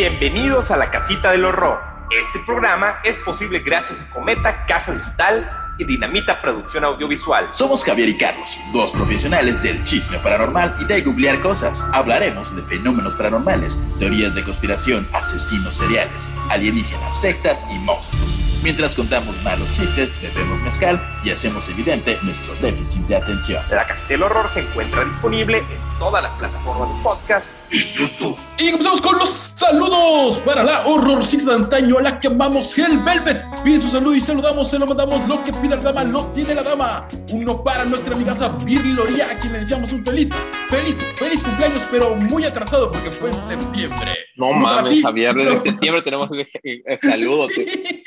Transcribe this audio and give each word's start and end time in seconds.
Bienvenidos 0.00 0.70
a 0.70 0.76
la 0.76 0.92
Casita 0.92 1.32
del 1.32 1.44
Horror. 1.44 1.80
Este 2.16 2.38
programa 2.46 3.00
es 3.02 3.16
posible 3.16 3.58
gracias 3.58 4.00
a 4.00 4.08
Cometa 4.10 4.64
Casa 4.64 4.94
Digital 4.94 5.74
y 5.76 5.82
Dinamita 5.82 6.40
Producción 6.40 6.84
Audiovisual. 6.84 7.48
Somos 7.50 7.82
Javier 7.82 8.08
y 8.08 8.16
Carlos, 8.16 8.56
dos 8.72 8.92
profesionales 8.92 9.60
del 9.60 9.82
chisme 9.82 10.16
paranormal 10.18 10.72
y 10.80 10.84
de 10.84 11.02
googlear 11.02 11.40
cosas. 11.40 11.84
Hablaremos 11.92 12.54
de 12.54 12.62
fenómenos 12.62 13.16
paranormales, 13.16 13.76
teorías 13.98 14.36
de 14.36 14.44
conspiración, 14.44 15.04
asesinos 15.12 15.74
seriales, 15.74 16.28
alienígenas, 16.48 17.20
sectas 17.20 17.66
y 17.68 17.78
monstruos. 17.80 18.57
Mientras 18.62 18.94
contamos 18.96 19.40
malos 19.44 19.70
chistes, 19.70 20.10
bebemos 20.20 20.60
mezcal 20.62 21.00
y 21.24 21.30
hacemos 21.30 21.68
evidente 21.68 22.18
nuestro 22.22 22.52
déficit 22.56 23.02
de 23.02 23.16
atención. 23.16 23.62
La 23.70 23.86
Casita 23.86 24.08
del 24.08 24.24
Horror 24.24 24.48
se 24.50 24.60
encuentra 24.60 25.04
disponible 25.04 25.58
en 25.58 25.98
todas 26.00 26.22
las 26.24 26.32
plataformas 26.32 26.94
de 26.96 27.02
podcast 27.02 27.50
y 27.72 27.92
YouTube. 27.92 28.36
Y 28.58 28.70
comenzamos 28.72 29.00
con 29.00 29.16
los 29.16 29.52
saludos 29.54 30.38
para 30.40 30.64
la 30.64 30.86
horrorcita 30.86 31.50
de 31.50 31.54
antaño 31.56 31.98
a 31.98 32.02
la 32.02 32.18
que 32.18 32.26
amamos 32.26 32.76
Hell 32.76 32.98
Velvet. 32.98 33.44
Pide 33.62 33.78
su 33.78 33.88
saludo 33.88 34.14
y 34.16 34.20
saludamos, 34.20 34.68
se 34.68 34.78
lo 34.78 34.86
mandamos. 34.86 35.26
Lo 35.28 35.42
que 35.44 35.52
pide 35.52 35.76
la 35.76 35.76
dama, 35.76 36.02
lo 36.04 36.26
tiene 36.28 36.54
la 36.56 36.62
dama. 36.64 37.06
Uno 37.32 37.62
para 37.62 37.84
nuestra 37.84 38.14
amiga 38.14 38.32
Virli 38.64 38.92
Loria, 38.92 39.26
a 39.30 39.38
quien 39.38 39.52
le 39.52 39.60
deseamos 39.60 39.92
un 39.92 40.04
feliz, 40.04 40.30
feliz, 40.68 40.96
feliz 41.16 41.42
cumpleaños, 41.44 41.88
pero 41.90 42.16
muy 42.16 42.44
atrasado 42.44 42.90
porque 42.90 43.12
fue 43.12 43.30
en 43.30 43.40
septiembre. 43.40 44.16
No 44.34 44.48
Uno 44.48 44.60
mames. 44.60 45.02
Javier, 45.02 45.34
desde 45.34 45.54
No. 45.56 45.62
septiembre 45.62 46.02
tenemos 46.02 46.28
ese, 46.32 46.60
ese 46.84 47.08
saludo. 47.08 47.46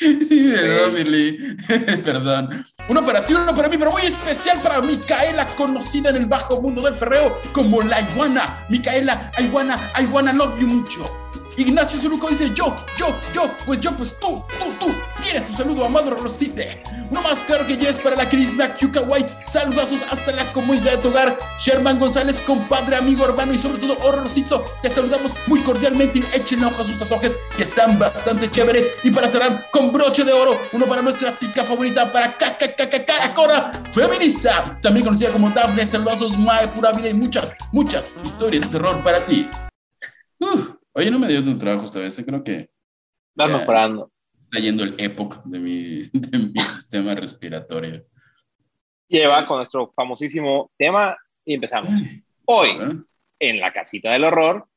Sí, 0.02 0.20
sí, 0.27 0.41
perdón, 0.50 0.95
Virli. 0.95 1.58
perdón. 2.04 2.66
Uno 2.88 3.05
para 3.05 3.23
ti, 3.23 3.34
uno 3.34 3.54
para 3.54 3.70
mí, 3.70 3.77
pero 3.77 3.91
muy 3.91 4.04
especial 4.04 4.62
para 4.62 4.82
Micaela, 4.82 5.45
conocida 5.55 6.09
en 6.09 6.18
el 6.18 6.26
bajo 6.26 6.62
mundo 6.62 6.82
del 6.82 6.95
perreo 6.95 7.38
como 7.54 7.82
la 7.82 8.02
iguana. 8.02 8.66
Micaela, 8.70 9.32
iguana, 9.40 9.77
iguana, 9.99 10.34
love 10.34 10.59
you 10.59 10.68
mucho. 10.68 11.04
Ignacio 11.58 12.00
Zuruco 12.00 12.30
dice 12.30 12.52
yo, 12.55 12.76
yo, 12.98 13.08
yo, 13.34 13.52
pues 13.66 13.80
yo, 13.80 13.91
pues 13.91 14.18
tú, 14.20 14.44
tú, 14.60 14.66
tú. 14.80 14.94
Tienes 15.22 15.46
tu 15.48 15.54
saludo, 15.54 15.85
amado 15.85 16.12
Rosite. 16.12 16.82
Uno 17.10 17.21
más 17.21 17.44
claro 17.44 17.68
que 17.68 17.77
ya 17.77 17.90
es 17.90 17.98
para 17.98 18.16
la 18.16 18.30
Crisma 18.30 18.74
White. 19.10 19.34
Saludazos 19.41 20.02
hasta 20.10 20.32
la 20.32 20.52
comunidad 20.54 20.94
de 20.94 20.98
tu 20.99 21.10
hogar. 21.10 21.38
Sherman 21.60 21.99
González, 21.99 22.40
compadre, 22.41 22.96
amigo, 22.96 23.26
hermano 23.26 23.54
y 23.54 23.57
sobre 23.57 23.79
todo 23.79 23.98
horrorcito. 24.02 24.63
Te 24.82 24.90
saludamos 24.90 25.34
muy 25.48 25.60
cordialmente 25.62 26.20
y 26.20 26.38
échenle 26.38 26.66
ojo 26.66 26.82
a 26.82 26.85
sus 26.85 26.98
tatuajes 26.98 27.38
que 27.55 27.63
están 27.63 27.99
bastante 27.99 28.49
chéveres. 28.49 28.90
Y 29.04 29.12
para 29.12 29.27
cerrar 29.27 29.70
con 29.72 29.91
broche 29.91 30.24
de 30.24 30.32
oro, 30.32 30.57
uno 30.72 30.85
para 30.85 31.02
nuestra 31.02 31.32
tica 31.34 31.63
favorita, 31.63 32.12
para 32.12 32.35
Cora 33.35 33.72
feminista, 33.94 34.79
también 34.82 35.05
conocida 35.05 35.32
como 35.32 35.49
Daphne. 35.49 35.85
Saludazos, 35.85 36.38
mae, 36.38 36.68
pura 36.70 36.91
vida 36.94 37.10
y 37.10 37.13
muchas, 37.13 37.54
muchas 37.72 38.13
historias 38.24 38.63
de 38.63 38.70
terror 38.70 39.04
para 39.04 39.26
ti. 39.26 39.49
Uh, 40.40 40.80
oye, 40.94 41.12
no 41.12 41.20
me 41.20 41.28
dio 41.28 41.44
tu 41.44 41.58
trabajo 41.58 41.86
esta 41.86 42.00
vez, 42.00 42.22
creo 42.26 42.44
que 42.44 42.70
Ya. 43.36 43.48
mejorando. 43.48 44.12
está 44.40 44.60
yendo 44.60 44.84
el 44.84 44.96
epoch 44.98 45.42
de 45.46 45.60
mi, 45.60 46.02
de 46.14 46.38
mi 46.38 46.60
sistema 46.60 47.16
respiratorio. 47.16 48.06
Lleva 49.08 49.38
Este. 49.40 49.48
con 49.48 49.58
nuestro 49.58 49.92
famosísimo 49.96 50.72
tema 50.78 51.18
y 51.46 51.56
empezamos. 51.56 51.90
Hoy, 52.46 52.70
¿Eh? 52.70 52.96
en 53.40 53.60
la 53.60 53.72
casita 53.74 54.12
del 54.12 54.24
horror, 54.26 54.68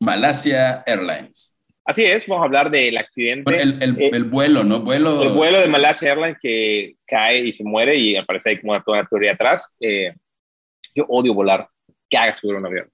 Malasia 0.00 0.82
Airlines. 0.86 1.62
así 1.86 2.04
es, 2.04 2.26
vamos 2.26 2.42
a 2.42 2.46
hablar 2.46 2.70
del 2.70 2.96
accidente, 2.96 3.56
el, 3.62 3.82
el- 3.82 3.98
Eh, 4.00 4.10
el 4.12 4.24
vuelo, 4.24 4.64
¿no? 4.64 4.80
Vuelo. 4.80 5.22
el 5.22 5.32
vuelo 5.32 5.60
de 5.60 5.68
Malasia 5.68 6.10
Airlines 6.10 6.38
que 6.40 6.96
cae 7.06 7.40
y 7.46 7.52
se 7.52 7.64
muere 7.64 7.96
y 7.96 8.16
al 8.16 8.26
parecer 8.26 8.50
hay 8.52 8.60
como 8.60 8.80
toda 8.82 9.00
una 9.00 9.08
teoría 9.08 9.32
atrás. 9.32 9.76
Eh, 9.80 10.14
yo 10.94 11.04
odio 11.08 11.34
volar. 11.34 11.68
Que 12.08 12.16
haga 12.18 12.34
subir 12.34 12.54
un 12.56 12.66
avión. 12.66 12.90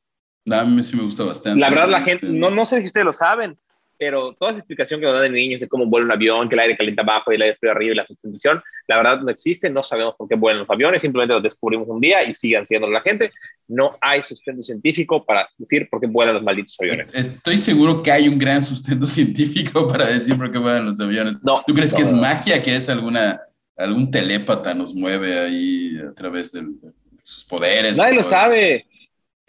A 0.50 0.64
mí 0.64 0.82
sí 0.82 0.96
me 0.96 1.02
gusta 1.02 1.24
bastante. 1.24 1.60
La 1.60 1.70
verdad, 1.70 1.88
la 1.88 1.98
Este, 1.98 2.10
gente, 2.10 2.26
no, 2.38 2.50
no 2.50 2.64
sé 2.64 2.80
si 2.80 2.86
ustedes 2.86 3.04
lo 3.04 3.12
saben, 3.12 3.58
pero 3.98 4.32
toda 4.32 4.52
esa 4.52 4.60
explicación 4.60 4.98
que 4.98 5.04
nos 5.06 5.14
dan 5.14 5.24
de 5.24 5.30
niños 5.30 5.60
de 5.60 5.68
cómo 5.68 5.84
vuela 5.84 6.06
un 6.06 6.12
avión, 6.12 6.48
que 6.48 6.54
el 6.54 6.60
aire 6.60 6.76
calienta 6.76 7.02
abajo 7.02 7.30
y 7.30 7.34
el 7.34 7.42
aire 7.42 7.56
frío 7.56 7.70
arriba 7.70 7.92
y 7.92 7.96
la 7.96 8.06
sustentación, 8.06 8.62
la 8.88 8.96
verdad 8.96 9.20
no 9.20 9.30
existe, 9.30 9.68
no 9.68 9.82
sabemos 9.82 10.14
por 10.16 10.26
qué 10.26 10.36
vuelan 10.36 10.60
los 10.60 10.70
aviones, 10.70 11.02
simplemente 11.02 11.34
los 11.34 11.42
descubrimos 11.42 11.86
un 11.86 12.00
día 12.00 12.24
y 12.24 12.32
sigan 12.32 12.64
siendo 12.64 12.88
la 12.88 13.02
gente. 13.02 13.30
No 13.68 13.98
hay 14.00 14.22
sustento 14.22 14.62
científico 14.62 15.24
para 15.26 15.46
decir 15.58 15.86
por 15.90 16.00
qué 16.00 16.06
vuelan 16.06 16.34
los 16.34 16.42
malditos 16.42 16.76
aviones. 16.80 17.14
Estoy 17.14 17.58
seguro 17.58 18.02
que 18.02 18.10
hay 18.10 18.26
un 18.26 18.38
gran 18.38 18.62
sustento 18.62 19.06
científico 19.06 19.86
para 19.86 20.06
decir 20.06 20.36
por 20.38 20.50
qué 20.50 20.58
vuelan 20.58 20.86
los 20.86 20.98
aviones. 20.98 21.36
No, 21.42 21.62
¿Tú 21.66 21.74
crees 21.74 21.92
no, 21.92 21.96
que 21.98 22.02
es 22.04 22.12
no. 22.12 22.22
magia, 22.22 22.62
que 22.62 22.74
es 22.74 22.88
alguna 22.88 23.40
algún 23.76 24.10
telépata 24.10 24.74
nos 24.74 24.94
mueve 24.94 25.38
ahí 25.38 25.98
a 25.98 26.14
través 26.14 26.52
de 26.52 26.62
sus 27.22 27.44
poderes? 27.44 27.98
Nadie 27.98 28.14
lo 28.14 28.22
sabe. 28.22 28.86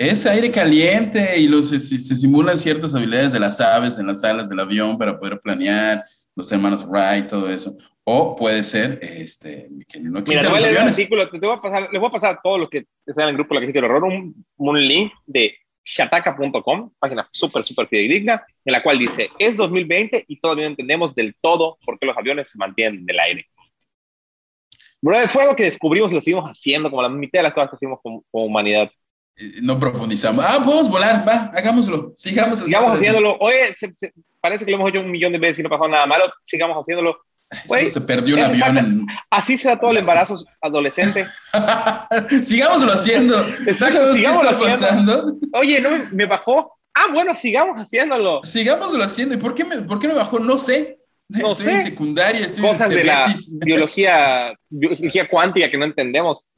Es 0.04 0.26
aire 0.26 0.50
caliente 0.50 1.38
y 1.38 1.48
los, 1.48 1.70
se, 1.70 1.80
se 1.80 2.16
simulan 2.16 2.58
ciertas 2.58 2.96
habilidades 2.96 3.34
de 3.34 3.40
las 3.40 3.62
aves 3.62 4.00
en 4.00 4.08
las 4.08 4.24
alas 4.24 4.50
del 4.50 4.60
avión 4.60 4.98
para 4.98 5.20
poder 5.20 5.40
planear, 5.40 6.02
los 6.36 6.52
hermanos 6.52 6.84
Wright, 6.88 7.28
todo 7.28 7.48
eso. 7.48 7.78
O 8.04 8.36
puede 8.36 8.64
ser 8.64 8.98
este, 9.04 9.70
que 9.88 10.00
no 10.00 10.22
Mira, 10.22 10.22
existen 10.22 10.42
te 10.42 10.48
voy 10.48 10.58
a 10.58 10.62
los 10.62 10.72
leer 10.72 10.80
artículo, 10.80 11.30
te, 11.30 11.40
te 11.40 11.46
voy 11.46 11.56
a 11.56 11.62
pasar, 11.62 11.88
les 11.92 12.02
voy 12.02 12.08
a 12.08 12.12
pasar 12.12 12.34
a 12.34 12.42
todos 12.42 12.60
los 12.62 12.68
que 12.68 12.88
están 13.06 13.26
en 13.26 13.30
el 13.30 13.36
grupo 13.36 13.54
La 13.54 13.60
Crítica 13.60 13.80
del 13.80 13.92
Horror 13.92 14.06
un, 14.06 14.44
un 14.58 14.82
link 14.82 15.14
de 15.28 15.54
shataka.com, 15.86 16.94
página 16.98 17.30
súper, 17.32 17.62
súper 17.62 17.86
fidedigna, 17.86 18.44
en 18.66 18.72
la 18.72 18.82
cual 18.82 18.98
dice, 18.98 19.30
es 19.38 19.56
2020 19.56 20.26
y 20.28 20.40
todavía 20.40 20.64
no 20.64 20.72
entendemos 20.72 21.14
del 21.14 21.36
todo 21.40 21.78
por 21.86 22.00
qué 22.00 22.08
los 22.08 22.18
aviones 22.18 22.50
se 22.50 22.58
mantienen 22.58 23.06
del 23.06 23.20
aire. 23.20 23.46
Bro, 25.00 25.30
fue 25.30 25.44
algo 25.44 25.56
que 25.56 25.66
descubrimos 25.66 26.10
y 26.10 26.16
lo 26.16 26.22
seguimos 26.22 26.50
haciendo, 26.50 26.90
como 26.90 27.04
la 27.04 27.10
mitad 27.10 27.38
de 27.38 27.44
las 27.44 27.54
cosas 27.54 27.70
que 27.70 27.76
hacemos 27.76 28.00
como, 28.02 28.24
como 28.32 28.46
humanidad. 28.46 28.92
Eh, 29.38 29.54
No 29.62 29.80
profundizamos. 29.80 30.44
Ah, 30.48 30.60
podemos 30.64 30.90
volar, 30.90 31.28
va, 31.28 31.52
hagámoslo. 31.56 32.12
Sigamos, 32.16 32.60
Sigamos 32.60 32.96
haciéndolo. 32.96 33.38
Oye, 33.40 33.74
se- 33.74 33.94
se- 33.94 34.14
parece 34.40 34.66
que 34.66 34.72
lo 34.72 34.78
hemos 34.78 34.90
hecho 34.90 35.00
un 35.02 35.12
millón 35.12 35.32
de 35.34 35.40
veces 35.40 35.60
y 35.60 35.64
no 35.64 35.70
pasó 35.70 35.88
nada 35.88 36.06
malo. 36.06 36.26
Sigamos 36.44 36.78
haciéndolo. 36.78 37.18
Güey, 37.66 37.90
Se 37.90 38.00
perdió 38.00 38.36
un 38.36 38.42
eso 38.44 38.66
avión. 38.66 38.78
en- 38.78 39.06
Así 39.30 39.58
se 39.58 39.68
da 39.68 39.78
todo 39.78 39.92
el 39.92 39.98
embarazo 39.98 40.36
adolescente. 40.62 41.28
Sigámoslo 42.44 42.94
haciendo. 42.94 43.36
Exacto, 43.68 44.00
¿No 44.02 44.08
sabes 44.08 44.12
qué 44.12 44.18
sigámoslo 44.18 44.52
está 44.52 44.70
haciendo. 44.72 45.14
pasando? 45.16 45.38
Oye, 45.54 45.82
no 45.82 45.90
me, 46.14 46.26
bajó. 46.26 46.74
Ah, 46.94 47.08
bueno, 47.14 47.36
sigamos 47.36 47.78
haciéndolo. 47.78 48.42
Sigámoslo 48.44 49.04
haciendo. 49.04 49.36
¿Y 49.36 49.38
por 49.38 49.54
qué 49.56 49.66
me, 49.66 49.78
por 49.82 50.00
qué 50.00 50.08
me 50.08 50.14
bajó? 50.14 50.40
No 50.40 50.58
sé. 50.58 50.98
No 51.28 51.54
estoy 51.54 51.74
en 51.74 51.78
sé. 51.80 51.84
secundaria, 51.92 52.46
estoy 52.46 52.62
Cosas 52.62 52.90
en 52.90 52.98
de 52.98 53.04
la 53.06 53.34
biología, 53.66 54.54
biología 54.70 55.30
cuántica 55.30 55.70
que 55.72 55.78
no 55.78 55.86
entendemos. 55.86 56.46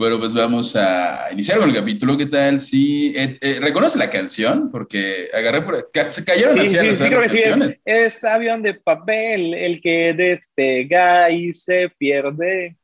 bueno, 0.00 0.18
pues 0.18 0.32
vamos 0.32 0.74
a 0.76 1.28
iniciar 1.30 1.58
con 1.58 1.68
el 1.68 1.74
capítulo. 1.74 2.16
¿Qué 2.16 2.24
tal? 2.24 2.58
Sí, 2.58 3.12
eh, 3.14 3.36
eh, 3.38 3.58
¿reconoce 3.60 3.98
la 3.98 4.08
canción? 4.08 4.70
Porque 4.70 5.28
agarré 5.30 5.60
por... 5.60 5.84
Se 6.08 6.24
cayeron 6.24 6.54
Sí, 6.54 6.74
así 6.74 6.88
sí, 6.88 6.96
sí, 6.96 7.08
creo 7.10 7.20
que 7.20 7.28
sí. 7.28 7.80
Es, 7.84 8.24
avión 8.24 8.62
de 8.62 8.72
papel 8.72 9.52
el 9.52 9.78
que 9.82 10.14
despega 10.14 11.30
y 11.30 11.52
se 11.52 11.90
pierde. 11.90 12.76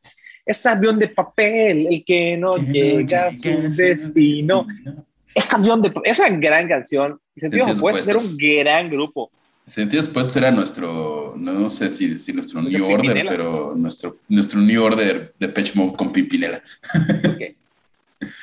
Es 0.44 0.66
avión 0.66 0.98
de 0.98 1.08
papel 1.08 1.86
el 1.90 2.04
que 2.04 2.36
no 2.36 2.52
Que 2.52 2.64
llega 2.64 3.28
a 3.28 3.30
llega 3.30 3.34
su 3.34 3.48
a 3.48 3.70
su 3.70 3.82
destino. 3.82 4.66
destino. 4.66 5.06
Es 5.34 5.54
avión 5.54 5.80
de 5.80 5.94
Es 6.04 6.18
una 6.18 6.28
gran 6.28 6.68
canción. 6.68 7.18
Sentidos 7.34 7.78
opuestos 7.78 8.08
opuestos. 8.08 8.30
un 8.30 8.36
gran 8.36 8.90
grupo. 8.90 9.30
Sentidos 9.66 10.08
Opuestos 10.08 10.36
era 10.36 10.50
nuestro, 10.52 11.34
no 11.36 11.68
sé 11.70 11.90
si 11.90 12.08
decir 12.08 12.36
nuestro 12.36 12.62
¿De 12.62 12.70
New 12.70 12.84
Order, 12.84 13.00
Pimpinela? 13.00 13.30
pero 13.30 13.74
nuestro, 13.74 14.16
nuestro 14.28 14.60
New 14.60 14.82
Order 14.82 15.34
de 15.38 15.48
Patch 15.48 15.74
Mode 15.74 15.96
con 15.96 16.12
Pimpinela. 16.12 16.62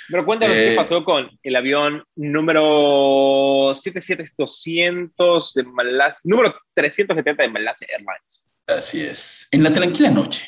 Pero 0.10 0.26
cuéntanos 0.26 0.56
Eh, 0.56 0.70
qué 0.70 0.76
pasó 0.76 1.04
con 1.04 1.30
el 1.42 1.56
avión 1.56 2.04
número 2.16 3.74
77200 3.76 5.54
de 5.54 5.64
Malasia, 5.64 6.20
número 6.26 6.54
370 6.74 7.42
de 7.44 7.50
Malasia 7.50 7.88
Airlines. 7.90 8.48
Así 8.68 9.02
es. 9.02 9.48
En 9.52 9.64
la 9.64 9.74
tranquila 9.74 10.10
noche 10.12 10.46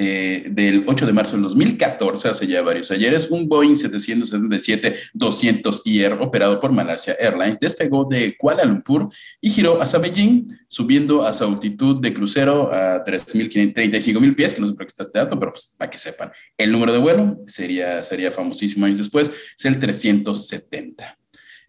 eh, 0.00 0.46
del 0.50 0.84
8 0.86 1.06
de 1.06 1.12
marzo 1.12 1.36
del 1.36 1.42
2014, 1.42 2.28
hace 2.28 2.46
ya 2.46 2.62
varios 2.62 2.90
ayeres, 2.90 3.30
un 3.30 3.46
Boeing 3.48 3.74
777-200IR 3.74 6.18
operado 6.20 6.58
por 6.60 6.72
Malasia 6.72 7.16
Airlines 7.18 7.60
despegó 7.60 8.04
de 8.04 8.36
Kuala 8.36 8.64
Lumpur 8.64 9.08
y 9.40 9.50
giró 9.50 9.82
hacia 9.82 9.98
Beijing, 9.98 10.48
subiendo 10.68 11.24
a 11.24 11.34
su 11.34 11.44
altitud 11.44 12.00
de 12.00 12.14
crucero 12.14 12.72
a 12.72 13.04
3.535 13.04 14.20
mil 14.20 14.34
pies, 14.34 14.54
que 14.54 14.60
no 14.60 14.66
sé 14.66 14.74
por 14.74 14.86
qué 14.86 14.90
está 14.90 15.02
este 15.02 15.18
dato, 15.18 15.38
pero 15.38 15.52
pues, 15.52 15.74
para 15.76 15.90
que 15.90 15.98
sepan. 15.98 16.32
El 16.56 16.72
número 16.72 16.92
de 16.92 16.98
vuelo 16.98 17.42
sería, 17.46 18.02
sería 18.02 18.30
famosísimo 18.30 18.86
años 18.86 18.98
después, 18.98 19.30
es 19.58 19.64
el 19.64 19.78
370. 19.78 21.18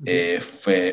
Eh, 0.05 0.39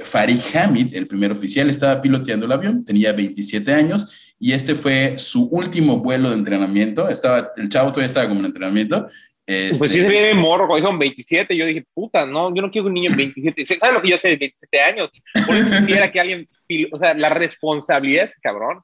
Farid 0.03 0.41
Hamid, 0.55 0.95
el 0.95 1.07
primer 1.07 1.31
oficial, 1.31 1.71
estaba 1.71 2.03
piloteando 2.03 2.47
el 2.47 2.53
avión, 2.53 2.85
tenía 2.85 3.13
27 3.13 3.73
años 3.73 4.26
y 4.39 4.53
este 4.53 4.75
fue 4.75 5.19
su 5.19 5.49
último 5.49 5.99
vuelo 5.99 6.31
de 6.31 6.37
entrenamiento. 6.37 7.09
Estaba, 7.09 7.53
el 7.57 7.69
chavo 7.69 7.91
todavía 7.91 8.07
estaba 8.07 8.29
como 8.29 8.41
en 8.41 8.47
entrenamiento. 8.47 9.07
Pues 9.47 9.73
Este, 9.73 9.89
sí 9.89 10.01
se 10.01 10.09
ve 10.09 10.35
morro, 10.35 10.67
cuando 10.67 10.77
dijeron 10.77 10.99
27, 10.99 11.57
yo 11.57 11.67
dije, 11.67 11.87
puta, 11.95 12.27
no, 12.27 12.53
yo 12.53 12.63
no 12.63 12.71
quiero 12.71 12.89
un 12.89 12.95
niño 12.95 13.11
de 13.11 13.17
27. 13.17 13.65
¿Sabes 13.65 13.95
lo 13.95 14.03
que 14.03 14.11
yo 14.11 14.19
sé 14.19 14.31
de 14.31 14.37
27 14.37 14.81
años? 14.81 15.11
Por 15.47 15.57
eso 15.57 15.71
quisiera 15.71 16.11
que 16.11 16.21
alguien, 16.21 16.49
o 16.91 16.99
sea, 16.99 17.15
la 17.15 17.29
responsabilidad 17.29 18.25
es 18.25 18.41
cabrón. 18.41 18.81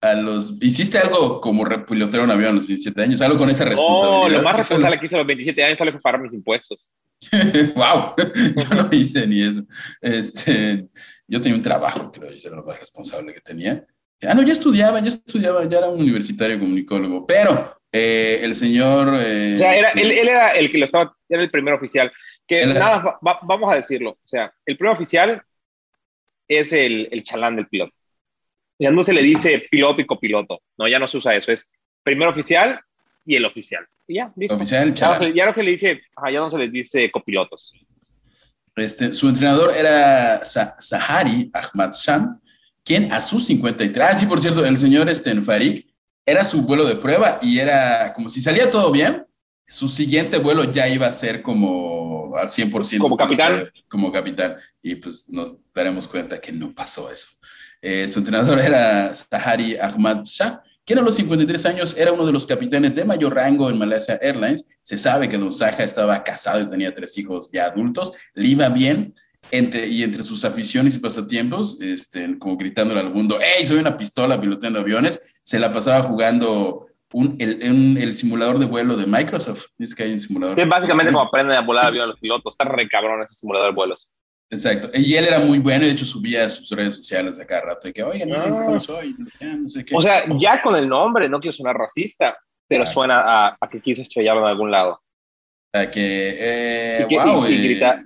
a 0.00 0.14
los, 0.14 0.62
¿Hiciste 0.62 0.98
algo 0.98 1.40
como 1.40 1.64
pilotear 1.84 2.22
un 2.22 2.30
avión 2.30 2.50
a 2.50 2.54
los 2.54 2.68
27 2.68 3.02
años? 3.02 3.20
¿Algo 3.22 3.38
con 3.38 3.50
esa 3.50 3.64
responsabilidad? 3.64 4.28
No, 4.28 4.28
lo 4.28 4.42
más 4.44 4.56
¿Qué 4.56 4.64
fue 4.64 4.76
responsable 4.76 5.00
que 5.00 5.06
hice 5.06 5.14
a 5.16 5.18
los 5.18 5.26
27 5.26 5.64
años 5.64 5.78
tal 5.78 5.86
vez 5.88 5.94
fue 5.94 6.00
pagar 6.00 6.22
mis 6.22 6.32
impuestos. 6.32 6.88
wow, 7.74 8.14
yo 8.16 8.74
no 8.76 8.88
hice 8.92 9.26
ni 9.26 9.42
eso. 9.42 9.64
Este, 10.00 10.86
yo 11.26 11.40
tenía 11.40 11.56
un 11.56 11.62
trabajo, 11.62 12.12
creo, 12.12 12.30
yo 12.30 12.48
era 12.48 12.56
lo 12.56 12.64
más 12.64 12.78
responsable 12.78 13.34
que 13.34 13.40
tenía. 13.40 13.84
Ah, 14.22 14.34
no, 14.34 14.42
ya 14.42 14.52
estudiaba, 14.52 15.00
ya 15.00 15.08
estudiaba, 15.08 15.64
ya 15.68 15.78
era 15.78 15.88
un 15.88 16.00
universitario 16.00 16.58
comunicólogo, 16.58 17.24
pero 17.26 17.80
eh, 17.92 18.40
el 18.42 18.56
señor... 18.56 19.16
Eh, 19.20 19.54
o 19.54 19.58
sea, 19.58 19.76
era, 19.76 19.90
él, 19.90 20.10
él, 20.10 20.28
era 20.28 20.48
el 20.50 20.70
que 20.72 20.78
lo 20.78 20.86
estaba, 20.86 21.16
era 21.28 21.42
el 21.42 21.50
primer 21.50 21.74
oficial, 21.74 22.12
que 22.46 22.66
nada, 22.66 23.18
vamos 23.20 23.72
a 23.72 23.76
decirlo, 23.76 24.10
o 24.10 24.26
sea, 24.26 24.52
el 24.66 24.76
primer 24.76 24.94
oficial 24.94 25.42
es 26.48 26.72
el, 26.72 27.08
el 27.12 27.22
chalán 27.22 27.56
del 27.56 27.68
piloto. 27.68 27.92
Ya 28.80 28.90
no 28.90 29.02
se 29.02 29.12
le 29.12 29.22
dice 29.22 29.66
piloto 29.70 30.00
y 30.00 30.06
copiloto, 30.06 30.62
no, 30.76 30.88
ya 30.88 30.98
no 30.98 31.06
se 31.06 31.18
usa 31.18 31.36
eso, 31.36 31.52
es 31.52 31.70
primer 32.02 32.28
oficial 32.28 32.80
y 33.24 33.36
el 33.36 33.44
oficial. 33.44 33.86
Y 34.06 34.14
ya, 34.14 34.32
Oficial, 34.50 34.94
chalán. 34.94 35.34
Ya, 35.34 35.46
no 35.46 35.54
que 35.54 35.62
le 35.62 35.72
dice, 35.72 36.00
ya 36.32 36.40
no 36.40 36.50
se 36.50 36.58
les 36.58 36.72
dice 36.72 37.10
copilotos. 37.10 37.74
Este, 38.74 39.12
su 39.12 39.28
entrenador 39.28 39.76
era 39.76 40.44
Sahari 40.44 41.50
Ahmad 41.52 41.92
Sham, 41.92 42.40
quien 42.88 43.12
a 43.12 43.20
sus 43.20 43.44
53, 43.44 44.06
ah, 44.08 44.14
sí, 44.14 44.24
por 44.24 44.40
cierto, 44.40 44.64
el 44.64 44.78
señor 44.78 45.10
este, 45.10 45.38
Farik, 45.42 45.86
era 46.24 46.42
su 46.42 46.62
vuelo 46.62 46.86
de 46.86 46.96
prueba 46.96 47.38
y 47.42 47.58
era 47.58 48.14
como 48.14 48.30
si 48.30 48.40
salía 48.40 48.70
todo 48.70 48.90
bien, 48.90 49.26
su 49.66 49.88
siguiente 49.88 50.38
vuelo 50.38 50.64
ya 50.64 50.88
iba 50.88 51.06
a 51.06 51.12
ser 51.12 51.42
como 51.42 52.34
al 52.34 52.48
100%. 52.48 52.98
Como 52.98 53.18
capitán. 53.18 53.68
Como 53.90 54.10
capitán. 54.10 54.56
Y 54.80 54.94
pues 54.94 55.28
nos 55.28 55.54
daremos 55.74 56.08
cuenta 56.08 56.40
que 56.40 56.50
no 56.50 56.72
pasó 56.72 57.12
eso. 57.12 57.28
Eh, 57.82 58.08
su 58.08 58.20
entrenador 58.20 58.58
era 58.58 59.14
Sahari 59.14 59.76
Ahmad 59.76 60.24
Shah, 60.24 60.62
quien 60.86 60.98
a 60.98 61.02
los 61.02 61.14
53 61.16 61.66
años 61.66 61.94
era 61.98 62.12
uno 62.12 62.24
de 62.24 62.32
los 62.32 62.46
capitanes 62.46 62.94
de 62.94 63.04
mayor 63.04 63.34
rango 63.34 63.68
en 63.68 63.76
Malaysia 63.76 64.18
Airlines. 64.22 64.66
Se 64.80 64.96
sabe 64.96 65.28
que 65.28 65.36
Don 65.36 65.52
Saha 65.52 65.84
estaba 65.84 66.24
casado 66.24 66.62
y 66.62 66.70
tenía 66.70 66.94
tres 66.94 67.18
hijos 67.18 67.50
ya 67.52 67.66
adultos. 67.66 68.14
Le 68.32 68.48
iba 68.48 68.70
bien, 68.70 69.14
entre, 69.50 69.86
y 69.86 70.02
entre 70.02 70.22
sus 70.22 70.44
aficiones 70.44 70.94
y 70.96 70.98
pasatiempos, 70.98 71.80
este, 71.80 72.38
como 72.38 72.56
gritándole 72.56 73.00
al 73.00 73.12
mundo, 73.12 73.38
¡Hey, 73.40 73.66
soy 73.66 73.78
una 73.78 73.96
pistola 73.96 74.40
piloteando 74.40 74.80
aviones! 74.80 75.40
Se 75.42 75.58
la 75.58 75.72
pasaba 75.72 76.02
jugando 76.02 76.86
un, 77.12 77.36
el, 77.38 77.98
el, 77.98 78.14
simulador 78.14 78.58
de 78.58 78.66
vuelo 78.66 78.96
de 78.96 79.06
Microsoft. 79.06 79.66
Es 79.78 79.94
que 79.94 80.02
hay 80.02 80.12
un 80.12 80.20
simulador. 80.20 80.58
Es 80.58 80.68
básicamente 80.68 81.12
como 81.12 81.24
aprenden 81.24 81.56
a 81.56 81.62
volar 81.62 81.86
aviones 81.86 82.10
los 82.10 82.20
pilotos. 82.20 82.54
Está 82.54 82.64
re 82.64 82.88
cabrón 82.88 83.22
ese 83.22 83.34
simulador 83.34 83.68
de 83.68 83.74
vuelos. 83.74 84.10
Exacto. 84.50 84.90
Y 84.94 85.14
él 85.14 85.26
era 85.26 85.38
muy 85.40 85.58
bueno 85.58 85.84
y 85.84 85.88
de 85.88 85.92
hecho 85.92 86.06
subía 86.06 86.46
a 86.46 86.50
sus 86.50 86.70
redes 86.70 86.96
sociales 86.96 87.38
a 87.38 87.46
cada 87.46 87.62
rato. 87.62 87.88
Y 87.88 87.92
que, 87.92 88.02
oye, 88.02 88.24
no, 88.24 88.74
ah. 88.74 88.80
soy, 88.80 89.14
no 89.18 89.68
sé 89.68 89.84
qué. 89.84 89.94
O 89.94 90.00
sea, 90.00 90.24
ya 90.36 90.62
con 90.62 90.76
el 90.76 90.88
nombre, 90.88 91.28
no 91.28 91.40
quiero 91.40 91.52
sonar 91.52 91.76
racista, 91.76 92.36
pero 92.66 92.86
suena 92.86 93.20
a, 93.20 93.56
a, 93.60 93.68
que 93.68 93.80
quiso 93.80 94.02
estrellarlo 94.02 94.42
en 94.42 94.48
algún 94.48 94.70
lado. 94.70 95.00
A 95.72 95.90
que, 95.90 96.36
eh, 96.38 97.06
y, 97.08 97.14
wow, 97.14 97.46
y, 97.46 97.52
y 97.52 97.62
grita, 97.62 98.02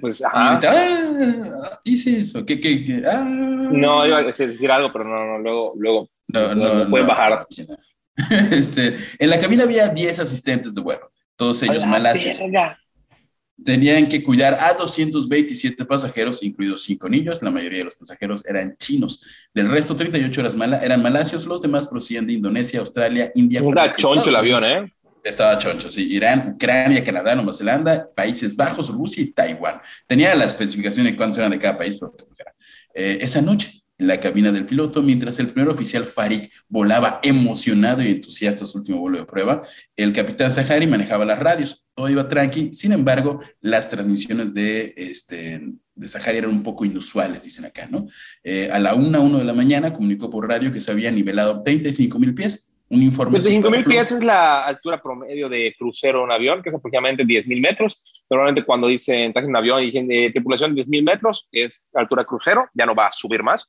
pues, 0.00 0.24
ajá. 0.24 0.58
Y 0.62 0.66
ah, 0.66 1.80
hice 1.84 2.20
eso, 2.20 2.44
¿qué, 2.44 2.60
qué, 2.60 2.84
qué? 2.84 3.02
Ah. 3.06 3.22
No, 3.24 4.06
iba 4.06 4.18
a 4.18 4.22
decir 4.22 4.70
algo, 4.70 4.92
pero 4.92 5.04
no, 5.04 5.24
no, 5.24 5.38
luego, 5.38 5.72
luego 5.76 6.10
no, 6.28 6.54
no, 6.54 6.74
no 6.74 6.90
pueden 6.90 7.06
bajar. 7.08 7.46
Este, 8.50 8.96
en 9.18 9.30
la 9.30 9.40
cabina 9.40 9.64
había 9.64 9.88
10 9.88 10.20
asistentes 10.20 10.74
de 10.74 10.80
vuelo, 10.80 11.10
todos 11.36 11.62
ellos 11.62 11.84
malasios. 11.86 12.38
Tenían 13.62 14.08
que 14.08 14.22
cuidar 14.22 14.58
a 14.60 14.74
227 14.74 15.84
pasajeros, 15.84 16.42
incluidos 16.42 16.82
5 16.82 17.08
niños. 17.08 17.40
La 17.40 17.50
mayoría 17.50 17.78
de 17.78 17.84
los 17.84 17.94
pasajeros 17.94 18.44
eran 18.46 18.76
chinos. 18.78 19.24
Del 19.54 19.70
resto, 19.70 19.94
38 19.94 20.40
eran, 20.40 20.58
mala, 20.58 20.78
eran 20.78 21.00
malasios. 21.00 21.46
Los 21.46 21.62
demás 21.62 21.86
procedían 21.86 22.26
de 22.26 22.32
Indonesia, 22.32 22.80
Australia, 22.80 23.30
India. 23.36 23.60
Está 23.60 23.90
choncho 23.90 24.28
el 24.28 24.36
avión, 24.36 24.64
¿eh? 24.64 24.92
Estaba 25.24 25.56
choncho, 25.56 25.90
sí. 25.90 26.12
Irán, 26.12 26.52
Ucrania, 26.54 27.02
Canadá, 27.02 27.34
Nueva 27.34 27.54
Zelanda, 27.54 28.10
Países 28.14 28.54
Bajos, 28.54 28.90
Rusia 28.90 29.22
y 29.22 29.30
Taiwán. 29.30 29.80
Tenía 30.06 30.34
la 30.34 30.44
especificación 30.44 31.06
de 31.06 31.16
cuántos 31.16 31.38
eran 31.38 31.50
de 31.50 31.58
cada 31.58 31.78
país, 31.78 31.96
pero 31.96 32.14
eh, 32.94 33.18
esa 33.22 33.40
noche 33.40 33.84
en 33.96 34.08
la 34.08 34.20
cabina 34.20 34.52
del 34.52 34.66
piloto, 34.66 35.02
mientras 35.02 35.38
el 35.38 35.48
primer 35.48 35.70
oficial 35.70 36.04
Farik 36.04 36.52
volaba 36.68 37.20
emocionado 37.22 38.02
y 38.02 38.10
entusiasta 38.10 38.66
su 38.66 38.78
último 38.78 38.98
vuelo 38.98 39.18
de 39.18 39.24
prueba, 39.24 39.62
el 39.96 40.12
capitán 40.12 40.50
Sahari 40.50 40.86
manejaba 40.86 41.24
las 41.24 41.38
radios. 41.38 41.86
Todo 41.94 42.10
iba 42.10 42.28
tranqui, 42.28 42.72
sin 42.72 42.92
embargo, 42.92 43.40
las 43.60 43.88
transmisiones 43.88 44.52
de, 44.52 44.92
este, 44.96 45.62
de 45.94 46.08
Sahari 46.08 46.38
eran 46.38 46.50
un 46.50 46.62
poco 46.62 46.84
inusuales, 46.84 47.44
dicen 47.44 47.64
acá, 47.64 47.86
¿no? 47.88 48.08
Eh, 48.42 48.68
a 48.70 48.78
la 48.78 48.94
1 48.94 49.22
1 49.22 49.38
de 49.38 49.44
la 49.44 49.54
mañana 49.54 49.94
comunicó 49.94 50.28
por 50.28 50.48
radio 50.48 50.72
que 50.72 50.80
se 50.80 50.90
había 50.90 51.10
nivelado 51.12 51.62
35 51.62 52.18
mil 52.18 52.34
pies, 52.34 52.73
un 52.90 53.02
informe... 53.02 53.38
35 53.38 53.70
mil 53.70 53.84
pies 53.84 54.12
es 54.12 54.24
la 54.24 54.64
altura 54.64 55.00
promedio 55.02 55.48
de 55.48 55.74
crucero 55.78 56.18
en 56.18 56.24
un 56.24 56.32
avión, 56.32 56.62
que 56.62 56.68
es 56.68 56.74
aproximadamente 56.74 57.24
10 57.24 57.46
mil 57.46 57.60
metros. 57.60 58.00
Normalmente 58.30 58.64
cuando 58.64 58.88
dicen, 58.88 59.32
en 59.34 59.44
un 59.46 59.56
avión 59.56 59.82
y 59.82 59.86
dicen 59.86 60.08
de 60.08 60.30
tripulación 60.30 60.74
10 60.74 60.88
mil 60.88 61.02
metros, 61.02 61.48
es 61.52 61.90
altura 61.94 62.24
crucero, 62.24 62.68
ya 62.74 62.86
no 62.86 62.94
va 62.94 63.06
a 63.08 63.12
subir 63.12 63.42
más 63.42 63.68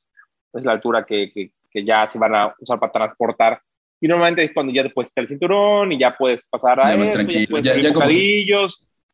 es 0.58 0.64
la 0.64 0.72
altura 0.72 1.04
que, 1.04 1.30
que, 1.32 1.50
que, 1.70 1.84
ya 1.84 2.06
se 2.06 2.18
van 2.18 2.34
a 2.34 2.54
usar 2.58 2.78
para 2.78 2.92
transportar. 2.92 3.60
Y 4.00 4.08
normalmente 4.08 4.44
es 4.44 4.52
cuando 4.52 4.72
ya 4.72 4.82
te 4.82 4.90
puedes 4.90 5.10
quitar 5.10 5.22
el 5.22 5.28
cinturón 5.28 5.92
y 5.92 5.98
ya 5.98 6.16
puedes 6.16 6.48
pasar 6.48 6.80
a 6.80 6.94
Ya 6.96 7.02
eso, 7.02 7.20
ya, 7.22 7.60
ya- 7.62 7.80
ya 7.82 7.92
como-. 7.92 8.06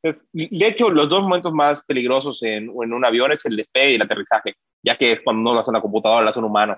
Entonces, 0.03 0.29
de 0.33 0.67
hecho, 0.67 0.91
los 0.91 1.09
dos 1.09 1.23
momentos 1.23 1.53
más 1.53 1.83
peligrosos 1.85 2.43
en, 2.43 2.65
en 2.65 2.93
un 2.93 3.05
avión 3.05 3.31
es 3.31 3.45
el 3.45 3.57
despegue 3.57 3.93
y 3.93 3.95
el 3.95 4.03
aterrizaje, 4.03 4.55
ya 4.83 4.97
que 4.97 5.13
es 5.13 5.21
cuando 5.21 5.43
no 5.43 5.55
lo 5.55 5.61
hace 5.61 5.71
una 5.71 5.81
computadora, 5.81 6.23
lo 6.25 6.31
hace 6.31 6.41
un 6.41 6.47
humano. 6.47 6.77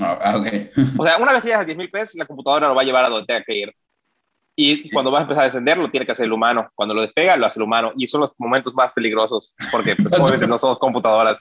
Ah, 0.00 0.18
ah, 0.22 0.36
ok. 0.38 0.46
O 0.98 1.04
sea, 1.04 1.18
una 1.18 1.32
vez 1.32 1.42
que 1.42 1.48
llegas 1.48 1.62
a 1.62 1.66
10 1.66 1.78
mil 1.78 1.90
pesos, 1.90 2.16
la 2.16 2.26
computadora 2.26 2.68
lo 2.68 2.74
va 2.74 2.82
a 2.82 2.84
llevar 2.84 3.04
a 3.04 3.08
donde 3.08 3.26
tenga 3.26 3.44
que 3.44 3.56
ir. 3.56 3.72
Y 4.56 4.88
cuando 4.90 5.10
vas 5.10 5.20
a 5.20 5.22
empezar 5.22 5.42
a 5.42 5.46
descender, 5.46 5.76
lo 5.76 5.90
tiene 5.90 6.06
que 6.06 6.12
hacer 6.12 6.26
el 6.26 6.32
humano. 6.32 6.68
Cuando 6.76 6.94
lo 6.94 7.02
despega, 7.02 7.36
lo 7.36 7.46
hace 7.46 7.58
el 7.58 7.64
humano. 7.64 7.92
Y 7.96 8.06
son 8.06 8.20
los 8.20 8.34
momentos 8.38 8.72
más 8.72 8.92
peligrosos, 8.92 9.52
porque 9.72 9.96
pues, 9.96 10.14
obviamente 10.18 10.46
no 10.46 10.58
somos 10.58 10.78
computadoras. 10.78 11.40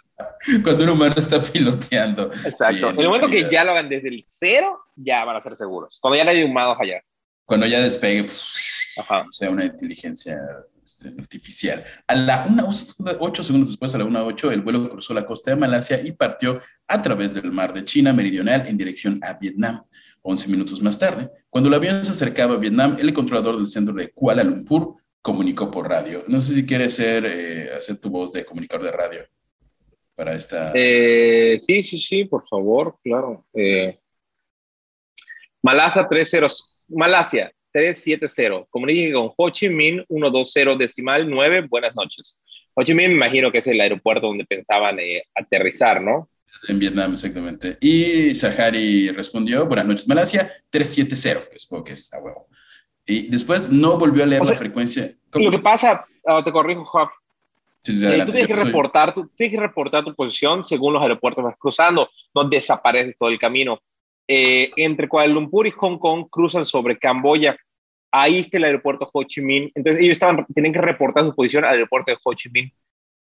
Cuando 0.63 0.83
un 0.83 0.89
humano 0.91 1.13
está 1.17 1.41
piloteando. 1.41 2.31
Exacto. 2.45 2.89
En 2.89 2.99
el 2.99 3.07
momento 3.07 3.27
que 3.27 3.47
ya 3.49 3.63
lo 3.63 3.71
hagan 3.71 3.89
desde 3.89 4.09
el 4.09 4.23
cero, 4.25 4.79
ya 4.95 5.23
van 5.25 5.35
a 5.35 5.41
ser 5.41 5.55
seguros. 5.55 5.99
Cuando 6.01 6.17
ya 6.17 6.23
no 6.23 6.31
hay 6.31 6.43
humano 6.43 6.75
fallar. 6.75 7.03
Cuando 7.45 7.67
ya 7.67 7.81
despegue, 7.81 8.23
pff, 8.23 8.57
Ajá. 8.97 9.25
sea, 9.29 9.51
una 9.51 9.65
inteligencia 9.65 10.37
este, 10.83 11.09
artificial. 11.09 11.83
A 12.07 12.15
la 12.15 12.45
1, 12.49 12.69
8 13.19 13.43
segundos 13.43 13.69
después, 13.69 13.93
a 13.95 13.97
la 13.97 14.05
1.08, 14.05 14.51
el 14.51 14.61
vuelo 14.61 14.89
cruzó 14.89 15.13
la 15.13 15.25
costa 15.25 15.51
de 15.51 15.57
Malasia 15.57 16.01
y 16.03 16.11
partió 16.11 16.61
a 16.87 17.01
través 17.01 17.33
del 17.33 17.51
mar 17.51 17.73
de 17.73 17.85
China 17.85 18.13
meridional 18.13 18.67
en 18.67 18.77
dirección 18.77 19.19
a 19.23 19.33
Vietnam. 19.33 19.83
11 20.23 20.49
minutos 20.49 20.81
más 20.81 20.97
tarde, 20.97 21.29
cuando 21.49 21.67
el 21.67 21.75
avión 21.75 22.05
se 22.05 22.11
acercaba 22.11 22.53
a 22.53 22.57
Vietnam, 22.57 22.97
el 22.97 23.13
controlador 23.13 23.57
del 23.57 23.67
centro 23.67 23.93
de 23.93 24.09
Kuala 24.11 24.41
Lumpur 24.43 24.95
comunicó 25.21 25.69
por 25.69 25.87
radio. 25.89 26.23
No 26.27 26.41
sé 26.41 26.53
si 26.53 26.65
quieres 26.65 26.95
ser, 26.95 27.25
eh, 27.25 27.73
hacer 27.75 27.99
tu 27.99 28.09
voz 28.09 28.31
de 28.31 28.45
comunicador 28.45 28.85
de 28.85 28.91
radio 28.91 29.19
para 30.15 30.35
esta... 30.35 30.71
Eh, 30.75 31.59
sí, 31.61 31.83
sí, 31.83 31.99
sí, 31.99 32.23
por 32.25 32.47
favor, 32.47 32.97
claro. 33.03 33.45
Eh, 33.53 33.97
Malasia 35.61 36.07
30, 36.07 36.47
Malasia 36.89 37.53
370, 37.73 38.67
comunique 38.69 39.11
con 39.11 39.31
Ho 39.35 39.49
Chi 39.49 39.67
Minh 39.67 40.05
120 40.07 40.77
decimal 40.77 41.29
9, 41.29 41.67
buenas 41.69 41.95
noches. 41.95 42.37
Ho 42.75 42.83
Chi 42.83 42.93
Minh 42.93 43.09
me 43.09 43.15
imagino 43.15 43.51
que 43.51 43.57
es 43.57 43.67
el 43.67 43.81
aeropuerto 43.81 44.27
donde 44.27 44.45
pensaban 44.45 44.99
eh, 44.99 45.23
aterrizar, 45.35 46.01
¿no? 46.01 46.29
En 46.67 46.79
Vietnam, 46.79 47.13
exactamente. 47.13 47.77
Y 47.81 48.33
Sahari 48.35 49.09
respondió, 49.09 49.65
buenas 49.65 49.85
noches, 49.85 50.07
Malasia, 50.07 50.49
370, 50.69 51.49
que 51.49 51.59
supongo 51.59 51.83
que 51.83 51.93
es 51.93 52.13
a 52.13 52.19
huevo. 52.21 52.47
Y 53.05 53.27
después 53.27 53.69
no 53.69 53.97
volvió 53.97 54.23
a 54.23 54.27
leer 54.27 54.41
O 54.41 54.45
sea, 54.45 54.53
la 54.53 54.59
frecuencia. 54.59 55.11
Lo 55.33 55.51
que 55.51 55.59
pasa, 55.59 56.05
ah, 56.25 56.41
te 56.43 56.51
corrijo, 56.51 56.85
Job, 56.85 57.09
Sí, 57.83 57.93
sí, 57.93 58.05
Eh, 58.05 58.23
tú 58.25 58.31
tienes 58.31 58.47
que 58.47 58.55
reportar, 58.55 59.13
tú 59.13 59.29
tienes 59.35 59.55
que 59.55 59.61
reportar 59.61 60.05
tu 60.05 60.15
posición 60.15 60.63
según 60.63 60.93
los 60.93 61.01
aeropuertos 61.01 61.41
que 61.41 61.47
vas 61.47 61.57
cruzando, 61.59 62.09
no 62.33 62.47
desapareces 62.47 63.17
todo 63.17 63.27
el 63.27 63.37
camino. 63.37 63.81
Eh, 64.27 64.71
entre 64.77 65.07
Kuala 65.07 65.33
Lumpur 65.33 65.67
y 65.67 65.71
Hong 65.71 65.97
Kong 65.97 66.27
cruzan 66.29 66.65
sobre 66.65 66.97
Camboya. 66.97 67.57
Ahí 68.11 68.39
está 68.39 68.57
el 68.57 68.65
aeropuerto 68.65 69.09
Ho 69.11 69.23
Chi 69.23 69.41
Minh. 69.41 69.71
Entonces 69.75 70.01
ellos 70.01 70.13
estaban, 70.13 70.45
tienen 70.53 70.71
que 70.71 70.81
reportar 70.81 71.25
su 71.25 71.35
posición 71.35 71.65
al 71.65 71.73
aeropuerto 71.73 72.11
de 72.11 72.17
Ho 72.23 72.33
Chi 72.33 72.49
Minh, 72.49 72.71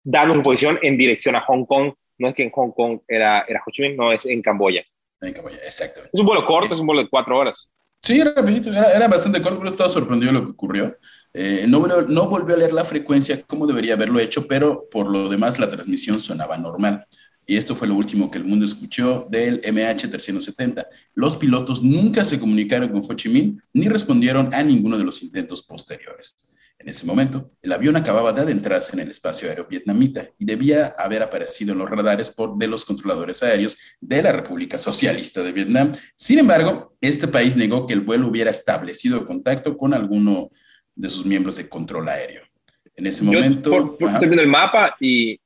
dando 0.03 0.35
su 0.35 0.41
posición 0.41 0.79
en 0.81 0.97
dirección 0.97 1.35
a 1.35 1.41
Hong 1.41 1.65
Kong. 1.65 1.93
No 2.17 2.27
es 2.27 2.35
que 2.35 2.43
en 2.43 2.51
Hong 2.51 2.71
Kong 2.71 2.99
era, 3.07 3.45
era 3.47 3.61
Ho 3.65 3.71
Chi 3.71 3.83
Minh, 3.83 3.95
no 3.95 4.11
es 4.11 4.25
en 4.25 4.41
Camboya. 4.41 4.83
En 5.21 5.33
Camboya, 5.33 5.57
exactamente. 5.65 6.11
Es 6.13 6.19
un 6.19 6.25
vuelo 6.25 6.45
corto, 6.45 6.73
es 6.73 6.79
un 6.79 6.87
vuelo 6.87 7.03
de 7.03 7.09
cuatro 7.09 7.37
horas. 7.37 7.69
Sí, 8.03 8.23
rapidito, 8.23 8.71
era, 8.71 8.91
era 8.93 9.07
bastante 9.07 9.41
corto, 9.41 9.59
pero 9.59 9.69
estaba 9.69 9.89
sorprendido 9.89 10.33
de 10.33 10.39
lo 10.39 10.45
que 10.45 10.51
ocurrió. 10.51 10.97
Eh, 11.33 11.65
no, 11.67 11.85
no 11.87 12.27
volvió 12.27 12.55
a 12.55 12.57
leer 12.57 12.73
la 12.73 12.83
frecuencia 12.83 13.39
como 13.43 13.67
debería 13.67 13.93
haberlo 13.93 14.19
hecho, 14.19 14.47
pero 14.47 14.89
por 14.89 15.07
lo 15.07 15.29
demás 15.29 15.59
la 15.59 15.69
transmisión 15.69 16.19
sonaba 16.19 16.57
normal. 16.57 17.05
Y 17.45 17.57
esto 17.57 17.75
fue 17.75 17.87
lo 17.87 17.95
último 17.95 18.29
que 18.29 18.37
el 18.37 18.45
mundo 18.45 18.65
escuchó 18.65 19.27
del 19.29 19.61
MH370. 19.61 20.85
Los 21.15 21.35
pilotos 21.35 21.83
nunca 21.83 22.23
se 22.23 22.39
comunicaron 22.39 22.89
con 22.89 23.03
Ho 23.03 23.13
Chi 23.13 23.29
Minh 23.29 23.61
ni 23.73 23.87
respondieron 23.87 24.53
a 24.53 24.63
ninguno 24.63 24.97
de 24.97 25.03
los 25.03 25.21
intentos 25.23 25.63
posteriores. 25.63 26.55
En 26.81 26.89
ese 26.89 27.05
momento, 27.05 27.51
el 27.61 27.73
avión 27.73 27.95
acababa 27.95 28.33
de 28.33 28.41
adentrarse 28.41 28.93
en 28.93 29.01
el 29.01 29.11
espacio 29.11 29.49
aéreo 29.49 29.67
vietnamita 29.69 30.29
y 30.39 30.45
debía 30.45 30.95
haber 30.97 31.21
aparecido 31.21 31.73
en 31.73 31.79
los 31.79 31.89
radares 31.89 32.31
por, 32.31 32.57
de 32.57 32.67
los 32.67 32.85
controladores 32.85 33.43
aéreos 33.43 33.77
de 33.99 34.23
la 34.23 34.31
República 34.31 34.79
Socialista 34.79 35.43
de 35.43 35.51
Vietnam. 35.51 35.91
Sin 36.15 36.39
embargo, 36.39 36.95
este 37.01 37.27
país 37.27 37.55
negó 37.55 37.85
que 37.85 37.93
el 37.93 38.01
vuelo 38.01 38.27
hubiera 38.27 38.49
establecido 38.49 39.27
contacto 39.27 39.77
con 39.77 39.93
alguno 39.93 40.49
de 40.95 41.09
sus 41.09 41.25
miembros 41.25 41.55
de 41.57 41.69
control 41.69 42.09
aéreo. 42.09 42.43
En 42.95 43.07
ese 43.07 43.23
momento... 43.23 43.97
estoy 43.99 44.29
viendo 44.29 44.41
el 44.41 44.49
mapa 44.49 44.95
y 44.99 45.39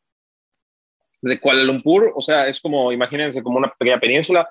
de 1.29 1.39
Kuala 1.39 1.63
Lumpur, 1.63 2.13
o 2.15 2.21
sea, 2.21 2.47
es 2.47 2.59
como, 2.59 2.91
imagínense, 2.91 3.41
como 3.41 3.57
una 3.57 3.73
pequeña 3.77 3.99
península. 3.99 4.47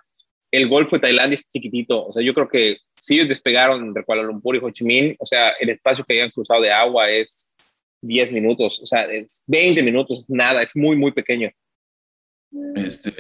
El 0.51 0.69
Golfo 0.69 0.97
de 0.97 1.01
Tailandia 1.01 1.35
es 1.35 1.49
chiquitito, 1.49 2.07
o 2.07 2.13
sea, 2.13 2.23
yo 2.23 2.33
creo 2.35 2.49
que 2.49 2.79
si 2.97 3.15
ellos 3.15 3.29
despegaron 3.29 3.85
entre 3.85 4.05
Kuala 4.05 4.23
Lumpur 4.23 4.55
y 4.55 4.61
Ho 4.61 4.71
Chi 4.71 4.85
Minh, 4.85 5.17
o 5.19 5.27
sea, 5.27 5.51
el 5.59 5.71
espacio 5.71 6.05
que 6.05 6.15
hayan 6.15 6.31
cruzado 6.31 6.63
de 6.63 6.71
agua 6.71 7.11
es 7.11 7.53
10 8.03 8.33
minutos, 8.33 8.81
o 8.81 8.87
sea, 8.87 9.05
es 9.05 9.43
20 9.49 9.83
minutos, 9.83 10.21
es 10.21 10.31
nada, 10.31 10.63
es 10.63 10.77
muy, 10.77 10.97
muy 10.97 11.13
pequeño. 11.13 11.51
Este, 12.77 13.13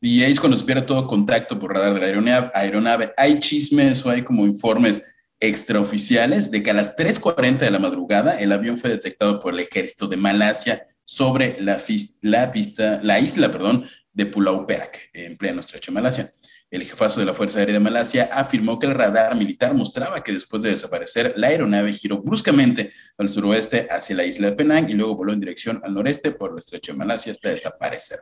y 0.00 0.22
ahí 0.22 0.32
es 0.32 0.40
cuando 0.40 0.58
se 0.58 0.64
pierde 0.64 0.82
todo 0.82 1.06
contacto 1.06 1.58
por 1.58 1.72
radar 1.72 1.94
de 1.94 2.00
la 2.00 2.06
aeronave. 2.06 2.50
aeronave. 2.52 3.12
Hay 3.16 3.40
chismes 3.40 4.04
o 4.04 4.10
hay 4.10 4.22
como 4.22 4.44
informes 4.44 5.02
extraoficiales 5.40 6.50
de 6.50 6.62
que 6.62 6.70
a 6.70 6.74
las 6.74 6.96
3.40 6.96 7.58
de 7.58 7.70
la 7.70 7.78
madrugada 7.78 8.38
el 8.38 8.52
avión 8.52 8.76
fue 8.76 8.90
detectado 8.90 9.40
por 9.40 9.54
el 9.54 9.60
ejército 9.60 10.06
de 10.06 10.16
Malasia 10.16 10.86
sobre 11.04 11.60
la, 11.60 11.80
la, 12.22 12.52
pista, 12.52 13.00
la 13.02 13.20
isla 13.20 13.50
perdón, 13.52 13.88
de 14.12 14.26
Pulau 14.26 14.66
Perak, 14.66 15.10
en 15.12 15.36
pleno 15.36 15.60
estrecho 15.60 15.92
de 15.92 15.94
Malasia. 15.94 16.30
El 16.70 16.82
jefazo 16.82 17.20
de 17.20 17.26
la 17.26 17.34
Fuerza 17.34 17.60
Aérea 17.60 17.74
de 17.74 17.80
Malasia 17.80 18.30
afirmó 18.32 18.78
que 18.78 18.86
el 18.86 18.94
radar 18.94 19.36
militar 19.36 19.74
mostraba 19.74 20.24
que 20.24 20.32
después 20.32 20.62
de 20.62 20.70
desaparecer, 20.70 21.34
la 21.36 21.48
aeronave 21.48 21.92
giró 21.92 22.18
bruscamente 22.18 22.90
al 23.16 23.28
suroeste 23.28 23.86
hacia 23.88 24.16
la 24.16 24.24
isla 24.24 24.50
de 24.50 24.56
Penang 24.56 24.90
y 24.90 24.94
luego 24.94 25.14
voló 25.14 25.32
en 25.32 25.40
dirección 25.40 25.80
al 25.84 25.94
noreste 25.94 26.32
por 26.32 26.52
el 26.52 26.58
estrecho 26.58 26.92
de 26.92 26.98
Malasia 26.98 27.32
hasta 27.32 27.50
desaparecer. 27.50 28.18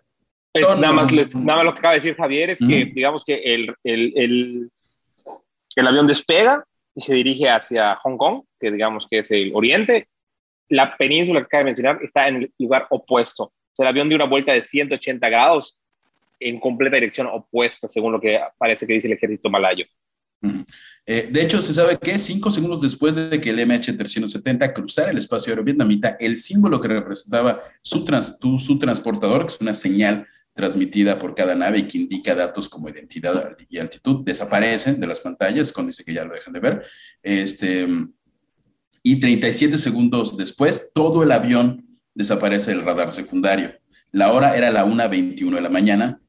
nada, 0.55 0.93
más 0.93 1.11
nada 1.13 1.57
más 1.57 1.65
lo 1.65 1.73
que 1.73 1.79
acaba 1.79 1.95
de 1.95 2.01
decir 2.01 2.17
Javier 2.17 2.51
es 2.51 2.59
que, 2.59 2.93
digamos 2.95 3.23
que 3.25 3.37
el, 3.37 3.75
el, 3.85 4.13
el, 4.17 4.71
el 5.77 5.87
avión 5.87 6.07
despega 6.07 6.63
y 6.95 7.01
se 7.01 7.15
dirige 7.15 7.49
hacia 7.49 7.97
Hong 7.97 8.19
Kong, 8.19 8.43
que 8.61 8.71
digamos 8.71 9.07
que 9.11 9.21
es 9.21 9.31
el 9.31 9.53
oriente. 9.55 10.09
La 10.73 10.97
península 10.97 11.41
que 11.41 11.45
acaba 11.45 11.61
de 11.61 11.65
mencionar 11.67 11.99
está 12.03 12.29
en 12.29 12.37
el 12.37 12.53
lugar 12.59 12.87
opuesto. 12.89 13.45
O 13.45 13.75
sea, 13.75 13.85
el 13.85 13.89
avión 13.89 14.09
dio 14.09 14.17
una 14.17 14.25
vuelta 14.25 14.53
de 14.53 14.63
180 14.63 15.29
grados 15.29 15.79
en 16.41 16.59
completa 16.59 16.97
dirección 16.97 17.27
opuesta, 17.27 17.89
según 17.89 18.13
lo 18.13 18.21
que 18.21 18.41
parece 18.57 18.87
que 18.87 18.95
dice 18.95 19.07
el 19.07 19.13
ejército 19.13 19.51
malayo. 19.51 19.85
Eh, 21.05 21.29
de 21.31 21.43
hecho, 21.43 21.61
se 21.61 21.75
sabe 21.75 21.99
que 21.99 22.19
cinco 22.19 22.51
segundos 22.51 22.81
después 22.81 23.15
de 23.15 23.39
que 23.39 23.51
el 23.51 23.59
MH370 23.59 24.73
cruzara 24.73 25.11
el 25.11 25.19
espacio 25.19 25.51
aéreo 25.51 25.65
vietnamita, 25.65 26.17
el 26.19 26.39
símbolo 26.39 26.81
que 26.81 26.89
representaba 26.89 27.61
su, 27.83 28.07
su 28.59 28.79
transportador, 28.79 29.43
que 29.43 29.53
es 29.53 29.61
una 29.61 29.75
señal 29.75 30.27
transmitida 30.55 31.19
por 31.19 31.35
cada 31.35 31.55
nave 31.55 31.81
y 31.81 31.89
que 31.89 31.99
indica 31.99 32.35
datos 32.35 32.69
como 32.69 32.89
identidad 32.89 33.57
y 33.69 33.79
altitud, 33.79 34.25
desaparecen 34.25 34.99
de 34.99 35.07
las 35.07 35.21
pantallas 35.21 35.71
cuando 35.71 35.91
dice 35.91 36.05
que 36.05 36.15
ya 36.15 36.25
lo 36.25 36.35
dejan 36.35 36.55
de 36.55 36.61
ver. 36.61 36.83
Este, 37.23 37.87
y 39.03 39.21
37 39.21 39.79
segundos 39.79 40.37
después, 40.37 40.93
todo 40.95 41.23
el 41.23 41.33
avión 41.33 41.99
desaparece 42.15 42.71
del 42.71 42.85
radar 42.85 43.13
secundario. 43.13 43.75
La 44.13 44.33
hora 44.33 44.57
era 44.57 44.71
la 44.71 44.85
1.21 44.85 45.55
de 45.55 45.61
la 45.61 45.71
mañana 45.71 46.21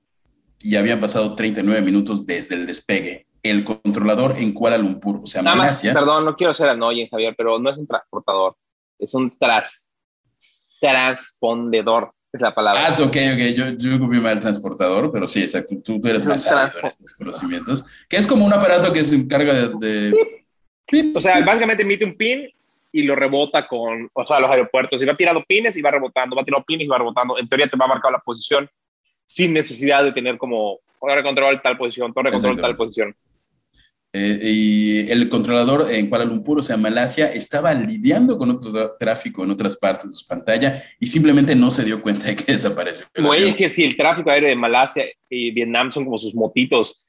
y 0.59 0.75
habían 0.75 0.99
pasado 0.99 1.35
39 1.35 1.81
minutos 1.81 2.25
desde 2.25 2.55
el 2.55 2.65
despegue. 2.65 3.27
El 3.43 3.65
controlador 3.65 4.37
en 4.37 4.53
Kuala 4.53 4.77
Lumpur, 4.77 5.19
o 5.23 5.27
sea, 5.27 5.41
Nada 5.41 5.57
Más, 5.57 5.81
perdón, 5.81 6.23
no 6.23 6.35
quiero 6.35 6.53
ser 6.53 6.69
annoying, 6.69 7.09
Javier, 7.09 7.35
pero 7.37 7.59
no 7.59 7.69
es 7.69 7.77
un 7.77 7.85
transportador, 7.85 8.55
es 8.97 9.13
un 9.13 9.37
tras, 9.37 9.93
transpondedor 10.79 12.09
es 12.31 12.41
la 12.41 12.55
palabra. 12.55 12.87
Ah, 12.87 12.93
ok, 12.93 13.03
ok, 13.05 13.55
yo, 13.55 13.69
yo 13.77 13.97
ocupé 13.97 14.19
mal 14.19 14.39
transportador, 14.39 15.11
pero 15.11 15.27
sí, 15.27 15.43
exacto, 15.43 15.75
tú, 15.83 15.99
tú 15.99 16.07
eres 16.07 16.25
más 16.25 16.41
sabio 16.41 16.79
en 16.79 16.87
estos 16.87 17.13
conocimientos, 17.13 17.85
que 18.09 18.17
es 18.17 18.25
como 18.25 18.45
un 18.45 18.53
aparato 18.53 18.91
que 18.91 19.03
se 19.03 19.15
encarga 19.15 19.53
de... 19.67 20.11
O 21.13 21.21
sea, 21.21 21.43
básicamente 21.45 21.83
emite 21.83 22.05
un 22.05 22.17
pin 22.17 22.49
y 22.93 23.01
lo 23.03 23.15
rebota 23.15 23.67
con, 23.67 24.07
o 24.13 24.25
sea, 24.25 24.39
los 24.39 24.49
aeropuertos, 24.51 25.01
y 25.01 25.05
va 25.05 25.17
tirando 25.17 25.43
pines 25.43 25.75
y 25.75 25.81
va 25.81 25.91
rebotando, 25.91 26.35
va 26.35 26.45
tirando 26.45 26.63
pines 26.63 26.85
y 26.85 26.87
va 26.87 26.99
rebotando, 26.99 27.37
en 27.39 27.47
teoría 27.47 27.67
te 27.67 27.75
va 27.75 27.85
a 27.85 27.89
marcar 27.89 28.11
la 28.11 28.19
posición 28.19 28.69
sin 29.25 29.51
necesidad 29.51 30.03
de 30.03 30.11
tener 30.11 30.37
como 30.37 30.79
torre 31.01 31.23
control 31.23 31.59
tal 31.61 31.75
posición, 31.75 32.13
torre 32.13 32.31
control 32.31 32.61
tal 32.61 32.75
posición. 32.75 33.15
Eh, 34.15 34.39
y 34.43 35.11
el 35.11 35.27
controlador 35.27 35.91
en 35.91 36.07
Kuala 36.07 36.23
Lumpur, 36.23 36.59
o 36.59 36.61
sea, 36.61 36.77
Malasia, 36.77 37.33
estaba 37.33 37.73
lidiando 37.73 38.37
con 38.37 38.51
otro 38.51 38.95
tráfico 38.99 39.43
en 39.43 39.49
otras 39.49 39.75
partes 39.75 40.11
de 40.11 40.13
su 40.13 40.27
pantalla 40.27 40.83
y 40.99 41.07
simplemente 41.07 41.55
no 41.55 41.71
se 41.71 41.83
dio 41.83 41.99
cuenta 41.99 42.27
de 42.27 42.35
que 42.35 42.43
desapareció. 42.51 43.07
Güey, 43.17 43.49
es 43.49 43.55
que 43.55 43.69
si 43.69 43.83
el 43.83 43.97
tráfico 43.97 44.29
aéreo 44.29 44.49
de 44.49 44.55
Malasia 44.55 45.05
y 45.27 45.49
Vietnam 45.49 45.91
son 45.91 46.05
como 46.05 46.19
sus 46.19 46.35
motitos 46.35 47.07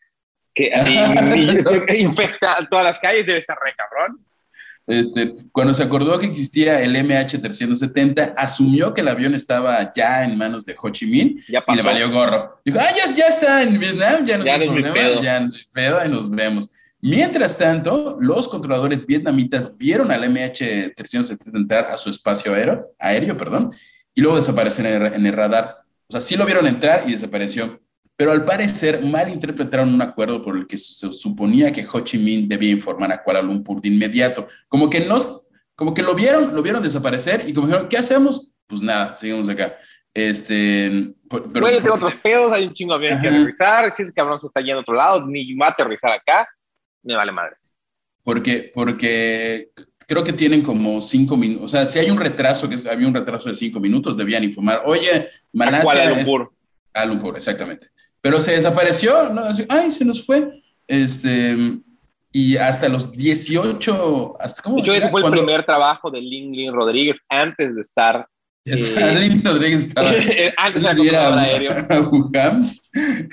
que 0.55 0.73
así 0.73 0.95
infesta 1.99 2.67
todas 2.71 2.87
las 2.87 2.99
calles, 3.01 3.27
debe 3.27 3.41
estar 3.41 3.59
re 3.63 3.75
cabrón. 3.77 4.19
Este, 4.87 5.35
cuando 5.51 5.73
se 5.73 5.83
acordó 5.83 6.19
que 6.19 6.27
existía 6.27 6.83
el 6.83 6.95
MH370, 6.95 8.35
asumió 8.37 8.93
que 8.93 9.01
el 9.01 9.09
avión 9.09 9.35
estaba 9.35 9.93
ya 9.95 10.25
en 10.25 10.37
manos 10.37 10.67
de 10.67 10.75
Ho 10.81 10.91
Chi 10.91 11.07
Minh 11.07 11.41
y 11.49 11.75
le 11.75 11.83
valió 11.83 12.11
gorro. 12.11 12.61
Dijo, 12.65 12.79
ah, 12.81 12.95
ya, 12.95 13.15
ya 13.15 13.27
está 13.27 13.63
en 13.63 13.79
Vietnam, 13.79 14.25
ya 14.27 14.39
no 14.39 14.45
ya 14.45 14.55
hay 14.55 14.69
problema, 14.69 15.21
ya 15.23 15.41
no 15.41 15.47
es 15.47 15.67
pedo, 15.73 15.99
ahí 15.99 16.11
nos 16.11 16.31
vemos. 16.31 16.71
Mientras 17.01 17.59
tanto, 17.59 18.17
los 18.19 18.49
controladores 18.49 19.07
vietnamitas 19.07 19.77
vieron 19.77 20.11
al 20.11 20.25
MH370 20.25 21.55
entrar 21.55 21.91
a 21.91 21.99
su 21.99 22.09
espacio 22.09 22.55
aéreo, 22.55 22.95
aéreo 22.99 23.37
perdón, 23.37 23.75
y 24.15 24.23
luego 24.23 24.37
desaparecer 24.37 24.87
en 24.87 25.27
el, 25.27 25.33
radar. 25.35 25.85
O 26.09 26.13
sea, 26.13 26.23
sí 26.23 26.35
lo 26.35 26.47
vieron 26.47 26.67
entrar 26.67 27.05
y 27.07 27.13
desapareció, 27.13 27.79
pero 28.17 28.33
al 28.33 28.45
parecer 28.45 29.03
malinterpretaron 29.03 29.93
un 29.93 30.03
acuerdo 30.03 30.43
por 30.43 30.57
el 30.57 30.67
que 30.67 30.79
se 30.79 31.13
suponía 31.13 31.73
que 31.73 31.87
Ho 31.91 32.01
Chi 32.01 32.19
Minh 32.19 32.49
debía 32.49 32.71
informar 32.71 33.11
a 33.13 33.23
Kuala 33.23 33.43
Lumpur 33.43 33.81
de 33.81 33.89
inmediato. 33.89 34.47
Como 34.69 34.89
que, 34.89 35.01
nos, 35.01 35.49
como 35.75 35.95
que 35.95 36.03
lo 36.03 36.15
vieron, 36.15 36.55
lo 36.55 36.63
vieron 36.63 36.83
desaparecer 36.83 37.49
y 37.49 37.53
como 37.53 37.67
dijeron, 37.67 37.89
¿qué 37.89 37.99
hacemos? 37.99 38.55
Pues 38.67 38.83
nada, 38.83 39.17
seguimos 39.17 39.49
acá. 39.49 39.77
Este, 40.13 41.13
pero, 41.29 41.51
Puede 41.51 41.91
otros 41.91 42.15
pedos, 42.17 42.53
hay 42.53 42.67
un 42.67 42.75
chingo 42.75 42.97
de 42.99 43.09
que 43.21 43.31
revisar, 43.31 43.91
si 43.91 44.05
ese 44.05 44.13
cabrón 44.13 44.39
se 44.39 44.47
está 44.47 44.61
yendo 44.61 44.79
a 44.79 44.83
otro 44.83 44.95
lado, 44.95 45.27
ni 45.27 45.53
va 45.55 45.67
a 45.67 45.71
aterrizar 45.71 46.13
acá 46.13 46.47
me 47.05 47.15
vale 47.15 47.33
madres. 47.33 47.77
Porque, 48.23 48.71
porque 48.75 49.71
creo 50.07 50.25
que 50.25 50.33
tienen 50.33 50.63
como 50.63 51.01
cinco 51.01 51.37
minutos, 51.37 51.65
o 51.65 51.69
sea, 51.69 51.87
si 51.87 51.99
hay 51.99 52.11
un 52.11 52.19
retraso, 52.19 52.69
que 52.69 52.77
había 52.91 53.07
un 53.07 53.15
retraso 53.15 53.49
de 53.49 53.55
cinco 53.55 53.79
minutos, 53.79 54.17
debían 54.17 54.45
informar, 54.45 54.83
oye, 54.87 55.29
Malasia... 55.53 55.83
Kuala 55.83 56.11
Lumpur. 56.11 56.53
Es, 56.95 57.07
Lumpur, 57.07 57.37
exactamente. 57.37 57.89
Pero 58.25 58.41
se 58.41 58.53
desapareció, 58.53 59.29
¿no? 59.29 59.43
ay, 59.69 59.91
se 59.91 60.03
nos 60.03 60.25
fue. 60.25 60.63
Este, 60.89 61.79
y 62.33 62.57
hasta 62.57 62.89
los 62.89 63.13
18, 63.13 64.37
hasta 64.41 64.63
cómo... 64.63 64.83
Yo 64.83 64.95
ese 64.95 65.11
fue 65.11 65.21
el 65.21 65.31
primer 65.31 65.63
trabajo 65.67 66.11
de 66.11 66.23
Lin 66.23 66.53
Lin 66.53 66.73
Rodríguez 66.73 67.19
antes 67.29 67.75
de 67.75 67.83
estar... 67.83 68.27
Ya 68.65 68.77
eh, 68.77 69.15
Lin 69.29 69.45
Rodríguez 69.45 69.89
estaba... 69.89 70.09
antes 70.57 70.97
de 70.97 71.03
ir 71.05 71.15
a, 71.15 71.29
a 71.29 72.01
Wuhan, 72.01 72.65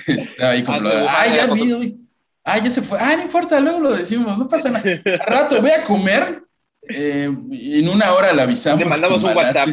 estaba 0.06 0.50
ahí 0.50 0.62
como... 0.62 0.86
Ay, 1.08 1.36
ya 1.36 1.46
vi, 1.54 1.98
Ah, 2.44 2.58
ya 2.58 2.70
se 2.70 2.82
fue. 2.82 2.98
Ah, 3.00 3.16
no 3.16 3.22
importa, 3.22 3.60
luego 3.60 3.80
lo 3.80 3.94
decimos, 3.94 4.36
no 4.36 4.46
pasa 4.46 4.68
nada. 4.68 4.84
Al 4.84 5.26
rato 5.26 5.62
voy 5.62 5.70
a 5.70 5.84
comer. 5.84 6.42
Eh, 6.86 7.32
en 7.50 7.88
una 7.88 8.12
hora 8.12 8.34
le 8.34 8.42
avisamos. 8.42 8.80
Le 8.80 8.84
mandamos 8.84 9.24
un 9.24 9.34
WhatsApp. 9.34 9.70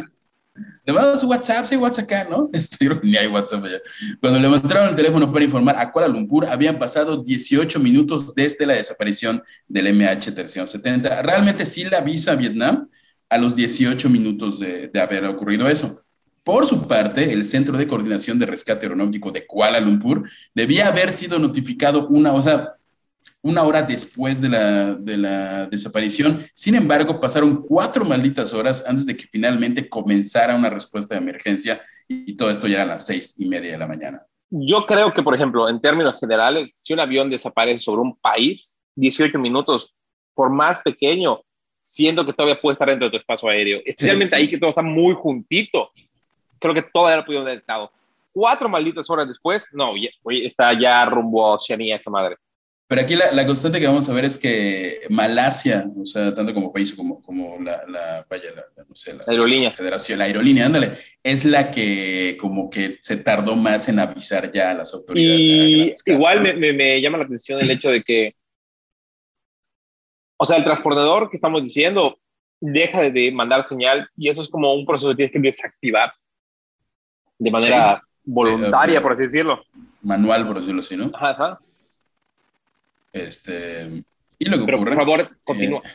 Le 0.90 0.94
mandamos 0.94 1.22
un 1.22 1.30
WhatsApp, 1.30 1.66
sí, 1.68 1.76
WhatsApp 1.76 2.04
acá, 2.04 2.26
¿no? 2.28 2.50
Este, 2.52 2.90
ni 3.04 3.16
hay 3.16 3.28
WhatsApp 3.28 3.64
allá. 3.64 3.80
Cuando 4.20 4.40
le 4.40 4.48
mostraron 4.48 4.88
el 4.88 4.96
teléfono 4.96 5.32
para 5.32 5.44
informar 5.44 5.76
a 5.78 5.92
Kuala 5.92 6.08
Lumpur, 6.08 6.46
habían 6.46 6.80
pasado 6.80 7.22
18 7.22 7.78
minutos 7.78 8.34
desde 8.34 8.66
la 8.66 8.72
desaparición 8.72 9.40
del 9.68 9.86
MH370. 9.86 11.22
Realmente 11.22 11.64
sí 11.64 11.84
la 11.84 11.98
avisa 11.98 12.32
a 12.32 12.34
Vietnam 12.34 12.88
a 13.28 13.38
los 13.38 13.54
18 13.54 14.10
minutos 14.10 14.58
de, 14.58 14.88
de 14.88 15.00
haber 15.00 15.24
ocurrido 15.26 15.68
eso. 15.68 16.02
Por 16.42 16.66
su 16.66 16.88
parte, 16.88 17.32
el 17.32 17.44
Centro 17.44 17.78
de 17.78 17.86
Coordinación 17.86 18.40
de 18.40 18.46
Rescate 18.46 18.86
Aeronáutico 18.86 19.30
de 19.30 19.46
Kuala 19.46 19.78
Lumpur 19.78 20.28
debía 20.56 20.88
haber 20.88 21.12
sido 21.12 21.38
notificado 21.38 22.08
una, 22.08 22.32
o 22.32 22.42
sea, 22.42 22.74
una 23.42 23.62
hora 23.62 23.82
después 23.82 24.40
de 24.40 24.48
la, 24.48 24.94
de 24.94 25.16
la 25.16 25.66
desaparición. 25.66 26.44
Sin 26.54 26.74
embargo, 26.74 27.20
pasaron 27.20 27.62
cuatro 27.62 28.04
malditas 28.04 28.52
horas 28.52 28.84
antes 28.86 29.06
de 29.06 29.16
que 29.16 29.26
finalmente 29.26 29.88
comenzara 29.88 30.54
una 30.54 30.70
respuesta 30.70 31.14
de 31.14 31.20
emergencia 31.20 31.80
y 32.06 32.36
todo 32.36 32.50
esto 32.50 32.66
ya 32.66 32.76
era 32.76 32.84
a 32.84 32.86
las 32.86 33.06
seis 33.06 33.40
y 33.40 33.46
media 33.46 33.72
de 33.72 33.78
la 33.78 33.86
mañana. 33.86 34.22
Yo 34.50 34.84
creo 34.84 35.12
que, 35.12 35.22
por 35.22 35.34
ejemplo, 35.34 35.68
en 35.68 35.80
términos 35.80 36.18
generales, 36.18 36.80
si 36.82 36.92
un 36.92 37.00
avión 37.00 37.30
desaparece 37.30 37.78
sobre 37.78 38.02
un 38.02 38.16
país, 38.16 38.76
18 38.96 39.38
minutos, 39.38 39.94
por 40.34 40.50
más 40.50 40.78
pequeño, 40.78 41.40
siendo 41.78 42.26
que 42.26 42.32
todavía 42.32 42.60
puede 42.60 42.74
estar 42.74 42.88
dentro 42.88 43.06
de 43.06 43.12
tu 43.12 43.16
espacio 43.18 43.48
aéreo, 43.48 43.80
especialmente 43.84 44.34
ahí 44.34 44.48
que 44.48 44.58
todo 44.58 44.70
está 44.70 44.82
muy 44.82 45.14
juntito 45.14 45.90
creo 46.60 46.74
que 46.74 46.82
todavía 46.82 47.16
lo 47.16 47.24
pudieron 47.24 47.46
haber 47.46 47.56
detectado. 47.56 47.90
Cuatro 48.32 48.68
malditas 48.68 49.10
horas 49.10 49.26
después, 49.26 49.66
no, 49.72 49.94
está 50.44 50.78
ya 50.78 51.04
rumbo 51.06 51.44
a 51.44 51.54
Oceanía 51.54 51.96
esa 51.96 52.10
madre. 52.10 52.36
Pero 52.90 53.02
aquí 53.02 53.14
la, 53.14 53.30
la, 53.30 53.46
constante 53.46 53.78
que 53.78 53.86
vamos 53.86 54.08
a 54.08 54.12
ver 54.12 54.24
es 54.24 54.36
que 54.36 55.02
Malasia, 55.10 55.88
o 55.96 56.04
sea, 56.04 56.34
tanto 56.34 56.52
como 56.52 56.72
país 56.72 56.92
como, 56.92 57.22
como 57.22 57.56
la, 57.60 57.84
la, 57.86 58.26
vaya, 58.28 58.50
la, 58.50 58.64
no 58.82 58.96
sé, 58.96 59.14
la, 59.14 59.20
aerolínea. 59.28 59.70
federación, 59.70 60.18
la 60.18 60.24
aerolínea, 60.24 60.66
ándale, 60.66 60.94
es 61.22 61.44
la 61.44 61.70
que 61.70 62.36
como 62.40 62.68
que 62.68 62.98
se 63.00 63.18
tardó 63.18 63.54
más 63.54 63.88
en 63.88 64.00
avisar 64.00 64.50
ya 64.50 64.72
a 64.72 64.74
las 64.74 64.92
autoridades. 64.92 66.02
Y 66.04 66.10
igual 66.10 66.40
me, 66.40 66.52
me, 66.54 66.72
me, 66.72 67.00
llama 67.00 67.18
la 67.18 67.26
atención 67.26 67.60
el 67.60 67.70
hecho 67.70 67.90
de 67.90 68.02
que, 68.02 68.34
o 70.36 70.44
sea, 70.44 70.56
el 70.56 70.64
transportador 70.64 71.30
que 71.30 71.36
estamos 71.36 71.62
diciendo, 71.62 72.18
deja 72.58 73.02
de 73.02 73.30
mandar 73.30 73.62
señal 73.62 74.10
y 74.16 74.30
eso 74.30 74.42
es 74.42 74.48
como 74.48 74.74
un 74.74 74.84
proceso 74.84 75.10
que 75.10 75.14
tienes 75.14 75.32
que 75.32 75.38
desactivar 75.38 76.12
de 77.38 77.50
manera 77.52 78.02
voluntaria, 78.24 78.98
Eh, 78.98 79.00
por 79.00 79.12
así 79.12 79.22
decirlo. 79.22 79.62
Manual, 80.02 80.44
por 80.44 80.58
decirlo 80.58 80.80
así, 80.80 80.96
¿no? 80.96 81.12
Ajá, 81.14 81.30
ajá. 81.30 81.60
Este, 83.12 84.04
y 84.38 84.44
lo 84.46 84.58
que 84.58 84.64
Pero 84.64 84.78
ocurre... 84.78 84.96
por 84.96 85.04
favor, 85.04 85.38
continúa. 85.44 85.82
Eh, 85.84 85.90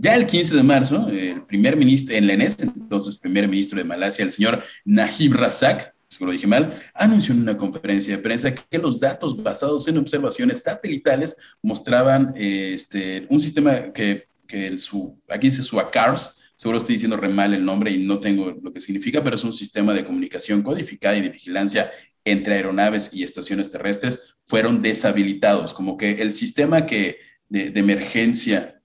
ya 0.00 0.14
el 0.14 0.26
15 0.26 0.54
de 0.54 0.62
marzo, 0.62 1.08
el 1.08 1.44
primer 1.44 1.76
ministro, 1.76 2.14
en 2.14 2.30
en 2.30 2.40
ese 2.40 2.64
entonces 2.64 3.16
primer 3.16 3.48
ministro 3.48 3.78
de 3.78 3.84
Malasia, 3.84 4.24
el 4.24 4.30
señor 4.30 4.62
Najib 4.84 5.34
Razak, 5.34 5.92
si 6.08 6.24
lo 6.24 6.30
dije 6.30 6.46
mal, 6.46 6.72
anunció 6.94 7.34
en 7.34 7.42
una 7.42 7.56
conferencia 7.56 8.16
de 8.16 8.22
prensa 8.22 8.54
que 8.54 8.78
los 8.78 9.00
datos 9.00 9.42
basados 9.42 9.88
en 9.88 9.98
observaciones 9.98 10.62
satelitales 10.62 11.36
mostraban 11.62 12.32
este, 12.36 13.26
un 13.28 13.40
sistema 13.40 13.92
que, 13.92 14.28
que 14.46 14.68
el, 14.68 14.78
su, 14.78 15.20
aquí 15.28 15.48
dice 15.48 15.64
SUACARS, 15.64 16.42
seguro 16.54 16.78
estoy 16.78 16.94
diciendo 16.94 17.16
re 17.16 17.28
mal 17.28 17.52
el 17.52 17.64
nombre 17.64 17.90
y 17.90 18.04
no 18.06 18.20
tengo 18.20 18.50
lo 18.62 18.72
que 18.72 18.80
significa, 18.80 19.22
pero 19.22 19.34
es 19.34 19.44
un 19.44 19.52
sistema 19.52 19.92
de 19.92 20.04
comunicación 20.04 20.62
codificada 20.62 21.16
y 21.16 21.22
de 21.22 21.30
vigilancia 21.30 21.90
entre 22.30 22.54
aeronaves 22.54 23.12
y 23.12 23.22
estaciones 23.22 23.70
terrestres, 23.70 24.36
fueron 24.46 24.82
deshabilitados, 24.82 25.74
como 25.74 25.96
que 25.96 26.12
el 26.22 26.32
sistema 26.32 26.86
que, 26.86 27.18
de, 27.48 27.72
emergencia 27.74 28.80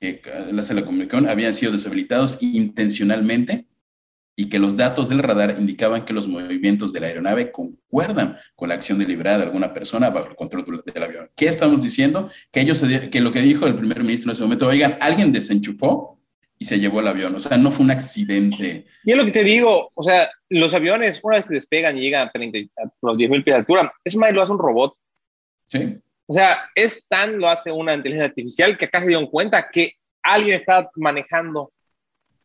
que 0.00 0.20
hace 0.58 0.74
la 0.74 0.84
comunicación 0.84 1.28
habían 1.28 1.54
sido 1.54 1.72
deshabilitados 1.72 2.42
intencionalmente 2.42 3.66
y 4.36 4.50
que 4.50 4.58
los 4.58 4.76
datos 4.76 5.08
del 5.08 5.20
radar 5.20 5.56
indicaban 5.58 6.04
que 6.04 6.12
los 6.12 6.28
movimientos 6.28 6.92
de 6.92 7.00
la 7.00 7.06
aeronave 7.06 7.50
concuerdan 7.50 8.36
con 8.54 8.68
la 8.68 8.74
acción 8.74 8.98
deliberada 8.98 9.38
de 9.38 9.44
alguna 9.44 9.72
persona 9.72 10.10
bajo 10.10 10.28
el 10.28 10.36
control 10.36 10.82
del 10.84 11.02
avión. 11.02 11.30
¿Qué 11.34 11.46
estamos 11.46 11.80
diciendo? 11.80 12.30
Que, 12.52 12.60
ellos 12.60 12.82
que 13.10 13.20
lo 13.20 13.32
que 13.32 13.40
dijo 13.40 13.66
el 13.66 13.76
primer 13.76 14.02
ministro 14.02 14.30
en 14.30 14.32
ese 14.34 14.42
momento, 14.42 14.68
oigan, 14.68 14.98
alguien 15.00 15.32
desenchufó 15.32 16.18
y 16.58 16.66
se 16.66 16.78
llevó 16.78 17.00
el 17.00 17.08
avión. 17.08 17.34
O 17.34 17.40
sea, 17.40 17.56
no 17.56 17.70
fue 17.70 17.84
un 17.84 17.90
accidente. 17.90 18.84
Y 19.04 19.10
es 19.10 19.16
lo 19.16 19.24
que 19.24 19.32
te 19.32 19.44
digo, 19.44 19.90
o 19.94 20.02
sea, 20.02 20.28
los 20.48 20.74
aviones, 20.74 21.20
una 21.22 21.36
vez 21.36 21.46
que 21.46 21.54
despegan 21.54 21.98
y 21.98 22.02
llegan 22.02 22.28
a, 22.28 22.30
30, 22.30 22.58
a 22.76 22.90
los 23.02 23.16
10.000 23.16 23.28
pies 23.44 23.44
de 23.44 23.54
altura, 23.54 23.92
es 24.04 24.16
más, 24.16 24.32
lo 24.32 24.42
hace 24.42 24.52
un 24.52 24.58
robot. 24.58 24.94
Sí. 25.68 25.98
O 26.26 26.34
sea, 26.34 26.70
es 26.74 27.06
tan 27.08 27.38
lo 27.38 27.48
hace 27.48 27.70
una 27.70 27.94
inteligencia 27.94 28.26
artificial 28.26 28.76
que 28.76 28.86
acá 28.86 29.00
se 29.00 29.08
dieron 29.08 29.26
cuenta 29.26 29.68
que 29.70 29.94
alguien 30.22 30.60
está 30.60 30.90
manejando 30.96 31.72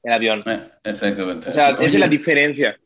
el 0.03 0.13
avión. 0.13 0.43
Eh, 0.45 0.69
exactamente. 0.83 1.49
O 1.49 1.51
sea, 1.51 1.69
esa 1.71 1.83
es 1.83 1.99
la 1.99 2.07
diferencia. 2.07 2.77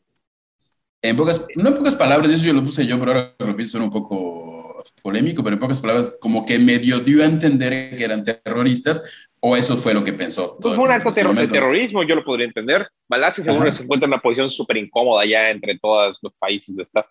En 1.02 1.16
pocas, 1.16 1.46
no 1.54 1.68
en 1.68 1.76
pocas 1.76 1.94
palabras, 1.94 2.30
eso 2.30 2.46
yo 2.46 2.52
lo 2.52 2.64
puse 2.64 2.86
yo, 2.86 2.98
pero 2.98 3.12
ahora 3.12 3.34
lo 3.38 3.54
pienso 3.54 3.82
un 3.82 3.90
poco 3.90 4.82
polémico, 5.02 5.42
pero 5.42 5.54
en 5.54 5.60
pocas 5.60 5.80
palabras, 5.80 6.18
como 6.20 6.46
que 6.46 6.58
medio 6.58 7.00
dio 7.00 7.22
a 7.22 7.26
entender 7.26 7.96
que 7.96 8.04
eran 8.04 8.24
terroristas, 8.24 9.28
o 9.48 9.56
eso 9.56 9.76
fue 9.76 9.94
lo 9.94 10.02
que 10.02 10.12
pensó. 10.12 10.58
Pues 10.60 10.74
fue 10.74 10.84
un 10.84 10.90
acto 10.90 11.12
terror, 11.12 11.32
de 11.32 11.46
terrorismo, 11.46 12.02
yo 12.02 12.16
lo 12.16 12.24
podría 12.24 12.46
entender. 12.46 12.88
Malasia 13.08 13.44
seguro 13.44 13.70
se 13.70 13.84
encuentra 13.84 14.06
en 14.06 14.12
una 14.12 14.20
posición 14.20 14.48
súper 14.48 14.76
incómoda 14.76 15.24
ya 15.24 15.50
entre 15.50 15.78
todos 15.78 16.18
los 16.20 16.32
países 16.34 16.74
de 16.74 16.82
esta. 16.82 17.06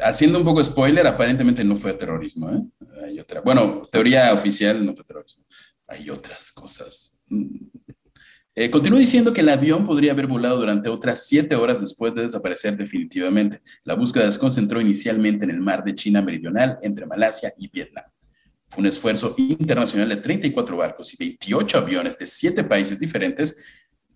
Haciendo 0.00 0.38
un 0.38 0.44
poco 0.44 0.62
spoiler, 0.62 1.06
aparentemente 1.06 1.64
no 1.64 1.78
fue 1.78 1.94
terrorismo. 1.94 2.50
¿eh? 2.50 2.62
Hay 3.06 3.18
otra. 3.18 3.40
Bueno, 3.40 3.88
teoría 3.90 4.34
oficial 4.34 4.84
no 4.84 4.94
fue 4.94 5.04
terrorismo. 5.06 5.44
Hay 5.88 6.10
otras 6.10 6.52
cosas. 6.52 7.24
Eh, 8.54 8.70
continúa 8.70 8.98
diciendo 8.98 9.32
que 9.32 9.40
el 9.40 9.48
avión 9.48 9.86
podría 9.86 10.12
haber 10.12 10.26
volado 10.26 10.58
durante 10.58 10.90
otras 10.90 11.26
siete 11.26 11.54
horas 11.54 11.80
después 11.80 12.12
de 12.12 12.22
desaparecer 12.22 12.76
definitivamente. 12.76 13.62
La 13.84 13.94
búsqueda 13.94 14.30
se 14.30 14.38
concentró 14.38 14.78
inicialmente 14.78 15.46
en 15.46 15.52
el 15.52 15.60
mar 15.60 15.82
de 15.82 15.94
China 15.94 16.20
Meridional, 16.20 16.78
entre 16.82 17.06
Malasia 17.06 17.50
y 17.56 17.68
Vietnam. 17.68 18.04
Un 18.76 18.86
esfuerzo 18.86 19.34
internacional 19.38 20.08
de 20.08 20.16
34 20.16 20.76
barcos 20.76 21.12
y 21.14 21.16
28 21.18 21.78
aviones 21.78 22.18
de 22.18 22.26
siete 22.26 22.64
países 22.64 22.98
diferentes 22.98 23.62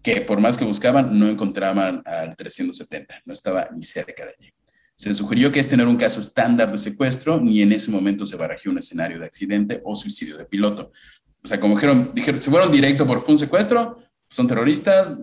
que 0.02 0.20
por 0.22 0.40
más 0.40 0.56
que 0.56 0.64
buscaban 0.64 1.18
no 1.18 1.28
encontraban 1.28 2.02
al 2.04 2.34
370, 2.36 3.22
no 3.24 3.32
estaba 3.32 3.68
ni 3.74 3.82
cerca 3.82 4.24
de 4.24 4.34
allí. 4.38 4.52
Se 4.96 5.12
sugirió 5.14 5.50
que 5.50 5.60
este 5.60 5.76
no 5.76 5.82
era 5.82 5.90
un 5.90 5.96
caso 5.96 6.20
estándar 6.20 6.70
de 6.70 6.78
secuestro, 6.78 7.40
ni 7.40 7.62
en 7.62 7.72
ese 7.72 7.90
momento 7.90 8.26
se 8.26 8.36
barajó 8.36 8.70
un 8.70 8.78
escenario 8.78 9.18
de 9.18 9.26
accidente 9.26 9.80
o 9.84 9.96
suicidio 9.96 10.36
de 10.36 10.44
piloto. 10.44 10.92
O 11.42 11.48
sea, 11.48 11.58
como 11.58 11.74
dijeron, 11.74 12.12
dijeron 12.14 12.38
se 12.38 12.50
fueron 12.50 12.70
directo 12.70 13.06
por 13.06 13.22
fue 13.22 13.32
un 13.32 13.38
secuestro, 13.38 13.96
son 14.28 14.46
terroristas, 14.46 15.18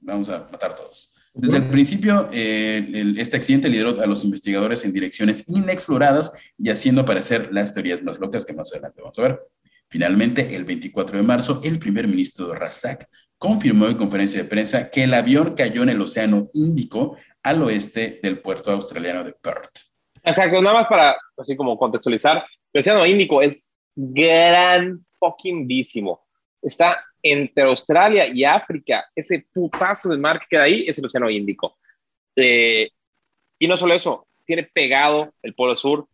vamos 0.00 0.28
a 0.28 0.46
matar 0.50 0.76
todos. 0.76 1.11
Desde 1.34 1.56
el 1.56 1.64
principio, 1.64 2.28
eh, 2.30 2.90
el, 2.92 3.18
este 3.18 3.38
accidente 3.38 3.68
lideró 3.70 4.00
a 4.02 4.06
los 4.06 4.22
investigadores 4.22 4.84
en 4.84 4.92
direcciones 4.92 5.48
inexploradas 5.48 6.36
y 6.58 6.68
haciendo 6.68 7.00
aparecer 7.00 7.48
las 7.52 7.72
teorías 7.72 8.02
más 8.02 8.18
locas 8.18 8.44
que 8.44 8.52
más 8.52 8.70
adelante 8.72 9.00
vamos 9.00 9.18
a 9.18 9.22
ver. 9.22 9.40
Finalmente, 9.88 10.54
el 10.54 10.64
24 10.64 11.16
de 11.16 11.22
marzo, 11.22 11.60
el 11.64 11.78
primer 11.78 12.06
ministro 12.06 12.54
Razak 12.54 13.08
confirmó 13.38 13.86
en 13.86 13.96
conferencia 13.96 14.42
de 14.42 14.48
prensa 14.48 14.90
que 14.90 15.04
el 15.04 15.14
avión 15.14 15.54
cayó 15.54 15.82
en 15.82 15.88
el 15.88 16.00
Océano 16.00 16.48
Índico 16.52 17.16
al 17.42 17.62
oeste 17.62 18.20
del 18.22 18.40
puerto 18.40 18.70
australiano 18.70 19.24
de 19.24 19.32
Perth. 19.32 19.70
Exacto, 20.22 20.62
nada 20.62 20.76
más 20.76 20.86
para 20.86 21.16
así 21.36 21.56
como 21.56 21.76
contextualizar, 21.76 22.44
el 22.72 22.78
Océano 22.78 23.04
Índico 23.06 23.42
es 23.42 23.70
gran 23.96 24.98
fucking 25.18 25.66
Está 26.62 27.04
entre 27.22 27.64
Australia 27.64 28.26
y 28.26 28.44
África. 28.44 29.04
Ese 29.14 29.46
putazo 29.52 30.08
de 30.10 30.18
mar 30.18 30.40
que 30.40 30.46
queda 30.50 30.64
ahí 30.64 30.84
es 30.86 30.98
el 30.98 31.06
Océano 31.06 31.30
Índico. 31.30 31.78
Eh, 32.36 32.90
y 33.58 33.68
no 33.68 33.76
solo 33.76 33.94
eso, 33.94 34.26
tiene 34.44 34.64
pegado 34.64 35.32
el 35.42 35.54
Polo 35.54 35.76
Sur 35.76 36.06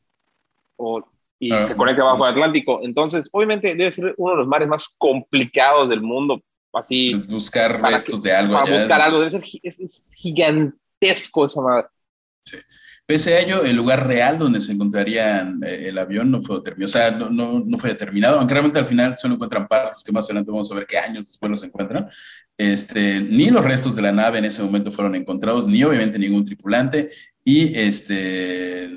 o, 0.76 1.02
y 1.38 1.52
uh, 1.52 1.66
se 1.66 1.76
conecta 1.76 2.04
bajo 2.04 2.26
el 2.26 2.32
Atlántico. 2.32 2.80
Entonces, 2.82 3.28
obviamente 3.32 3.74
debe 3.74 3.92
ser 3.92 4.14
uno 4.16 4.32
de 4.32 4.38
los 4.38 4.48
mares 4.48 4.68
más 4.68 4.94
complicados 4.98 5.90
del 5.90 6.02
mundo. 6.02 6.42
Así, 6.72 7.14
buscar 7.14 7.80
restos 7.80 8.22
de 8.22 8.32
algo. 8.32 8.52
Para 8.52 8.70
buscar 8.70 9.00
es... 9.00 9.06
algo, 9.06 9.18
debe 9.18 9.30
ser 9.30 9.42
es, 9.62 9.80
es 9.80 10.12
gigantesco 10.14 11.46
esa 11.46 11.62
madre. 11.62 11.88
Sí. 12.44 12.58
Pese 13.08 13.32
a 13.32 13.40
ello, 13.40 13.64
el 13.64 13.74
lugar 13.74 14.06
real 14.06 14.38
donde 14.38 14.60
se 14.60 14.70
encontraría 14.70 15.40
el 15.62 15.96
avión 15.96 16.30
no 16.30 16.42
fue 16.42 16.56
determinado, 16.56 16.84
o 16.84 16.92
sea, 16.92 17.10
no, 17.10 17.30
no, 17.30 17.64
no, 17.64 17.78
fue 17.78 17.88
determinado, 17.88 18.38
aunque 18.38 18.52
realmente 18.52 18.78
al 18.78 18.84
final 18.84 19.16
solo 19.16 19.32
encuentran 19.32 19.66
partes 19.66 20.04
que 20.04 20.12
más 20.12 20.26
adelante 20.26 20.50
vamos 20.50 20.70
a 20.70 20.74
ver 20.74 20.86
qué 20.86 20.98
años 20.98 21.26
después 21.26 21.48
los 21.48 21.64
encuentran. 21.64 22.06
Este, 22.58 23.18
ni 23.20 23.48
los 23.48 23.64
restos 23.64 23.96
de 23.96 24.02
la 24.02 24.12
nave 24.12 24.40
en 24.40 24.44
ese 24.44 24.62
momento 24.62 24.92
fueron 24.92 25.14
encontrados, 25.14 25.66
ni 25.66 25.82
obviamente 25.84 26.18
ningún 26.18 26.44
tripulante, 26.44 27.08
y 27.42 27.74
este, 27.78 28.90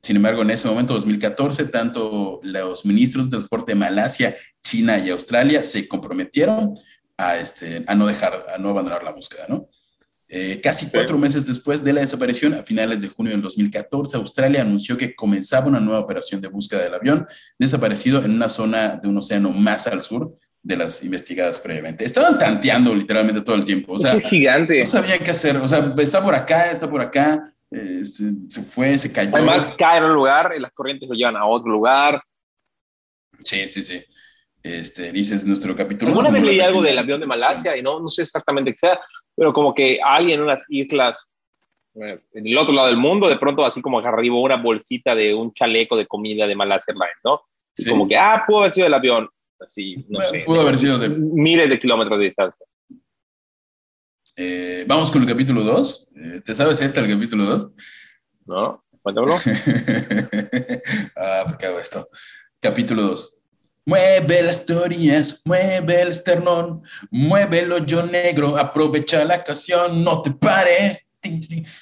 sin 0.00 0.16
embargo, 0.16 0.40
en 0.40 0.52
ese 0.52 0.66
momento, 0.66 0.94
2014, 0.94 1.66
tanto 1.66 2.40
los 2.42 2.86
ministros 2.86 3.26
de 3.26 3.32
transporte 3.32 3.72
de 3.72 3.78
Malasia, 3.78 4.34
China 4.62 4.98
y 4.98 5.10
Australia 5.10 5.64
se 5.64 5.86
comprometieron 5.86 6.72
a, 7.18 7.36
este, 7.36 7.84
a 7.86 7.94
no 7.94 8.06
dejar, 8.06 8.46
a 8.54 8.56
no 8.56 8.70
abandonar 8.70 9.04
la 9.04 9.12
búsqueda, 9.12 9.44
¿no? 9.50 9.68
Eh, 10.32 10.60
casi 10.62 10.88
cuatro 10.90 11.16
sí. 11.16 11.22
meses 11.22 11.44
después 11.44 11.82
de 11.82 11.92
la 11.92 12.02
desaparición, 12.02 12.54
a 12.54 12.62
finales 12.62 13.00
de 13.00 13.08
junio 13.08 13.32
del 13.32 13.42
2014, 13.42 14.16
Australia 14.16 14.62
anunció 14.62 14.96
que 14.96 15.12
comenzaba 15.16 15.66
una 15.66 15.80
nueva 15.80 15.98
operación 15.98 16.40
de 16.40 16.46
búsqueda 16.46 16.82
del 16.84 16.94
avión 16.94 17.26
desaparecido 17.58 18.24
en 18.24 18.30
una 18.30 18.48
zona 18.48 19.00
de 19.02 19.08
un 19.08 19.18
océano 19.18 19.50
más 19.50 19.88
al 19.88 20.02
sur 20.02 20.36
de 20.62 20.76
las 20.76 21.02
investigadas 21.02 21.58
previamente. 21.58 22.04
Estaban 22.04 22.38
tanteando 22.38 22.94
literalmente 22.94 23.40
todo 23.40 23.56
el 23.56 23.64
tiempo. 23.64 23.94
O 23.94 23.98
sea, 23.98 24.12
es 24.12 24.24
gigante. 24.24 24.78
No 24.78 24.86
sabían 24.86 25.18
qué 25.18 25.32
hacer. 25.32 25.56
O 25.56 25.66
sea, 25.66 25.92
está 25.98 26.22
por 26.22 26.34
acá, 26.36 26.70
está 26.70 26.88
por 26.88 27.00
acá. 27.00 27.52
Este, 27.68 28.24
se 28.48 28.62
fue, 28.62 28.96
se 29.00 29.10
cayó. 29.10 29.34
Además, 29.34 29.74
cae 29.76 29.98
en 29.98 30.04
un 30.04 30.12
lugar 30.12 30.52
y 30.56 30.60
las 30.60 30.72
corrientes 30.72 31.08
lo 31.08 31.16
llevan 31.16 31.36
a 31.36 31.44
otro 31.44 31.72
lugar. 31.72 32.22
Sí, 33.44 33.68
sí, 33.68 33.82
sí. 33.82 34.00
Este, 34.62 35.10
dices 35.12 35.46
nuestro 35.46 35.74
capítulo. 35.74 36.10
Alguna 36.10 36.30
vez 36.30 36.42
leí 36.42 36.60
algo 36.60 36.82
del 36.82 36.98
avión 36.98 37.20
de 37.20 37.26
Malasia 37.26 37.76
y 37.76 37.82
no, 37.82 38.00
no 38.00 38.08
sé 38.08 38.22
exactamente 38.22 38.72
qué 38.72 38.78
sea, 38.78 39.00
pero 39.34 39.52
como 39.52 39.74
que 39.74 39.98
alguien 40.02 40.38
en 40.38 40.44
unas 40.44 40.64
islas 40.68 41.26
eh, 41.94 42.20
en 42.34 42.46
el 42.46 42.56
otro 42.56 42.72
lado 42.72 42.88
del 42.88 42.96
mundo, 42.96 43.28
de 43.28 43.36
pronto 43.36 43.64
así 43.64 43.82
como 43.82 43.98
arriba 43.98 44.38
una 44.38 44.56
bolsita 44.56 45.14
de 45.14 45.34
un 45.34 45.52
chaleco 45.52 45.96
de 45.96 46.06
comida 46.06 46.46
de 46.46 46.54
Malasia 46.54 46.92
Airlines, 46.92 47.16
¿no? 47.24 47.40
Y 47.76 47.82
sí. 47.82 47.90
como 47.90 48.06
que, 48.06 48.16
ah, 48.16 48.44
pudo 48.46 48.60
haber 48.60 48.72
sido 48.72 48.86
el 48.86 48.94
avión. 48.94 49.28
Así, 49.58 49.96
no 50.08 50.18
bueno, 50.18 50.30
sé. 50.30 50.38
Pudo 50.40 50.60
haber 50.60 50.78
sido 50.78 50.98
de... 50.98 51.08
Miles 51.08 51.68
de 51.68 51.78
kilómetros 51.78 52.18
de 52.18 52.24
distancia. 52.24 52.66
Eh, 54.36 54.84
Vamos 54.86 55.10
con 55.10 55.22
el 55.22 55.28
capítulo 55.28 55.62
2. 55.62 56.12
Eh, 56.16 56.40
¿Te 56.44 56.54
sabes 56.54 56.80
este, 56.80 57.00
el 57.00 57.10
capítulo 57.10 57.44
2? 57.44 57.70
No, 58.46 58.84
cuéntamelo. 59.02 59.34
ah, 61.16 61.44
¿por 61.46 61.58
qué 61.58 61.66
hago 61.66 61.80
esto? 61.80 62.08
Capítulo 62.60 63.02
2. 63.02 63.39
Mueve 63.90 64.42
las 64.44 64.64
teorías, 64.64 65.42
mueve 65.44 66.00
el 66.00 66.12
esternón, 66.12 66.82
mueve 67.10 67.58
el 67.58 67.72
hoyo 67.72 68.04
negro, 68.04 68.56
aprovecha 68.56 69.24
la 69.24 69.38
ocasión, 69.38 70.04
no 70.04 70.22
te 70.22 70.30
pares. 70.30 71.08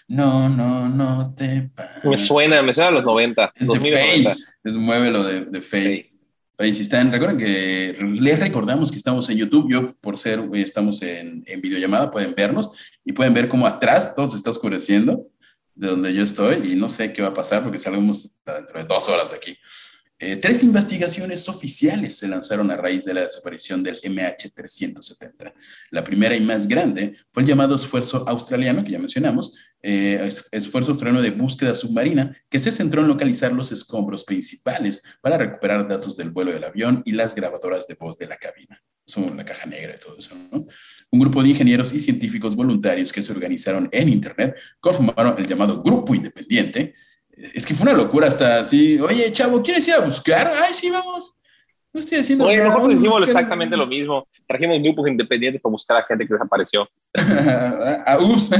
No, 0.08 0.48
no, 0.48 0.88
no 0.88 1.34
te 1.36 1.68
pares. 1.74 2.04
Me 2.04 2.16
suena, 2.16 2.62
me 2.62 2.72
suena 2.72 2.88
a 2.88 2.92
los 2.92 3.04
90. 3.04 3.52
Es 3.54 3.66
2000, 3.66 3.92
de 3.92 4.00
Faye, 4.00 4.36
es 4.64 4.74
muévelo 4.76 5.22
de, 5.22 5.42
de 5.42 5.60
Faye. 5.60 6.10
Oye, 6.56 6.72
si 6.72 6.80
están, 6.80 7.12
recuerden 7.12 7.36
que 7.36 7.98
les 8.00 8.40
recordamos 8.40 8.90
que 8.90 8.96
estamos 8.96 9.28
en 9.28 9.36
YouTube. 9.36 9.70
Yo, 9.70 9.94
por 10.00 10.16
ser, 10.16 10.40
estamos 10.54 11.02
en, 11.02 11.44
en 11.46 11.60
videollamada, 11.60 12.10
pueden 12.10 12.34
vernos 12.34 12.70
y 13.04 13.12
pueden 13.12 13.34
ver 13.34 13.48
cómo 13.48 13.66
atrás 13.66 14.14
todo 14.14 14.26
se 14.26 14.38
está 14.38 14.48
oscureciendo 14.48 15.26
de 15.74 15.88
donde 15.88 16.14
yo 16.14 16.24
estoy 16.24 16.72
y 16.72 16.74
no 16.74 16.88
sé 16.88 17.12
qué 17.12 17.20
va 17.20 17.28
a 17.28 17.34
pasar 17.34 17.62
porque 17.62 17.78
salimos 17.78 18.30
dentro 18.46 18.80
de 18.80 18.86
dos 18.86 19.10
horas 19.10 19.30
de 19.30 19.36
aquí. 19.36 19.58
Eh, 20.20 20.36
tres 20.36 20.64
investigaciones 20.64 21.48
oficiales 21.48 22.16
se 22.16 22.26
lanzaron 22.26 22.68
a 22.72 22.76
raíz 22.76 23.04
de 23.04 23.14
la 23.14 23.20
desaparición 23.20 23.84
del 23.84 24.00
MH370. 24.00 25.52
La 25.90 26.02
primera 26.02 26.34
y 26.34 26.40
más 26.40 26.66
grande 26.66 27.14
fue 27.30 27.44
el 27.44 27.48
llamado 27.48 27.76
esfuerzo 27.76 28.28
australiano, 28.28 28.82
que 28.82 28.90
ya 28.90 28.98
mencionamos, 28.98 29.54
eh, 29.80 30.28
esfuerzo 30.50 30.90
australiano 30.90 31.22
de 31.22 31.30
búsqueda 31.30 31.72
submarina, 31.72 32.36
que 32.48 32.58
se 32.58 32.72
centró 32.72 33.02
en 33.02 33.08
localizar 33.08 33.52
los 33.52 33.70
escombros 33.70 34.24
principales 34.24 35.04
para 35.20 35.38
recuperar 35.38 35.86
datos 35.86 36.16
del 36.16 36.30
vuelo 36.30 36.50
del 36.50 36.64
avión 36.64 37.00
y 37.04 37.12
las 37.12 37.36
grabadoras 37.36 37.86
de 37.86 37.94
voz 37.94 38.18
de 38.18 38.26
la 38.26 38.36
cabina. 38.36 38.82
Son 39.06 39.36
la 39.36 39.44
caja 39.44 39.66
negra 39.66 39.94
y 39.94 40.00
todo 40.00 40.18
eso, 40.18 40.34
¿no? 40.50 40.66
Un 41.10 41.20
grupo 41.20 41.44
de 41.44 41.50
ingenieros 41.50 41.92
y 41.92 42.00
científicos 42.00 42.56
voluntarios 42.56 43.12
que 43.12 43.22
se 43.22 43.32
organizaron 43.32 43.88
en 43.92 44.08
Internet 44.08 44.56
conformaron 44.80 45.38
el 45.38 45.46
llamado 45.46 45.80
Grupo 45.80 46.14
Independiente, 46.14 46.92
es 47.54 47.64
que 47.64 47.74
fue 47.74 47.88
una 47.90 47.96
locura 47.96 48.26
hasta 48.26 48.60
así, 48.60 48.98
oye, 49.00 49.30
chavo, 49.32 49.62
¿quieres 49.62 49.86
ir 49.88 49.94
a 49.94 50.00
buscar? 50.00 50.52
Ay, 50.60 50.74
sí, 50.74 50.90
vamos. 50.90 51.34
No 51.92 52.00
estoy 52.00 52.18
haciendo 52.18 52.44
Oye, 52.44 52.58
nosotros 52.58 52.94
hicimos 52.94 53.22
exactamente 53.22 53.76
lo 53.76 53.86
mismo. 53.86 54.28
Trajimos 54.46 54.80
grupos 54.82 55.08
independientes 55.08 55.62
para 55.62 55.70
buscar 55.70 55.96
a 55.96 56.04
gente 56.04 56.26
que 56.26 56.34
desapareció. 56.34 56.88
a 57.14 58.18
ups. 58.20 58.50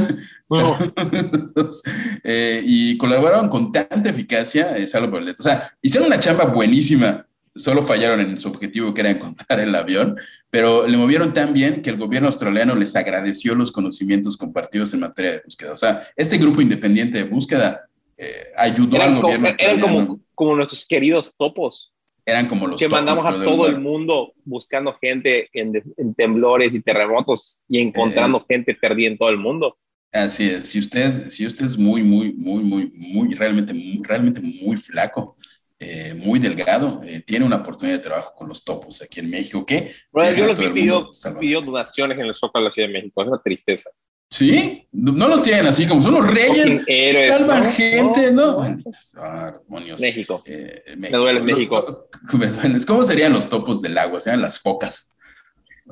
eh, 2.23 2.61
y 2.65 2.97
colaboraron 2.97 3.47
con 3.49 3.71
tanta 3.71 4.09
eficacia, 4.09 4.75
eh, 4.77 4.87
salvo 4.87 5.11
por 5.11 5.21
el 5.21 5.29
O 5.29 5.43
sea, 5.43 5.71
hicieron 5.81 6.07
una 6.07 6.19
chamba 6.19 6.45
buenísima. 6.45 7.25
Solo 7.55 7.83
fallaron 7.83 8.21
en 8.21 8.37
su 8.37 8.47
objetivo, 8.47 8.93
que 8.93 9.01
era 9.01 9.09
encontrar 9.09 9.59
el 9.59 9.75
avión, 9.75 10.15
pero 10.49 10.87
le 10.87 10.97
movieron 10.97 11.33
tan 11.33 11.53
bien 11.53 11.81
que 11.81 11.89
el 11.89 11.97
gobierno 11.97 12.27
australiano 12.27 12.73
les 12.73 12.95
agradeció 12.95 13.53
los 13.53 13.71
conocimientos 13.71 14.37
compartidos 14.37 14.93
en 14.93 15.01
materia 15.01 15.31
de 15.33 15.41
búsqueda. 15.43 15.73
O 15.73 15.77
sea, 15.77 16.01
este 16.15 16.37
grupo 16.37 16.61
independiente 16.61 17.17
de 17.17 17.23
búsqueda 17.25 17.88
eh, 18.21 18.51
ayudó 18.57 18.97
eran 18.97 19.15
al 19.15 19.21
gobierno. 19.21 19.47
Como, 19.49 19.57
eran 19.59 19.79
como, 19.79 20.19
como, 20.35 20.55
nuestros 20.55 20.85
queridos 20.85 21.35
topos. 21.37 21.93
Eran 22.25 22.47
como 22.47 22.67
los 22.67 22.77
que 22.77 22.85
topos, 22.85 22.97
mandamos 22.97 23.25
a 23.25 23.43
todo 23.43 23.67
el 23.67 23.79
mundo 23.79 24.33
buscando 24.43 24.93
gente 24.99 25.49
en, 25.53 25.81
en, 25.95 26.13
temblores 26.13 26.75
y 26.75 26.81
terremotos 26.81 27.63
y 27.69 27.79
encontrando 27.79 28.39
eh, 28.39 28.45
gente 28.49 28.75
perdida 28.75 29.07
en 29.07 29.17
todo 29.17 29.29
el 29.29 29.37
mundo. 29.37 29.77
Así 30.11 30.49
es. 30.49 30.67
Si 30.67 30.79
usted, 30.79 31.27
si 31.29 31.45
usted 31.45 31.65
es 31.65 31.77
muy, 31.77 32.03
muy, 32.03 32.33
muy, 32.33 32.63
muy, 32.63 32.91
muy, 32.93 33.33
realmente, 33.35 33.73
muy, 33.73 34.01
realmente 34.03 34.41
muy 34.41 34.75
flaco, 34.75 35.37
eh, 35.79 36.13
muy 36.13 36.39
delgado, 36.39 37.01
eh, 37.05 37.21
tiene 37.21 37.45
una 37.45 37.57
oportunidad 37.57 37.97
de 37.97 38.03
trabajo 38.03 38.33
con 38.35 38.49
los 38.49 38.65
topos 38.65 39.01
aquí 39.01 39.21
en 39.21 39.29
México. 39.29 39.65
¿Qué? 39.65 39.93
Bueno, 40.11 40.35
yo 40.35 40.47
lo 40.47 40.55
vi 40.55 40.67
pidió, 40.69 41.09
pidió 41.39 41.61
donaciones 41.61 42.19
en 42.19 42.25
el 42.25 42.35
Zócalo 42.35 42.65
de 42.65 42.69
la 42.69 42.73
Ciudad 42.73 42.89
de 42.89 42.93
México. 42.95 43.21
Es 43.21 43.27
una 43.29 43.41
tristeza. 43.41 43.89
¿Sí? 44.29 44.87
No 44.91 45.27
los 45.27 45.41
tienen 45.41 45.65
así 45.65 45.87
como 45.87 46.01
son 46.01 46.13
los 46.13 46.27
reyes, 46.27 46.83
héroes, 46.85 47.37
salvan 47.37 47.63
¿no? 47.63 47.71
gente, 47.71 48.31
¿no? 48.31 48.63
no. 48.63 48.81
Ah. 49.17 49.59
México. 49.99 50.43
Eh, 50.45 50.83
Me 50.97 51.09
duele 51.09 51.41
México. 51.41 52.09
Me 52.33 52.47
duele. 52.47 52.85
¿Cómo 52.85 53.03
serían 53.03 53.33
los 53.33 53.49
topos 53.49 53.81
del 53.81 53.97
agua? 53.97 54.19
Serían 54.19 54.41
las 54.41 54.59
focas. 54.59 55.17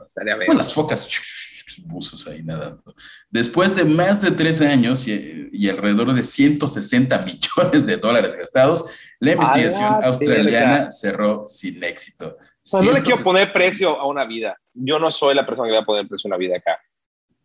Estaría 0.05 0.53
las 0.53 0.71
focas, 0.71 1.07
buzos 1.85 2.27
ahí 2.27 2.43
nadando. 2.43 2.95
Después 3.29 3.75
de 3.75 3.85
más 3.85 4.21
de 4.21 4.31
tres 4.31 4.61
años 4.61 5.07
y, 5.07 5.49
y, 5.51 5.69
alrededor 5.69 6.13
de 6.13 6.23
160 6.23 7.19
millones 7.25 7.85
de 7.85 7.97
dólares 7.97 8.35
gastados, 8.35 8.85
la 9.19 9.31
investigación 9.31 10.03
australiana 10.03 10.91
cerró 10.91 11.47
sin 11.47 11.83
éxito. 11.83 12.37
Pues 12.69 12.83
no 12.83 12.91
le 12.91 13.01
quiero 13.01 13.17
160 13.17 13.23
poner 13.23 13.53
precio 13.53 13.99
a 13.99 14.07
una 14.07 14.25
vida. 14.25 14.57
Yo 14.73 14.99
no 14.99 15.09
soy 15.09 15.33
la 15.33 15.45
persona 15.45 15.67
que 15.67 15.71
le 15.71 15.77
va 15.77 15.83
a 15.83 15.87
poner 15.87 16.07
precio 16.07 16.27
a 16.27 16.29
una 16.29 16.37
vida 16.37 16.57
acá. 16.57 16.79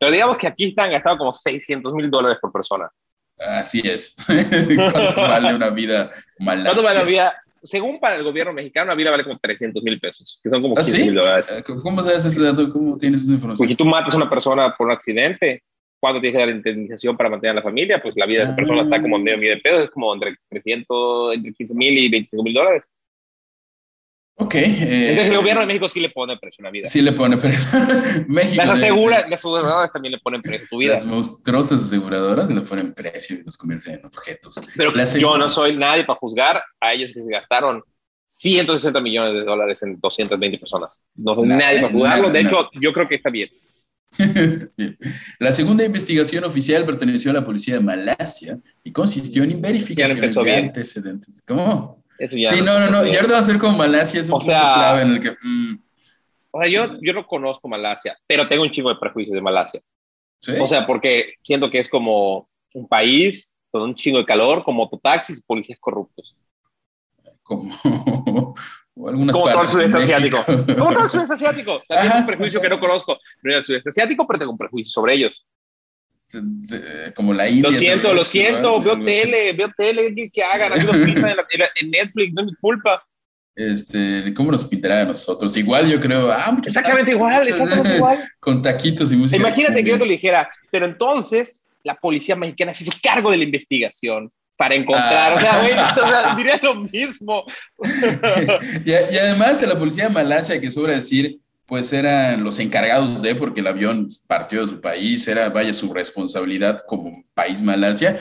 Pero 0.02 0.10
digamos 0.10 0.36
que 0.36 0.48
aquí 0.48 0.64
están 0.64 0.90
gastados 0.90 1.16
como 1.16 1.32
600 1.32 1.94
mil 1.94 2.10
dólares 2.10 2.38
por 2.42 2.50
persona. 2.50 2.90
Así 3.38 3.82
es. 3.84 4.16
¿Cuánto 4.90 5.20
vale 5.20 5.54
una 5.54 5.70
vida 5.70 6.10
malasia? 6.40 6.72
¿Cuánto 6.72 6.82
vale 6.82 6.98
una 6.98 7.08
vida? 7.08 7.42
Según 7.62 8.00
para 8.00 8.16
el 8.16 8.24
gobierno 8.24 8.52
mexicano, 8.52 8.86
una 8.86 8.96
vida 8.96 9.12
vale 9.12 9.22
como 9.22 9.38
300 9.38 9.80
mil 9.80 10.00
pesos, 10.00 10.40
que 10.42 10.50
son 10.50 10.60
como 10.60 10.74
¿Ah, 10.74 10.82
15 10.82 10.96
sí? 10.96 11.04
mil 11.04 11.14
dólares. 11.14 11.56
Eh, 11.56 11.62
¿Cómo 11.62 12.02
sabes 12.02 12.24
ese 12.24 12.42
dato? 12.42 12.72
¿Cómo 12.72 12.98
tienes 12.98 13.22
esa 13.22 13.34
información? 13.34 13.58
Pues 13.58 13.70
si 13.70 13.76
tú 13.76 13.84
matas 13.84 14.12
a 14.14 14.16
una 14.16 14.28
persona 14.28 14.74
por 14.76 14.88
un 14.88 14.92
accidente, 14.92 15.62
¿cuánto 16.00 16.20
tienes 16.20 16.36
que 16.36 16.46
dar 16.46 16.56
indemnización 16.56 17.16
para 17.16 17.30
mantener 17.30 17.52
a 17.52 17.60
la 17.60 17.62
familia? 17.62 18.02
Pues 18.02 18.16
la 18.16 18.26
vida 18.26 18.40
de 18.40 18.44
esa 18.46 18.56
persona 18.56 18.82
está 18.82 19.00
como 19.00 19.18
en 19.18 19.22
medio 19.22 19.38
millón 19.38 19.58
de 19.58 19.60
pesos, 19.60 19.84
es 19.84 19.90
como 19.90 20.12
entre 20.14 20.34
300, 20.48 21.36
entre 21.36 21.52
15 21.52 21.74
mil 21.76 21.96
y 21.96 22.08
25 22.08 22.42
mil 22.42 22.54
dólares. 22.54 22.90
Ok. 24.36 24.54
eh, 24.54 25.10
Entonces 25.10 25.28
el 25.28 25.36
gobierno 25.36 25.60
de 25.60 25.66
México 25.66 25.88
sí 25.88 26.00
le 26.00 26.08
pone 26.10 26.36
precio 26.38 26.62
a 26.62 26.64
una 26.64 26.70
vida. 26.70 26.86
Sí 26.86 27.02
le 27.02 27.12
pone 27.12 27.36
precio. 27.36 27.78
México. 28.28 28.56
Las 28.56 28.70
aseguras, 28.70 29.22
las 29.28 29.40
aseguradoras 29.40 29.92
también 29.92 30.12
le 30.12 30.18
ponen 30.18 30.42
precio 30.42 30.66
a 30.66 30.68
tu 30.68 30.78
vida. 30.78 30.92
Las 30.94 31.04
monstruosas 31.04 31.84
aseguradoras 31.84 32.50
le 32.50 32.60
ponen 32.62 32.94
precio 32.94 33.36
y 33.36 33.42
los 33.44 33.56
convierten 33.56 33.94
en 34.00 34.06
objetos. 34.06 34.60
Pero 34.76 34.92
yo 35.18 35.38
no 35.38 35.50
soy 35.50 35.76
nadie 35.76 36.04
para 36.04 36.18
juzgar 36.18 36.62
a 36.80 36.92
ellos 36.92 37.12
que 37.12 37.22
se 37.22 37.30
gastaron 37.30 37.82
160 38.26 39.00
millones 39.00 39.34
de 39.34 39.44
dólares 39.44 39.82
en 39.82 40.00
220 40.00 40.58
personas. 40.58 41.04
No 41.14 41.34
soy 41.34 41.48
nadie 41.48 41.80
para 41.80 41.92
juzgarlo. 41.92 42.30
De 42.30 42.40
hecho, 42.40 42.70
yo 42.80 42.92
creo 42.92 43.06
que 43.06 43.16
está 43.16 43.30
bien. 43.30 43.50
La 45.38 45.52
segunda 45.52 45.84
investigación 45.84 46.44
oficial 46.44 46.84
perteneció 46.84 47.30
a 47.30 47.34
la 47.34 47.44
policía 47.44 47.74
de 47.74 47.80
Malasia 47.80 48.58
y 48.84 48.92
consistió 48.92 49.42
en 49.42 49.60
verificaciones 49.60 50.34
de 50.34 50.42
bien. 50.42 50.64
antecedentes. 50.66 51.42
¿Cómo? 51.46 52.01
Eso 52.24 52.36
ya 52.36 52.50
Sí, 52.50 52.60
no, 52.62 52.78
no, 52.78 52.88
no. 52.88 53.04
Y 53.06 53.10
va 53.30 53.38
a 53.38 53.42
ser 53.42 53.58
como 53.58 53.76
Malasia, 53.78 54.20
es 54.20 54.28
un 54.28 54.34
O 54.34 54.38
punto 54.38 54.52
sea- 54.52 54.74
clave 54.74 55.02
en 55.02 55.08
el 55.10 55.20
que. 55.20 55.30
mm, 55.42 55.82
O 56.52 56.60
sea, 56.60 56.68
yo, 56.70 56.98
yo 57.00 57.12
no 57.14 57.26
conozco 57.26 57.66
Malasia, 57.68 58.16
pero 58.26 58.46
tengo 58.46 58.62
un 58.62 58.70
chingo 58.70 58.90
de 58.90 58.96
prejuicios 59.00 59.34
de 59.34 59.40
Malasia. 59.40 59.80
¿sí? 60.40 60.52
O 60.60 60.66
sea, 60.66 60.86
porque 60.86 61.34
siento 61.42 61.68
que 61.70 61.80
es 61.80 61.88
como 61.88 62.48
un 62.74 62.86
país 62.86 63.58
con 63.70 63.82
un 63.82 63.94
chingo 63.94 64.18
de 64.18 64.24
calor, 64.26 64.62
con 64.62 64.74
mototaxis 64.76 65.38
y 65.38 65.42
policías 65.42 65.78
corruptos. 65.80 66.36
como 67.42 67.72
o 68.94 69.08
algunas 69.08 69.34
Como 69.34 69.50
todo 69.50 69.62
el 69.62 69.66
sudeste 69.66 69.96
asiático. 69.98 70.38
Como 70.46 70.90
todo 70.92 71.04
el 71.04 71.10
sudeste 71.10 71.34
asiático. 71.34 71.80
También 71.88 72.06
Ajá. 72.12 72.14
es 72.16 72.20
un 72.20 72.26
prejuicio 72.28 72.60
que 72.60 72.68
no 72.68 72.78
conozco. 72.78 73.18
No 73.42 73.50
era 73.50 73.58
el 73.60 73.64
sudeste 73.64 73.88
asiático, 73.88 74.26
pero 74.26 74.38
tengo 74.38 74.52
un 74.52 74.58
prejuicio 74.58 74.90
sobre 74.92 75.14
ellos. 75.14 75.44
Como 77.14 77.32
la 77.34 77.48
India. 77.48 77.62
Lo 77.64 77.72
siento, 77.72 78.14
lo 78.14 78.24
siento, 78.24 78.80
veo 78.80 79.02
tele, 79.04 79.52
veo 79.52 79.70
tele, 79.76 80.14
que, 80.14 80.30
que 80.30 80.42
hagan, 80.42 80.72
en, 80.78 81.20
la- 81.28 81.70
en 81.80 81.90
Netflix, 81.90 82.32
no 82.34 82.42
es 82.42 82.46
mi 82.46 82.54
culpa. 82.56 83.02
Este, 83.54 84.32
¿Cómo 84.34 84.50
nos 84.50 84.64
pintará 84.64 85.02
a 85.02 85.04
nosotros? 85.04 85.54
Igual 85.56 85.90
yo 85.90 86.00
creo, 86.00 86.32
ah, 86.32 86.50
muchas 86.52 86.68
Exactamente 86.74 87.10
igual, 87.12 87.40
muchas- 87.40 87.48
exactamente 87.60 87.96
igual. 87.96 88.18
Con 88.40 88.62
taquitos 88.62 89.12
y 89.12 89.16
música. 89.16 89.36
Imagínate 89.36 89.84
que 89.84 89.90
yo 89.90 89.98
te 89.98 90.04
lo 90.06 90.10
dijera, 90.10 90.48
pero 90.70 90.86
entonces 90.86 91.66
la 91.84 91.94
policía 91.96 92.34
mexicana 92.36 92.72
se 92.72 92.84
hizo 92.84 92.92
cargo 93.02 93.30
de 93.30 93.36
la 93.38 93.44
investigación 93.44 94.30
para 94.56 94.74
encontrar, 94.74 95.32
Ah. 95.32 95.34
o 95.34 95.38
sea, 95.40 95.58
güey, 95.60 95.72
o 95.72 96.08
sea, 96.08 96.34
diría 96.36 96.58
lo 96.62 96.76
mismo. 96.76 97.44
y, 98.84 98.90
y 98.90 99.18
además 99.18 99.60
de 99.60 99.66
la 99.66 99.78
policía 99.78 100.04
de 100.04 100.10
Malasia, 100.10 100.60
que 100.60 100.70
sobra 100.70 100.94
decir, 100.94 101.38
pues 101.72 101.90
eran 101.94 102.44
los 102.44 102.58
encargados 102.58 103.22
de, 103.22 103.34
porque 103.34 103.62
el 103.62 103.66
avión 103.66 104.06
partió 104.28 104.60
de 104.60 104.68
su 104.68 104.78
país, 104.78 105.26
era, 105.26 105.48
vaya, 105.48 105.72
su 105.72 105.90
responsabilidad 105.90 106.82
como 106.86 107.24
país 107.32 107.62
Malasia, 107.62 108.20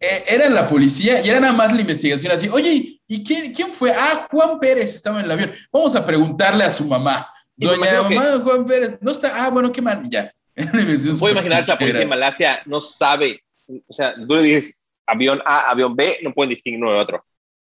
eh, 0.00 0.24
eran 0.26 0.54
la 0.54 0.66
policía 0.66 1.22
y 1.22 1.28
era 1.28 1.38
nada 1.38 1.52
más 1.52 1.74
la 1.74 1.82
investigación 1.82 2.32
así, 2.32 2.48
oye, 2.48 2.98
¿y 3.06 3.22
quién, 3.22 3.52
quién 3.52 3.70
fue? 3.74 3.92
Ah, 3.92 4.26
Juan 4.30 4.58
Pérez 4.58 4.94
estaba 4.94 5.18
en 5.18 5.26
el 5.26 5.30
avión, 5.30 5.52
vamos 5.70 5.94
a 5.94 6.06
preguntarle 6.06 6.64
a 6.64 6.70
su 6.70 6.86
mamá. 6.86 7.28
Doña 7.54 8.08
que- 8.08 8.14
mamá 8.14 8.40
Juan 8.42 8.64
Pérez, 8.64 8.96
no 9.02 9.12
está, 9.12 9.44
ah, 9.44 9.50
bueno, 9.50 9.70
qué 9.70 9.82
mal, 9.82 10.08
ya. 10.08 10.32
Puedo 11.18 11.32
imaginar 11.32 11.66
que 11.66 11.72
la 11.72 11.78
policía 11.78 12.00
de 12.00 12.06
Malasia 12.06 12.62
no 12.64 12.80
sabe, 12.80 13.42
o 13.86 13.92
sea, 13.92 14.14
tú 14.14 14.36
le 14.36 14.42
dices 14.42 14.74
avión 15.06 15.42
A, 15.44 15.70
avión 15.70 15.94
B, 15.94 16.16
no 16.22 16.32
pueden 16.32 16.48
distinguir 16.48 16.82
uno 16.82 16.92
del 16.92 17.02
otro. 17.02 17.22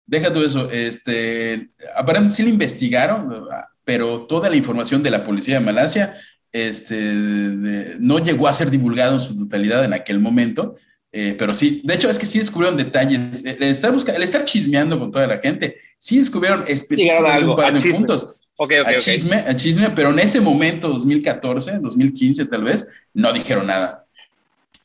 Deja 0.06 0.32
tú 0.32 0.43
eso, 0.43 0.69
este, 0.69 1.71
aparentemente 1.95 2.36
sí 2.36 2.43
lo 2.43 2.49
investigaron, 2.49 3.47
pero 3.88 4.26
toda 4.28 4.50
la 4.50 4.58
información 4.58 5.02
de 5.02 5.10
la 5.12 5.23
policía 5.23 5.56
de 5.60 5.65
Malasia 5.65 6.17
este, 6.52 6.95
de- 6.95 7.95
no 8.00 8.19
llegó 8.19 8.50
a 8.50 8.54
ser 8.54 8.69
divulgado 8.69 9.13
en 9.15 9.21
su 9.21 9.38
totalidad 9.38 9.86
en 9.86 9.93
aquel 9.93 10.19
momento, 10.19 10.76
eh, 11.13 11.36
pero 11.39 11.56
sí, 11.56 11.82
de 11.86 11.93
hecho 11.93 12.10
es 12.10 12.19
que 12.19 12.26
sí 12.26 12.38
descubrieron 12.38 12.78
detalles, 12.78 13.45
el 13.45 13.63
estar, 13.63 13.93
busca- 13.93 14.13
el 14.13 14.23
estar 14.23 14.43
chismeando 14.43 15.00
con 15.00 15.10
toda 15.10 15.26
la 15.26 15.38
gente, 15.39 15.78
sí 15.97 16.17
descubrieron 16.17 16.65
específicamente 16.67 17.32
algo, 17.32 17.52
un 17.52 17.56
par 17.56 17.67
a 17.67 17.71
de 17.71 17.78
chisme. 17.82 17.97
puntos, 17.97 18.34
Ok, 18.60 18.71
ok, 18.82 18.88
a 18.88 18.97
chisme, 18.97 19.36
a 19.38 19.56
chisme, 19.56 19.89
pero 19.91 20.10
en 20.10 20.19
ese 20.19 20.41
momento, 20.41 20.89
2014, 20.89 21.80
2015 21.80 22.45
tal 22.47 22.63
vez, 22.63 22.89
no 23.13 23.32
dijeron 23.32 23.67
nada. 23.67 24.04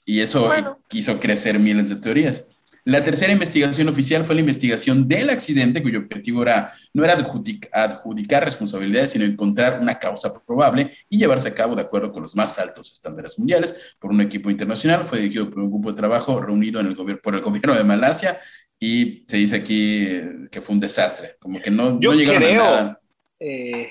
Y 0.05 0.21
eso 0.21 0.47
Bueno. 0.47 0.79
hizo 0.93 1.19
crecer 1.19 1.59
miles 1.59 1.89
de 1.89 1.97
teorías. 1.97 2.49
La 2.85 3.05
tercera 3.05 3.33
investigación 3.33 3.89
oficial 3.89 4.25
fue 4.25 4.35
la 4.35 4.41
investigación 4.41 5.07
del 5.07 5.31
accidente, 5.31 5.83
cuyo 5.83 6.01
objetivo 6.01 6.43
era, 6.43 6.73
no 6.93 7.05
era 7.05 7.17
adjudic- 7.17 7.69
adjudicar 7.73 8.45
responsabilidades, 8.45 9.11
sino 9.13 9.25
encontrar 9.25 9.79
una 9.81 9.99
causa 10.01 10.33
probable 10.45 10.93
y 11.09 11.17
llevarse 11.19 11.49
a 11.49 11.55
cabo 11.55 11.77
de 11.77 11.83
acuerdo 11.83 12.11
con 12.11 12.23
los 12.23 12.35
más 12.35 12.59
altos 12.59 12.93
estándares 12.93 13.39
mundiales 13.39 13.95
por 14.01 14.11
un 14.11 14.21
equipo 14.21 14.51
internacional. 14.51 15.05
Fue 15.05 15.21
dirigido 15.21 15.49
por 15.49 15.61
un 15.61 15.71
grupo 15.71 15.91
de 15.93 15.97
trabajo 15.97 16.41
reunido 16.41 16.81
en 16.81 16.87
el 16.87 16.97
gobier- 16.97 17.21
por 17.21 17.35
el 17.37 17.41
gobierno 17.41 17.75
de 17.77 17.85
Malasia 17.85 18.37
y 18.81 19.25
se 19.29 19.37
dice 19.37 19.57
aquí 19.57 20.05
eh, 20.07 20.33
que 20.51 20.61
fue 20.61 20.75
un 20.75 20.81
desastre, 20.81 21.37
como 21.39 21.61
que 21.61 21.71
no, 21.71 22.01
Yo 22.01 22.11
no 22.13 22.19
llegaron 22.19 22.43
creo- 22.43 22.63
a 22.65 22.67
nada. 22.67 23.01
Eh, 23.39 23.89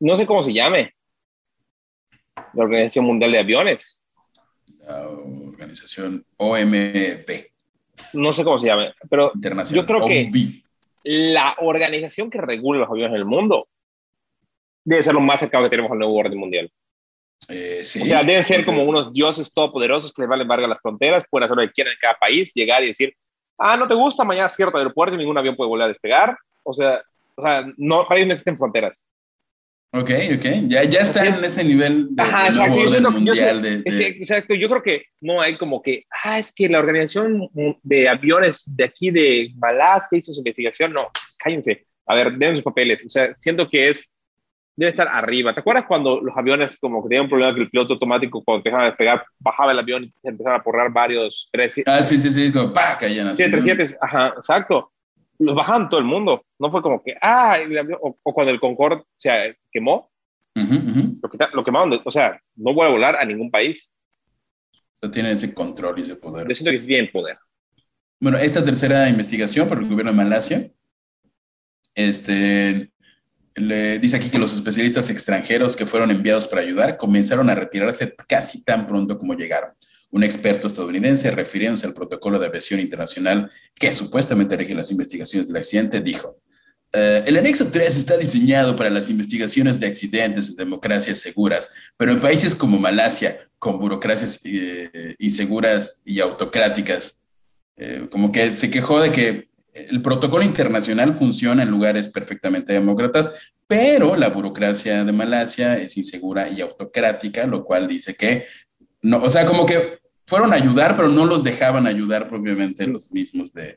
no 0.00 0.14
sé 0.16 0.26
cómo 0.26 0.42
se 0.42 0.52
llame. 0.52 0.94
La 2.52 2.64
Organización 2.64 3.06
Mundial 3.06 3.32
de 3.32 3.38
Aviones. 3.38 4.02
Organización 5.64 6.24
OMP 6.36 7.52
No 8.12 8.32
sé 8.32 8.44
cómo 8.44 8.58
se 8.58 8.66
llame, 8.68 8.92
pero. 9.10 9.32
Yo 9.70 9.86
creo 9.86 10.06
que- 10.06 10.24
OMB. 10.26 10.62
la 11.04 11.54
organización 11.60 12.30
que 12.30 12.40
regula 12.40 12.80
los 12.80 12.90
aviones 12.90 13.14
en 13.14 13.18
el 13.18 13.24
mundo 13.26 13.68
debe 14.84 15.02
ser 15.02 15.14
lo 15.14 15.20
más 15.20 15.40
cercano 15.40 15.64
que 15.64 15.70
tenemos 15.70 15.90
al 15.92 15.98
nuevo 15.98 16.14
orden 16.14 16.38
mundial. 16.38 16.70
Eh, 17.48 17.82
sí, 17.84 18.00
O 18.02 18.06
sea, 18.06 18.22
deben 18.22 18.44
ser 18.44 18.64
como 18.64 18.84
unos 18.84 19.12
dioses 19.12 19.52
todopoderosos 19.52 20.12
que 20.12 20.22
les 20.22 20.28
valen 20.28 20.48
verga 20.48 20.66
las 20.66 20.80
fronteras, 20.80 21.24
pueden 21.28 21.44
hacer 21.44 21.56
lo 21.56 21.62
que 21.66 21.72
quieran 21.72 21.92
en 21.92 21.98
cada 22.00 22.14
país, 22.14 22.52
llegar 22.54 22.82
y 22.82 22.88
decir, 22.88 23.14
ah, 23.58 23.76
no 23.76 23.86
te 23.86 23.94
gusta, 23.94 24.24
mañana 24.24 24.48
cierto 24.48 24.78
aeropuerto 24.78 25.14
y 25.14 25.18
ningún 25.18 25.36
avión 25.36 25.56
puede 25.56 25.68
volver 25.68 25.84
a 25.84 25.88
despegar. 25.88 26.36
O 26.62 26.72
sea, 26.72 27.02
o 27.34 27.42
sea 27.42 27.66
no, 27.76 28.06
para 28.06 28.18
ellos 28.20 28.28
no 28.28 28.34
existen 28.34 28.56
fronteras. 28.56 29.04
Ok, 29.96 30.10
ok. 30.36 30.44
Ya, 30.66 30.82
ya 30.82 31.00
están 31.00 31.26
en 31.38 31.44
ese 31.44 31.62
nivel 31.62 32.08
de, 32.10 32.22
Ajá, 32.22 32.50
de 32.50 32.56
nuevo 32.56 32.74
orden 32.74 32.88
siento- 32.88 33.10
yo 33.10 33.16
mundial. 33.16 33.62
sé- 33.64 33.70
de, 33.82 33.82
de- 33.96 34.06
exacto, 34.08 34.54
yo 34.54 34.68
creo 34.68 34.82
que 34.82 35.04
no 35.20 35.40
hay 35.40 35.56
como 35.56 35.80
que, 35.82 36.04
ah, 36.24 36.38
es 36.38 36.52
que 36.52 36.68
la 36.68 36.80
organización 36.80 37.48
de 37.82 38.08
aviones 38.08 38.74
de 38.76 38.84
aquí 38.84 39.10
de 39.12 39.52
Malasia 39.56 40.18
hizo 40.18 40.32
su 40.32 40.40
investigación. 40.40 40.92
No, 40.92 41.06
cállense. 41.38 41.86
A 42.06 42.16
ver, 42.16 42.32
den 42.36 42.56
sus 42.56 42.64
papeles. 42.64 43.04
O 43.06 43.08
sea, 43.08 43.32
siento 43.34 43.68
que 43.70 43.88
es, 43.90 44.18
debe 44.76 44.90
estar 44.90 45.06
arriba. 45.06 45.54
¿Te 45.54 45.60
acuerdas 45.60 45.84
cuando 45.86 46.20
los 46.20 46.36
aviones 46.36 46.76
como 46.80 47.00
que 47.02 47.10
tenían 47.10 47.24
un 47.26 47.30
problema 47.30 47.54
que 47.54 47.60
el 47.60 47.70
piloto 47.70 47.92
automático 47.94 48.42
cuando 48.42 48.64
dejaban 48.64 48.88
despegar 48.88 49.24
bajaba 49.38 49.70
el 49.70 49.78
avión 49.78 50.02
y 50.04 50.12
se 50.20 50.28
empezaban 50.30 50.60
a 50.60 50.64
porrar 50.64 50.92
varios 50.92 51.48
tres, 51.52 51.80
Ah, 51.86 52.02
sí, 52.02 52.18
sí, 52.18 52.30
sí. 52.32 52.50
Como, 52.50 52.72
pa, 52.72 52.98
caían 52.98 53.28
así. 53.28 53.44
¿no? 53.44 53.48
737, 53.60 53.96
ajá, 54.00 54.34
exacto. 54.36 54.90
Los 55.38 55.54
bajaban 55.56 55.88
todo 55.88 55.98
el 56.00 56.06
mundo. 56.06 56.44
No 56.58 56.70
fue 56.70 56.80
como 56.82 57.02
que, 57.02 57.14
ah, 57.20 57.58
o, 58.00 58.18
o 58.22 58.32
cuando 58.34 58.52
el 58.52 58.60
Concorde 58.60 59.02
se 59.16 59.56
quemó, 59.72 60.10
Ujú, 60.56 60.74
ujú. 60.74 61.18
lo, 61.22 61.28
quita- 61.30 61.50
lo 61.52 61.64
quemaron. 61.64 62.00
O 62.04 62.10
sea, 62.10 62.40
no 62.56 62.72
vuelve 62.72 62.90
a 62.90 62.94
volar 62.94 63.16
a 63.16 63.24
ningún 63.24 63.50
país. 63.50 63.92
O 64.72 64.96
sea, 64.96 65.10
tienen 65.10 65.32
ese 65.32 65.52
control 65.52 65.98
y 65.98 66.02
ese 66.02 66.16
poder. 66.16 66.46
Yo 66.48 66.54
siento 66.54 66.70
que 66.70 66.78
sí 66.80 66.86
tienen 66.86 67.10
poder. 67.10 67.36
Bueno, 68.20 68.38
esta 68.38 68.64
tercera 68.64 69.08
investigación 69.08 69.68
por 69.68 69.78
el 69.78 69.88
gobierno 69.88 70.12
de 70.12 70.16
Malasia, 70.16 70.70
este, 71.94 72.90
le 73.56 73.98
dice 73.98 74.16
aquí 74.16 74.30
que 74.30 74.38
los 74.38 74.54
especialistas 74.54 75.10
extranjeros 75.10 75.76
que 75.76 75.86
fueron 75.86 76.10
enviados 76.10 76.46
para 76.46 76.62
ayudar 76.62 76.96
comenzaron 76.96 77.50
a 77.50 77.54
retirarse 77.54 78.14
casi 78.28 78.64
tan 78.64 78.86
pronto 78.86 79.18
como 79.18 79.34
llegaron. 79.34 79.70
Un 80.10 80.22
experto 80.22 80.66
estadounidense, 80.68 81.30
refiriéndose 81.30 81.86
al 81.86 81.94
protocolo 81.94 82.38
de 82.38 82.46
aviación 82.46 82.80
internacional 82.80 83.50
que 83.74 83.90
supuestamente 83.92 84.56
rige 84.56 84.74
las 84.74 84.90
investigaciones 84.90 85.48
del 85.48 85.56
accidente, 85.56 86.00
dijo, 86.00 86.38
"Eh, 86.92 87.24
el 87.26 87.36
anexo 87.36 87.70
3 87.70 87.96
está 87.96 88.16
diseñado 88.16 88.76
para 88.76 88.90
las 88.90 89.10
investigaciones 89.10 89.80
de 89.80 89.88
accidentes 89.88 90.50
en 90.50 90.56
democracias 90.56 91.18
seguras, 91.18 91.72
pero 91.96 92.12
en 92.12 92.20
países 92.20 92.54
como 92.54 92.78
Malasia, 92.78 93.48
con 93.58 93.78
burocracias 93.78 94.40
eh, 94.44 95.16
inseguras 95.18 96.02
y 96.04 96.20
autocráticas, 96.20 97.26
eh, 97.76 98.06
como 98.10 98.30
que 98.30 98.54
se 98.54 98.70
quejó 98.70 99.00
de 99.00 99.10
que 99.10 99.48
el 99.72 100.00
protocolo 100.02 100.44
internacional 100.44 101.14
funciona 101.14 101.64
en 101.64 101.70
lugares 101.70 102.06
perfectamente 102.06 102.72
demócratas, 102.72 103.32
pero 103.66 104.14
la 104.14 104.28
burocracia 104.28 105.04
de 105.04 105.12
Malasia 105.12 105.78
es 105.78 105.96
insegura 105.96 106.48
y 106.48 106.60
autocrática, 106.60 107.46
lo 107.46 107.64
cual 107.64 107.88
dice 107.88 108.14
que, 108.14 108.46
no, 109.04 109.18
o 109.22 109.30
sea, 109.30 109.44
como 109.46 109.66
que 109.66 109.98
fueron 110.26 110.52
a 110.52 110.56
ayudar, 110.56 110.96
pero 110.96 111.08
no 111.08 111.26
los 111.26 111.44
dejaban 111.44 111.86
ayudar 111.86 112.26
propiamente 112.26 112.86
los 112.86 113.12
mismos 113.12 113.52
de, 113.52 113.76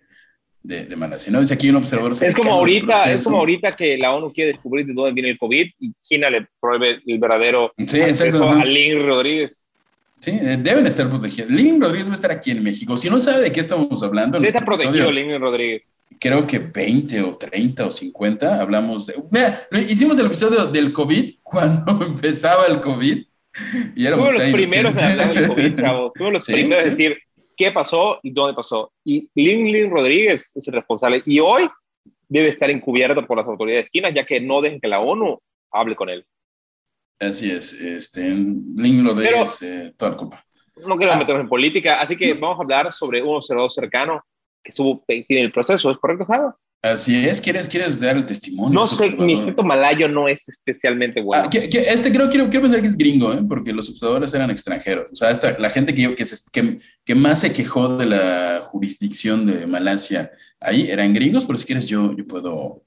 de, 0.64 0.86
de 0.86 0.96
Malasia. 0.96 1.32
¿no? 1.32 1.42
Dice 1.42 1.54
aquí 1.54 1.70
un 1.70 1.76
observador. 1.76 2.14
Es 2.14 2.34
como 2.34 2.54
ahorita, 2.54 3.12
es 3.12 3.26
como 3.26 3.38
ahorita 3.38 3.74
que 3.74 3.98
la 3.98 4.14
ONU 4.14 4.32
quiere 4.32 4.54
descubrir 4.54 4.86
de 4.86 4.94
dónde 4.94 5.12
viene 5.12 5.32
el 5.32 5.38
COVID 5.38 5.68
y 5.80 5.94
China 6.02 6.30
le 6.30 6.48
prohíbe 6.60 7.02
el 7.06 7.20
verdadero 7.20 7.74
Sí, 7.86 8.02
acceso 8.02 8.50
a 8.50 8.64
Lynn 8.64 9.06
Rodríguez. 9.06 9.66
Sí, 10.20 10.32
eh, 10.32 10.58
deben 10.60 10.88
estar 10.88 11.08
protegidos. 11.10 11.52
Lynn 11.52 11.80
Rodríguez 11.80 12.08
va 12.08 12.14
a 12.14 12.16
estar 12.16 12.32
aquí 12.32 12.52
en 12.52 12.64
México. 12.64 12.98
Si 12.98 13.10
no 13.10 13.20
sabe 13.20 13.42
de 13.42 13.52
qué 13.52 13.60
estamos 13.60 14.02
hablando, 14.02 14.38
Está 14.38 14.48
este 14.48 14.66
protegido 14.66 15.10
episodio, 15.10 15.12
Lynn 15.12 15.42
Rodríguez. 15.42 15.94
creo 16.20 16.48
que 16.48 16.58
20 16.60 17.22
o 17.22 17.36
30 17.38 17.86
o 17.86 17.92
50 17.92 18.62
hablamos 18.62 19.06
de... 19.06 19.14
Mira, 19.30 19.68
hicimos 19.88 20.18
el 20.18 20.28
episodio 20.28 20.66
del 20.68 20.92
COVID 20.94 21.36
cuando 21.44 22.02
empezaba 22.06 22.66
el 22.66 22.82
COVID. 22.82 23.26
Y 23.96 24.06
éramos 24.06 24.30
Fuimos 24.30 24.44
los 24.44 24.54
primeros 24.54 24.94
en 24.96 25.00
hablar 25.00 25.34
del. 25.34 25.48
COVID, 25.48 25.80
chavos. 25.80 26.12
Fuimos 26.16 26.34
los 26.34 26.46
Sí, 26.46 26.54
primeros 26.54 26.84
sí. 26.84 26.90
en 26.90 26.96
decir 26.96 27.18
qué 27.56 27.72
pasó 27.72 28.20
y 28.24 28.32
dónde 28.32 28.54
pasó. 28.54 28.92
Y 29.04 29.30
Lynn, 29.36 29.72
Lynn 29.72 29.90
Rodríguez 29.92 30.52
es 30.56 30.68
el 30.68 30.74
responsable. 30.76 31.24
Y 31.26 31.40
hoy 31.40 31.70
debe 32.30 32.50
estar 32.50 32.70
encubierto 32.70 33.26
por 33.26 33.38
las 33.38 33.48
autoridades 33.48 33.90
chinas, 33.92 34.14
ya 34.14 34.26
que 34.26 34.40
no 34.42 34.62
dejen 34.62 34.80
que 34.80 34.88
la 34.88 35.00
ONU 35.00 35.40
hable 35.72 35.96
con 35.96 36.10
él. 36.10 36.26
Así 37.20 37.50
es, 37.50 37.74
este, 37.74 38.30
Lynn 38.30 39.06
Rodríguez, 39.08 39.62
eh, 39.64 39.94
toda 39.98 40.12
la 40.12 40.18
culpa. 40.18 40.46
No 40.86 40.96
queremos 40.98 41.16
Ah. 41.16 41.20
meternos 41.20 41.44
en 41.44 41.50
política, 41.50 42.00
así 42.00 42.16
que 42.16 42.34
vamos 42.36 42.60
a 42.60 42.62
hablar 42.62 42.92
sobre 42.92 43.24
un 43.24 43.38
observador 43.38 43.72
cercano 43.72 44.22
que 44.64 44.70
estuvo 44.70 45.04
tiene 45.08 45.42
el 45.46 45.52
proceso. 45.52 45.90
¿Es 45.90 45.98
correcto, 45.98 46.26
Java? 46.26 46.56
Así 46.82 47.28
es, 47.28 47.42
¿quieres, 47.42 47.68
quieres 47.68 48.00
dar 48.00 48.16
el 48.18 48.26
testimonio? 48.26 48.74
No 48.80 48.88
sé, 48.88 49.10
mi 49.18 49.34
acento 49.34 49.64
malayo 49.64 50.08
no 50.08 50.28
es 50.28 50.48
especialmente 50.48 51.22
bueno. 51.22 51.46
Ah, 51.46 51.50
que- 51.50 51.70
que 51.70 51.80
este 51.82 52.12
creo, 52.12 52.30
quiero, 52.30 52.46
quiero 52.50 52.62
pensar 52.62 52.82
que 52.82 52.88
es 52.88 52.96
gringo, 52.98 53.34
¿eh? 53.34 53.42
porque 53.48 53.74
los 53.74 53.90
observadores 53.90 54.34
eran 54.34 54.52
extranjeros. 54.52 55.12
O 55.12 55.16
sea, 55.16 55.32
esta, 55.32 55.58
la 55.58 55.70
gente 55.72 55.94
que, 55.96 56.16
que, 56.16 56.24
se- 56.24 56.38
que, 56.54 56.80
que 57.04 57.16
más 57.16 57.42
se 57.42 57.52
quejó 57.52 57.98
de 57.98 58.06
la 58.06 58.62
jurisdicción 58.64 59.46
de 59.48 59.66
Malasia 59.66 60.32
ahí 60.60 60.90
eran 60.90 61.14
gringos, 61.14 61.46
pero 61.46 61.58
si 61.58 61.66
quieres 61.66 61.88
yo, 61.88 62.16
yo 62.16 62.26
puedo 62.28 62.84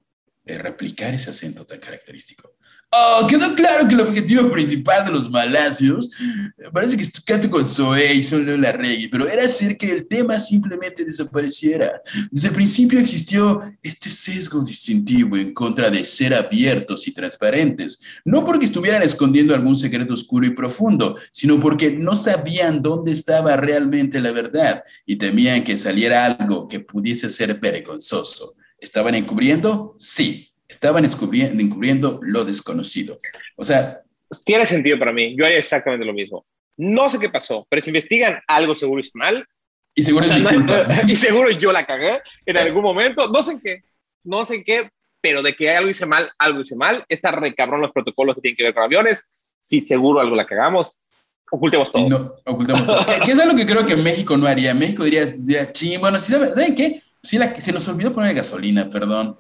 eh, 0.46 0.57
replicar 0.59 1.12
ese 1.12 1.31
acento 1.31 1.66
tan 1.66 1.81
característico. 1.81 2.53
Oh, 2.92 3.24
quedó 3.29 3.55
claro 3.55 3.87
que 3.87 3.94
el 3.94 4.00
objetivo 4.00 4.50
principal 4.50 5.05
de 5.05 5.12
los 5.12 5.31
malasios 5.31 6.11
eh, 6.59 6.70
parece 6.72 6.96
que 6.96 7.07
canto 7.24 7.48
con 7.48 7.68
Zoe 7.68 8.14
y 8.14 8.24
solo 8.24 8.57
la 8.57 8.72
reggae, 8.72 9.09
pero 9.09 9.29
era 9.29 9.44
hacer 9.44 9.76
que 9.79 9.92
el 9.92 10.09
tema 10.09 10.40
simplemente 10.40 11.05
desapareciera. 11.05 12.03
Desde 12.33 12.48
el 12.48 12.55
principio 12.55 12.98
existió 12.98 13.62
este 13.81 14.11
sesgo 14.11 14.64
distintivo 14.64 15.37
en 15.37 15.55
contra 15.55 15.88
de 15.88 16.05
ser 16.05 16.35
abiertos 16.35 17.07
y 17.07 17.12
transparentes, 17.12 18.03
no 18.24 18.44
porque 18.44 18.64
estuvieran 18.64 19.05
escondiendo 19.05 19.55
algún 19.55 19.76
secreto 19.76 20.14
oscuro 20.14 20.48
y 20.48 20.50
profundo, 20.50 21.16
sino 21.31 21.61
porque 21.61 21.92
no 21.92 22.16
sabían 22.16 22.83
dónde 22.83 23.12
estaba 23.12 23.57
realmente 23.57 24.18
la 24.18 24.33
verdad 24.33 24.83
y 25.07 25.14
temían 25.14 25.62
que 25.62 25.79
saliera 25.79 26.26
algo 26.26 26.66
que 26.66 26.81
pudiese 26.81 27.31
ser 27.31 27.61
vergonzoso. 27.61 28.57
¿Estaban 28.81 29.14
encubriendo? 29.14 29.94
Sí. 29.96 30.50
Estaban 30.70 31.04
encubriendo, 31.04 31.61
encubriendo 31.61 32.20
lo 32.22 32.44
desconocido. 32.44 33.18
O 33.56 33.64
sea, 33.64 34.02
Tiene 34.44 34.64
sentido 34.64 34.98
para 34.98 35.12
mí. 35.12 35.37
Yo 35.37 35.44
haría 35.44 35.59
exactamente 35.59 36.06
lo 36.06 36.12
mismo. 36.12 36.46
No 36.76 37.11
sé 37.11 37.18
qué 37.18 37.28
pasó, 37.28 37.66
pero 37.68 37.83
si 37.83 37.90
investigan 37.90 38.40
algo 38.46 38.76
seguro 38.76 39.00
hice 39.00 39.11
mal. 39.14 39.44
y 39.94 40.02
seguro 40.02 40.24
o 40.24 40.28
sea, 40.28 40.37
es 40.37 40.42
mi 40.42 40.48
culpa. 40.48 40.87
y 41.09 41.16
seguro 41.16 41.50
yo 41.50 41.72
la 41.72 41.85
cagué 41.85 42.20
en 42.46 42.56
algún 42.56 42.83
momento. 42.83 43.28
No 43.28 43.42
sé 43.42 43.52
en 43.52 43.61
qué. 43.61 43.83
No 44.22 44.44
sé 44.44 44.54
en 44.56 44.64
qué, 44.64 44.88
pero 45.20 45.42
de 45.42 45.54
que 45.54 45.70
algo 45.70 45.90
hice 45.90 46.06
mal, 46.06 46.30
algo 46.38 46.61
hice 46.61 46.76
mal. 46.76 47.04
Está 47.09 47.33
re 47.33 47.54
cabrón 47.54 47.80
los 47.80 47.90
protocolos 47.90 48.37
que 48.37 48.42
tienen 48.42 48.56
que 48.56 48.62
ver 48.62 48.74
con 48.74 48.85
aviones. 48.85 49.28
Si 49.61 49.80
seguro 49.80 50.20
algo 50.20 50.37
la 50.37 50.46
cagamos, 50.46 51.00
ocultemos 51.50 51.90
todo. 51.90 52.09
No, 52.09 52.35
ocultamos 52.46 52.87
todo. 52.87 53.00
¿Qué, 53.06 53.18
qué 53.24 53.33
es 53.33 53.38
algo 53.40 53.56
que 53.56 53.66
creo 53.66 53.85
que 53.85 53.96
México 53.96 54.37
no 54.37 54.46
haría? 54.46 54.72
México 54.72 55.02
diría, 55.02 55.26
diría 55.26 55.72
ching, 55.72 55.98
bueno, 55.98 56.16
¿sí 56.18 56.33
saben, 56.33 56.54
¿saben 56.54 56.76
qué? 56.76 57.02
Sí, 57.22 57.37
la, 57.37 57.59
se 57.61 57.72
nos 57.72 57.87
olvidó 57.88 58.14
poner 58.14 58.35
gasolina, 58.35 58.88
perdón. 58.88 59.37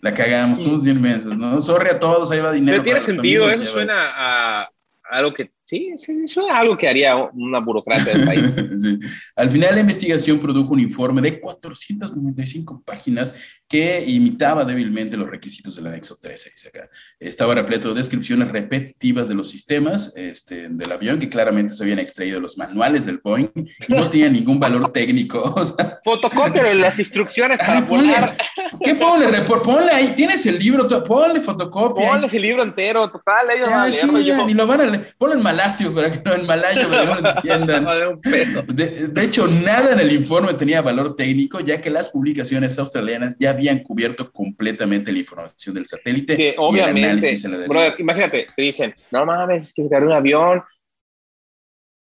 La 0.00 0.14
cagamos, 0.14 0.62
somos 0.62 0.84
bien 0.84 1.00
mensos, 1.00 1.36
¿no? 1.36 1.60
Sorry 1.60 1.90
a 1.90 1.98
todos, 1.98 2.30
ahí 2.30 2.40
va 2.40 2.52
dinero. 2.52 2.82
Pero 2.82 2.82
tiene 2.84 3.00
sentido, 3.00 3.46
amigos, 3.46 3.64
eso 3.64 3.72
suena 3.72 4.10
a, 4.10 4.62
a 4.62 4.70
algo 5.10 5.34
que, 5.34 5.52
sí, 5.64 5.92
sí, 5.96 6.28
suena 6.28 6.54
a 6.56 6.58
algo 6.60 6.76
que 6.76 6.88
haría 6.88 7.16
una 7.16 7.60
burocracia 7.60 8.12
del 8.12 8.24
país. 8.24 8.42
Sí. 8.80 8.98
Al 9.36 9.50
final 9.50 9.74
la 9.74 9.80
investigación 9.80 10.38
produjo 10.38 10.72
un 10.74 10.80
informe 10.80 11.20
de 11.22 11.40
495 11.40 12.82
páginas 12.84 13.34
que 13.68 14.04
imitaba 14.06 14.64
débilmente 14.64 15.16
los 15.16 15.28
requisitos 15.28 15.74
del 15.76 15.86
anexo 15.86 16.16
13. 16.20 16.50
dice 16.50 16.68
acá. 16.68 16.88
Estaba 17.18 17.54
repleto 17.54 17.88
de 17.88 17.94
descripciones 17.96 18.48
repetitivas 18.50 19.28
de 19.28 19.34
los 19.34 19.48
sistemas 19.48 20.16
este, 20.16 20.68
del 20.68 20.92
avión 20.92 21.18
que 21.18 21.28
claramente 21.28 21.72
se 21.72 21.82
habían 21.82 21.98
extraído 21.98 22.36
de 22.36 22.42
los 22.42 22.58
manuales 22.58 23.06
del 23.06 23.20
Boeing 23.22 23.48
y 23.56 23.92
no 23.92 24.08
tenían 24.10 24.32
ningún 24.32 24.58
valor 24.60 24.92
técnico. 24.92 25.42
O 25.56 25.64
sea, 25.64 25.98
Fotocopia 26.04 26.62
de 26.62 26.74
las 26.74 26.98
instrucciones 26.98 27.58
Ay, 27.60 27.66
para 27.66 27.86
ponle, 27.86 28.12
volar. 28.12 28.36
¿Qué 28.82 28.94
ponle? 28.94 29.26
Repor- 29.28 29.62
Ponle 29.62 29.90
ahí, 29.92 30.12
tienes 30.14 30.44
el 30.46 30.58
libro, 30.58 30.86
ponle 31.04 31.40
fotocopia. 31.40 32.08
Ponle 32.08 32.26
ese 32.26 32.38
libro 32.40 32.62
entero, 32.62 33.10
total, 33.10 33.50
ellos 33.54 33.68
van 33.70 33.88
a 33.88 33.92
sí, 33.92 33.92
leerlo. 34.02 34.20
ya, 34.20 34.36
yo, 34.38 34.46
ni 34.46 34.54
lo 34.54 34.66
van 34.66 34.80
a 34.82 34.86
leer. 34.86 35.14
Ponlo 35.16 35.36
en 35.36 35.42
malasio 35.54 35.94
para 35.94 36.10
que 36.10 36.20
no 36.24 36.34
en 36.34 36.46
malayo, 36.46 36.88
para 36.88 37.00
que 37.00 37.06
no 37.06 37.20
lo 37.20 37.28
entiendan. 37.30 37.84
De, 38.74 39.08
de 39.08 39.24
hecho, 39.24 39.46
nada 39.46 39.92
en 39.92 40.00
el 40.00 40.12
informe 40.12 40.54
tenía 40.54 40.82
valor 40.82 41.16
técnico, 41.16 41.60
ya 41.60 41.80
que 41.80 41.90
las 41.90 42.08
publicaciones 42.08 42.78
australianas 42.78 43.36
ya 43.38 43.50
habían 43.50 43.80
cubierto 43.80 44.30
completamente 44.32 45.12
la 45.12 45.18
información 45.18 45.74
del 45.74 45.86
satélite 45.86 46.36
Que 46.36 46.42
y 46.42 46.48
el 46.48 46.54
obviamente, 46.58 47.06
análisis 47.08 47.44
la 47.44 47.66
brother, 47.66 47.94
imagínate, 47.98 48.46
te 48.54 48.62
dicen, 48.62 48.94
no 49.10 49.24
mames, 49.24 49.64
es 49.64 49.72
que 49.72 49.84
se 49.84 49.90
cayó 49.90 50.06
un 50.06 50.12
avión, 50.12 50.62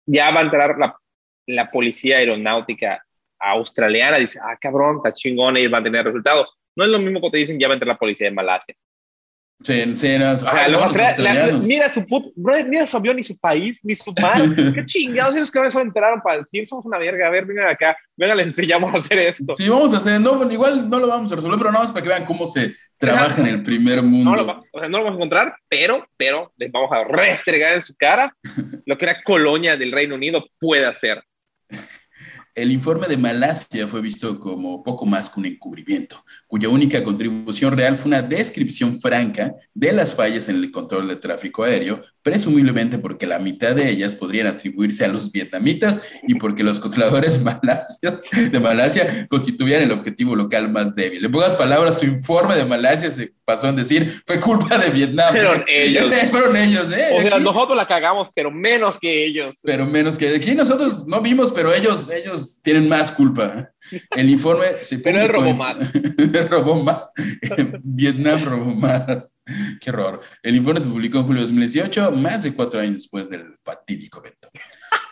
ya 0.05 0.31
va 0.31 0.41
a 0.41 0.43
entrar 0.43 0.77
la, 0.77 0.95
la 1.47 1.71
policía 1.71 2.17
aeronáutica 2.17 3.03
australiana, 3.39 4.17
dice, 4.17 4.39
ah, 4.41 4.57
cabrón, 4.59 4.97
está 4.97 5.13
chingón, 5.13 5.57
ellos 5.57 5.71
van 5.71 5.81
a 5.81 5.85
tener 5.85 6.05
resultados. 6.05 6.49
No 6.75 6.83
es 6.83 6.89
lo 6.89 6.99
mismo 6.99 7.21
que 7.21 7.31
te 7.31 7.37
dicen, 7.37 7.59
ya 7.59 7.67
va 7.67 7.73
a 7.73 7.75
entrar 7.75 7.87
la 7.87 7.97
policía 7.97 8.27
de 8.27 8.33
Malasia. 8.33 8.75
Sí, 9.61 9.93
sí, 9.97 10.17
no, 10.17 10.31
O 10.31 10.37
sea, 10.37 10.51
ay, 10.53 10.71
los 10.71 11.65
mira 11.67 11.89
su 11.89 12.07
put- 12.07 12.31
brother, 12.35 12.65
mira 12.69 12.87
su 12.87 12.95
avión, 12.95 13.17
ni 13.17 13.23
su 13.23 13.37
país, 13.39 13.81
ni 13.83 13.93
su 13.93 14.13
mar. 14.21 14.41
Qué 14.73 14.85
chingados 14.85 15.35
esos 15.35 15.51
cabrones 15.51 15.73
solo 15.73 15.83
enteraron 15.85 16.21
para 16.21 16.37
decir, 16.37 16.65
somos 16.65 16.85
una 16.85 16.97
verga, 16.97 17.27
a 17.27 17.29
ver, 17.29 17.45
vengan 17.45 17.67
acá, 17.67 17.97
vengan, 18.15 18.37
les 18.37 18.45
enseñamos 18.47 18.93
a 18.93 18.97
hacer 18.99 19.19
esto. 19.19 19.53
Sí, 19.55 19.67
vamos 19.67 19.93
a 19.93 19.97
hacer, 19.97 20.21
no, 20.21 20.49
igual 20.49 20.89
no 20.89 20.99
lo 20.99 21.07
vamos 21.07 21.29
a 21.31 21.35
resolver, 21.35 21.57
pero 21.57 21.71
nada 21.73 21.83
más 21.83 21.91
para 21.91 22.03
que 22.03 22.09
vean 22.09 22.23
cómo 22.25 22.47
se 22.47 22.73
trabaja 22.97 23.41
en 23.41 23.47
el 23.47 23.61
primer 23.63 24.01
mundo. 24.01 24.31
No 24.31 24.35
lo, 24.37 24.45
va- 24.47 24.61
o 24.71 24.79
sea, 24.79 24.87
no 24.87 24.97
lo 24.99 25.03
vamos 25.03 25.11
a 25.11 25.19
encontrar, 25.23 25.55
pero, 25.67 26.07
pero 26.15 26.53
les 26.55 26.71
vamos 26.71 26.89
a 26.93 27.03
restregar 27.03 27.73
en 27.73 27.81
su 27.81 27.95
cara 27.97 28.33
lo 28.85 28.97
que 28.97 29.05
una 29.05 29.21
colonia 29.23 29.75
del 29.75 29.91
Reino 29.91 30.15
Unido 30.15 30.47
puede 30.57 30.85
hacer. 30.85 31.21
El 32.61 32.71
informe 32.73 33.07
de 33.07 33.17
Malasia 33.17 33.87
fue 33.87 34.01
visto 34.01 34.37
como 34.39 34.83
poco 34.83 35.05
más 35.05 35.29
que 35.29 35.39
un 35.39 35.45
encubrimiento, 35.45 36.25
cuya 36.45 36.67
única 36.67 37.03
contribución 37.03 37.75
real 37.77 37.95
fue 37.97 38.09
una 38.09 38.21
descripción 38.21 38.99
franca 38.99 39.53
de 39.73 39.93
las 39.93 40.13
fallas 40.13 40.49
en 40.49 40.57
el 40.57 40.69
control 40.71 41.07
de 41.07 41.15
tráfico 41.15 41.63
aéreo, 41.63 42.01
presumiblemente 42.21 42.97
porque 42.97 43.25
la 43.25 43.39
mitad 43.39 43.75
de 43.75 43.89
ellas 43.89 44.13
podrían 44.15 44.47
atribuirse 44.47 45.05
a 45.05 45.07
los 45.07 45.31
vietnamitas 45.31 46.01
y 46.27 46.35
porque 46.35 46.63
los 46.63 46.79
controladores 46.81 47.41
malasios 47.43 48.21
de 48.51 48.59
Malasia 48.59 49.25
constituían 49.29 49.83
el 49.83 49.91
objetivo 49.91 50.35
local 50.35 50.69
más 50.69 50.93
débil. 50.95 51.23
En 51.23 51.31
pocas 51.31 51.55
palabras, 51.55 51.99
su 51.99 52.05
informe 52.05 52.55
de 52.55 52.65
Malasia 52.65 53.09
se 53.09 53.33
pasó 53.45 53.69
en 53.69 53.77
decir 53.77 54.21
fue 54.27 54.39
culpa 54.39 54.77
de 54.77 54.89
Vietnam. 54.89 55.31
Fueron 55.31 55.63
ellos. 55.67 56.09
Fueron 56.29 56.57
ellos, 56.57 56.91
¿eh? 56.91 57.07
O 57.17 57.21
sea, 57.21 57.35
Aquí- 57.35 57.43
nosotros 57.43 57.77
la 57.77 57.87
cagamos, 57.87 58.29
pero 58.35 58.51
menos 58.51 58.99
que 58.99 59.25
ellos. 59.25 59.59
pero 59.63 59.85
menos 59.85 60.17
que 60.17 60.35
aquí 60.35 60.53
nosotros 60.55 61.07
no 61.07 61.21
vimos, 61.21 61.51
pero 61.51 61.73
ellos, 61.73 62.09
ellos 62.09 62.48
tienen 62.63 62.87
más 62.89 63.11
culpa. 63.11 63.69
El 64.15 64.29
informe 64.29 64.67
se 64.83 64.99
Pero 64.99 65.19
él 65.21 65.27
publicó 65.31 65.41
robó 65.41 65.49
en- 65.51 65.57
más. 65.57 65.93
robó 66.49 66.75
más. 66.83 67.03
Vietnam 67.83 68.43
robó 68.45 68.65
más. 68.73 69.39
Qué 69.81 69.89
horror. 69.89 70.21
El 70.43 70.55
informe 70.55 70.79
se 70.79 70.89
publicó 70.89 71.19
en 71.19 71.23
julio 71.25 71.41
de 71.41 71.47
2018, 71.47 72.11
más 72.11 72.43
de 72.43 72.53
cuatro 72.53 72.79
años 72.79 72.95
después 72.95 73.29
del 73.29 73.53
fatídico 73.63 74.19
evento. 74.19 74.49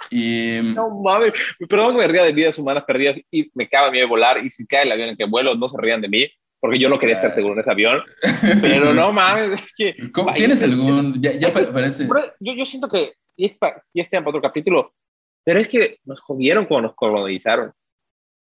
Y 0.09 0.59
No 0.75 0.89
mames, 1.01 1.33
perdón 1.67 1.93
que 1.93 1.99
me 1.99 2.07
ría 2.07 2.23
de 2.23 2.31
vidas 2.33 2.57
humanas 2.57 2.83
perdidas 2.87 3.17
y 3.31 3.49
me 3.55 3.67
cabe 3.67 3.87
a 3.89 3.91
mí 3.91 3.99
de 3.99 4.05
volar 4.05 4.43
y 4.43 4.49
si 4.49 4.65
cae 4.65 4.83
el 4.83 4.91
avión 4.91 5.09
en 5.09 5.17
que 5.17 5.25
vuelo 5.25 5.55
no 5.55 5.67
se 5.67 5.77
rían 5.79 6.01
de 6.01 6.07
mí 6.09 6.27
porque 6.59 6.79
yo 6.79 6.89
no 6.89 6.97
quería 6.97 7.15
estar 7.15 7.31
seguro 7.31 7.53
en 7.53 7.59
ese 7.59 7.69
avión, 7.71 8.01
pero 8.61 8.91
no 8.93 9.11
mames, 9.13 9.61
es 9.61 9.73
que... 9.77 10.11
¿cómo- 10.11 10.27
Vaya, 10.27 10.37
¿tienes 10.37 10.61
es- 10.61 10.71
algún? 10.71 11.21
Ya, 11.21 11.33
ya 11.33 11.53
pa- 11.53 11.71
parece. 11.71 12.07
Yo, 12.39 12.53
yo 12.53 12.65
siento 12.65 12.87
que, 12.89 13.13
y, 13.35 13.45
es 13.45 13.55
pa- 13.55 13.83
y 13.93 13.99
este 14.01 14.17
para 14.17 14.29
otro 14.29 14.41
capítulo, 14.41 14.91
pero 15.47 15.61
es 15.61 15.69
que 15.69 16.01
nos 16.03 16.19
jodieron 16.19 16.65
cuando 16.65 16.89
nos 16.89 16.95
colonizaron. 16.97 17.71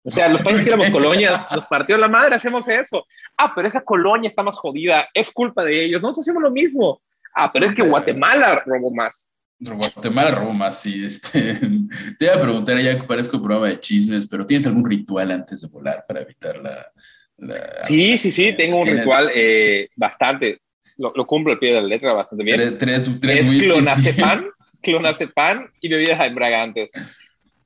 O 0.03 0.11
sea, 0.11 0.29
los 0.29 0.42
países 0.42 0.64
que 0.64 0.71
éramos 0.71 0.90
colonias, 0.90 1.47
nos 1.55 1.64
partió 1.66 1.97
la 1.97 2.09
madre, 2.09 2.35
hacemos 2.35 2.66
eso. 2.66 3.07
Ah, 3.37 3.53
pero 3.55 3.69
esa 3.69 3.83
colonia 3.83 4.29
está 4.29 4.42
más 4.42 4.57
jodida, 4.59 5.07
es 5.14 5.31
culpa 5.31 5.62
de 5.62 5.85
ellos, 5.85 6.03
nosotros 6.03 6.25
hacemos 6.27 6.42
lo 6.42 6.51
mismo. 6.51 7.01
Ah, 7.33 7.53
pero 7.53 7.66
es 7.66 7.75
que 7.77 7.83
Guatemala 7.83 8.61
robó 8.66 8.92
más. 8.92 9.31
Guatemala 9.61 10.33
robó 10.33 10.53
más, 10.53 10.81
sí. 10.81 11.07
Este, 11.07 11.61
te 12.19 12.25
iba 12.25 12.35
a 12.35 12.40
preguntar, 12.40 12.77
ya 12.81 12.99
que 12.99 13.07
parezco 13.07 13.38
programa 13.40 13.69
de 13.69 13.79
chismes, 13.79 14.27
pero 14.27 14.45
¿tienes 14.45 14.66
algún 14.66 14.85
ritual 14.85 15.31
antes 15.31 15.61
de 15.61 15.69
volar 15.69 16.03
para 16.09 16.23
evitar 16.23 16.57
la. 16.61 16.90
la- 17.37 17.85
Sí, 17.85 18.19
sí, 18.19 18.33
sí, 18.33 18.53
tengo 18.57 18.79
un 18.79 18.83
¿Tienes 18.83 19.03
ritual 19.03 19.31
eh, 19.33 19.90
bastante, 19.95 20.61
lo, 20.97 21.12
lo 21.14 21.25
cumplo 21.25 21.53
al 21.53 21.61
pie 21.61 21.73
de 21.73 21.81
la 21.83 21.87
letra 21.87 22.12
bastante 22.14 22.42
bien. 22.42 22.57
Tres, 22.57 22.79
tres, 22.79 23.21
tres 23.21 23.49
es 23.49 23.62
clonazepam, 23.64 24.45
clonazepam 24.87 25.70
y 25.81 25.88
bebidas 25.88 26.20
embriagantes. 26.20 26.92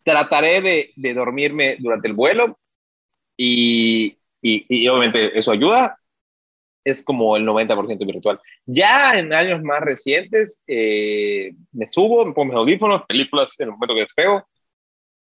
Trataré 0.02 0.60
de, 0.60 0.90
de 0.96 1.14
dormirme 1.14 1.76
durante 1.78 2.08
el 2.08 2.14
vuelo 2.14 2.58
y, 3.36 4.18
y, 4.42 4.66
y 4.68 4.88
obviamente 4.88 5.38
eso 5.38 5.52
ayuda. 5.52 5.98
Es 6.82 7.02
como 7.04 7.36
el 7.36 7.44
90% 7.46 7.98
de 7.98 8.06
mi 8.06 8.12
ritual. 8.12 8.40
Ya 8.64 9.18
en 9.18 9.34
años 9.34 9.62
más 9.62 9.82
recientes 9.82 10.64
eh, 10.66 11.52
me 11.72 11.86
subo, 11.86 12.24
me 12.24 12.32
pongo 12.32 12.46
mis 12.46 12.56
audífonos, 12.56 13.02
películas 13.06 13.54
en 13.58 13.66
el 13.66 13.72
momento 13.72 13.94
que 13.94 14.00
despego, 14.00 14.48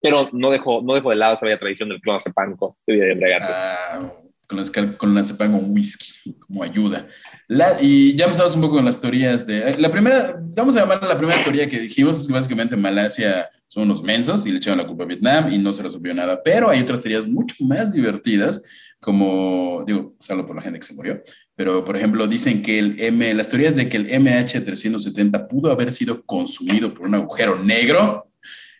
pero 0.01 0.31
no 0.33 0.51
dejo, 0.51 0.81
no 0.83 0.95
dejo 0.95 1.11
de 1.11 1.17
lado 1.17 1.35
esa 1.35 1.47
bella 1.47 1.59
tradición 1.59 1.89
del 1.89 2.01
clonazepam 2.01 2.57
con 2.57 2.75
bebidas 2.87 3.11
embriagantes. 3.11 3.57
Ah, 3.57 4.13
con 4.51 4.59
las 4.59 4.71
con 4.71 5.15
la 5.15 5.23
sepan 5.23 5.53
con 5.53 5.71
whisky, 5.71 6.35
como 6.41 6.65
ayuda. 6.65 7.07
La, 7.47 7.81
y 7.81 8.17
ya 8.17 8.25
empezamos 8.25 8.57
un 8.57 8.63
poco 8.63 8.77
con 8.77 8.85
las 8.85 9.01
teorías 9.01 9.47
de... 9.47 9.79
La 9.79 9.93
primera, 9.93 10.35
vamos 10.41 10.75
a 10.75 10.81
llamarla 10.81 11.07
la 11.07 11.17
primera 11.17 11.41
teoría 11.45 11.69
que 11.69 11.79
dijimos, 11.79 12.21
es 12.21 12.27
que 12.27 12.35
básicamente 12.35 12.77
Malasia 12.77 13.49
son 13.69 13.85
unos 13.85 14.03
mensos 14.03 14.45
y 14.47 14.51
le 14.51 14.59
echaron 14.59 14.79
la 14.79 14.87
culpa 14.89 15.05
a 15.05 15.07
Vietnam 15.07 15.53
y 15.53 15.59
no 15.59 15.73
se 15.73 15.85
resolvió 15.85 16.13
nada, 16.13 16.43
pero 16.43 16.69
hay 16.69 16.81
otras 16.81 17.03
teorías 17.03 17.29
mucho 17.29 17.55
más 17.61 17.93
divertidas, 17.93 18.61
como, 18.99 19.85
digo, 19.87 20.17
salvo 20.19 20.45
por 20.45 20.57
la 20.57 20.63
gente 20.63 20.81
que 20.81 20.87
se 20.87 20.95
murió, 20.95 21.23
pero 21.55 21.85
por 21.85 21.97
ejemplo 21.97 22.27
dicen 22.27 22.61
que 22.61 22.81
el 22.81 23.01
M, 23.01 23.33
las 23.35 23.49
teorías 23.49 23.77
de 23.77 23.89
que 23.89 23.99
el 23.99 24.09
MH370 24.09 25.47
pudo 25.47 25.71
haber 25.71 25.93
sido 25.93 26.25
consumido 26.25 26.93
por 26.93 27.07
un 27.07 27.15
agujero 27.15 27.63
negro, 27.63 28.33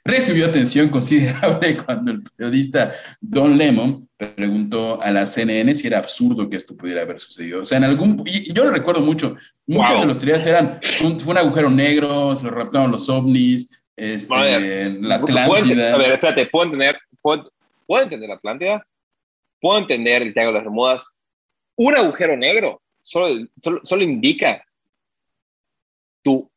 recibió 0.05 0.47
atención 0.47 0.89
considerable 0.89 1.77
cuando 1.87 2.11
el 2.11 2.23
periodista 2.23 2.93
Don 3.21 3.57
Lemon 3.57 4.10
preguntó 4.27 5.01
a 5.03 5.11
la 5.11 5.27
CNN 5.27 5.73
si 5.75 5.87
era 5.87 5.99
absurdo 5.99 6.49
que 6.51 6.57
esto 6.57 6.77
pudiera 6.77 7.03
haber 7.03 7.19
sucedido. 7.19 7.63
O 7.63 7.65
sea, 7.65 7.79
en 7.79 7.85
algún... 7.85 8.23
Y 8.27 8.53
yo 8.53 8.65
lo 8.65 8.71
recuerdo 8.71 9.01
mucho. 9.01 9.37
Muchas 9.67 9.93
Wow. 9.93 10.01
de 10.03 10.07
las 10.07 10.19
teorías 10.19 10.47
eran, 10.47 10.79
un, 11.05 11.19
fue 11.21 11.33
un 11.33 11.39
agujero 11.39 11.71
negro, 11.71 12.37
se 12.37 12.45
lo 12.45 12.51
raptaron 12.51 12.91
los 12.93 13.09
ovnis, 13.09 13.83
este, 13.97 14.35
A 14.35 14.43
ver, 14.43 14.93
la 15.01 15.21
¿Puedo 15.21 15.35
ent- 15.37 15.45
Atlántida. 15.45 15.95
A 15.95 15.99
ver, 15.99 16.13
espérate, 16.13 16.47
¿puedo 16.47 16.65
entender, 16.67 16.99
puedo, 17.23 17.51
puedo 17.87 18.03
entender 18.03 18.29
la 18.29 18.35
Atlántida? 18.37 18.87
¿Puedo 19.61 19.79
entender 19.79 20.23
el 20.23 20.33
Triángulo 20.33 20.59
de 20.59 20.59
las 20.61 20.65
Bermudas? 20.65 21.09
Un 21.77 21.97
agujero 21.97 22.37
negro 22.37 22.83
solo, 23.01 23.47
solo, 23.63 23.81
solo 23.83 24.03
indica 24.03 24.65
tu 26.23 26.51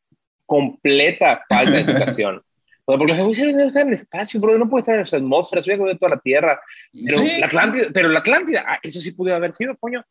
completa 0.46 1.42
falta 1.48 1.70
de 1.70 1.80
educación. 1.92 2.42
O 2.86 2.92
sea, 2.92 2.98
porque 2.98 3.12
los 3.12 3.20
agujeros 3.20 3.54
negros 3.54 3.68
están 3.68 3.82
en 3.82 3.88
el 3.88 3.94
espacio, 3.94 4.40
bro, 4.40 4.58
no 4.58 4.68
puede 4.68 4.82
estar 4.82 4.98
en 4.98 5.06
su 5.06 5.16
atmósfera, 5.16 5.62
se 5.62 5.74
hubiera 5.74 5.96
toda 5.96 6.16
la 6.16 6.20
Tierra. 6.20 6.60
Pero, 6.92 7.24
Sí, 7.24 7.40
la 7.40 7.46
Atlántida, 7.46 7.84
pero 7.94 8.08
la 8.08 8.18
Atlántida, 8.18 8.64
ah, 8.66 8.78
eso 8.82 9.00
sí 9.00 9.12
pudo 9.12 9.34
haber 9.34 9.52
sido, 9.54 9.76
coño. 9.78 10.04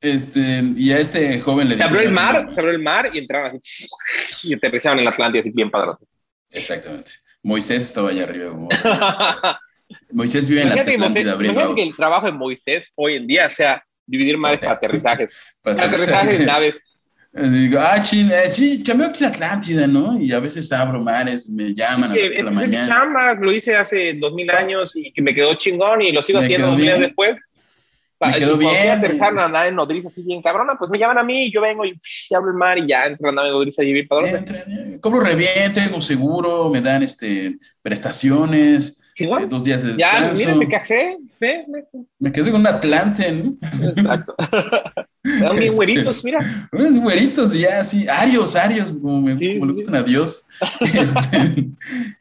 este, 0.00 0.62
y 0.76 0.92
a 0.92 0.98
este 1.00 1.40
joven 1.40 1.68
le 1.68 1.76
Se 1.76 1.82
abrió 1.82 2.02
el 2.02 2.12
mar, 2.12 2.46
se 2.50 2.60
abrió 2.60 2.74
el 2.74 2.82
mar 2.82 3.10
y 3.12 3.18
entraron 3.18 3.56
así, 3.56 3.88
y 4.44 4.54
aterrizaron 4.54 4.98
en 5.00 5.06
la 5.06 5.10
Atlántida 5.10 5.40
así 5.40 5.50
bien 5.50 5.70
padrote. 5.70 6.04
Exactamente. 6.50 7.12
Moisés 7.42 7.84
estaba 7.84 8.10
allá 8.10 8.24
arriba. 8.24 8.54
Moisés 10.12 10.46
vive 10.48 10.62
en 10.62 10.68
la 10.68 10.74
Atlántida 10.74 11.34
imagínate 11.34 11.74
que 11.74 11.82
el 11.82 11.96
trabajo 11.96 12.26
de 12.26 12.32
Moisés 12.32 12.92
hoy 12.94 13.16
en 13.16 13.26
día 13.26 13.50
sea 13.50 13.82
dividir 14.06 14.38
mares 14.38 14.60
para 14.60 14.74
aterrizajes. 14.74 15.38
Para 15.62 15.84
aterrizajes 15.84 16.38
de 16.38 16.46
naves. 16.46 16.80
Digo, 17.40 17.78
ah, 17.80 18.00
chin, 18.02 18.30
eh, 18.32 18.50
sí, 18.50 18.82
chameo 18.82 19.08
aquí 19.08 19.22
la 19.22 19.28
Atlántida, 19.28 19.86
¿no? 19.86 20.18
Y 20.20 20.32
a 20.32 20.40
veces 20.40 20.70
abro 20.72 21.00
mares, 21.00 21.48
me 21.48 21.74
llaman 21.74 22.10
a 22.12 22.14
Que 22.14 22.20
las 22.22 22.28
6 22.30 22.36
de 22.38 22.42
la 22.44 22.50
mañana. 22.50 22.88
chamba, 22.88 23.34
lo 23.34 23.52
hice 23.52 23.76
hace 23.76 24.14
dos 24.14 24.32
mil 24.34 24.50
años 24.50 24.96
y 24.96 25.12
que 25.12 25.22
me 25.22 25.34
quedó 25.34 25.54
chingón 25.54 26.02
y 26.02 26.12
lo 26.12 26.22
sigo 26.22 26.38
Me 26.40 26.44
haciendo 26.44 26.68
dos 26.68 26.76
mil 26.76 26.86
años 26.88 26.98
bien. 26.98 27.08
después. 27.08 27.40
Me 28.20 28.32
quedó 28.34 28.56
Cuando 28.56 28.70
bien. 28.72 28.88
a 28.88 28.92
aterrizar 28.94 29.32
una 29.32 29.48
nave 29.48 29.70
nodriza 29.70 30.08
así 30.08 30.22
bien 30.24 30.42
cabrona, 30.42 30.74
pues 30.76 30.90
me 30.90 30.98
llaman 30.98 31.18
a 31.18 31.22
mí 31.22 31.44
y 31.44 31.52
yo 31.52 31.60
vengo 31.60 31.84
y 31.84 31.92
psh, 31.94 32.34
abro 32.34 32.50
el 32.50 32.56
mar 32.56 32.76
y 32.76 32.88
ya 32.88 33.04
entro 33.06 33.26
la 33.28 33.32
nave 33.32 33.50
nodriza 33.50 33.84
y 33.84 33.92
bien 33.92 34.08
padrón. 34.08 34.30
Eh, 34.30 34.98
cobro 35.00 35.20
re 35.20 35.36
bien, 35.36 35.72
tengo 35.72 36.00
seguro, 36.00 36.68
me 36.68 36.80
dan 36.80 37.04
este, 37.04 37.56
prestaciones, 37.80 39.00
eh, 39.16 39.28
dos 39.48 39.62
días 39.62 39.84
de 39.84 39.96
Ya, 39.96 40.10
descanso. 40.30 40.34
mira, 40.40 40.54
me 40.56 40.68
casé. 40.68 41.16
Ve. 41.40 41.64
Me 42.18 42.32
quedé 42.32 42.50
con 42.50 42.60
un 42.62 42.66
Atlante, 42.66 43.30
¿no? 43.30 43.56
Exacto. 43.88 44.34
Están 45.34 45.56
bien 45.56 45.72
güeritos, 45.74 46.24
mira. 46.24 46.68
Unos 46.72 46.94
güeritos 47.02 47.52
ya 47.52 47.80
así, 47.80 48.06
arios, 48.08 48.54
arios, 48.56 48.92
como, 48.92 49.20
me, 49.22 49.34
Sí, 49.36 49.54
como 49.58 49.66
le 49.66 49.72
sí. 49.72 49.78
gustan 49.78 49.94
a 49.96 50.02
Dios. 50.02 50.44
Este, 50.94 51.68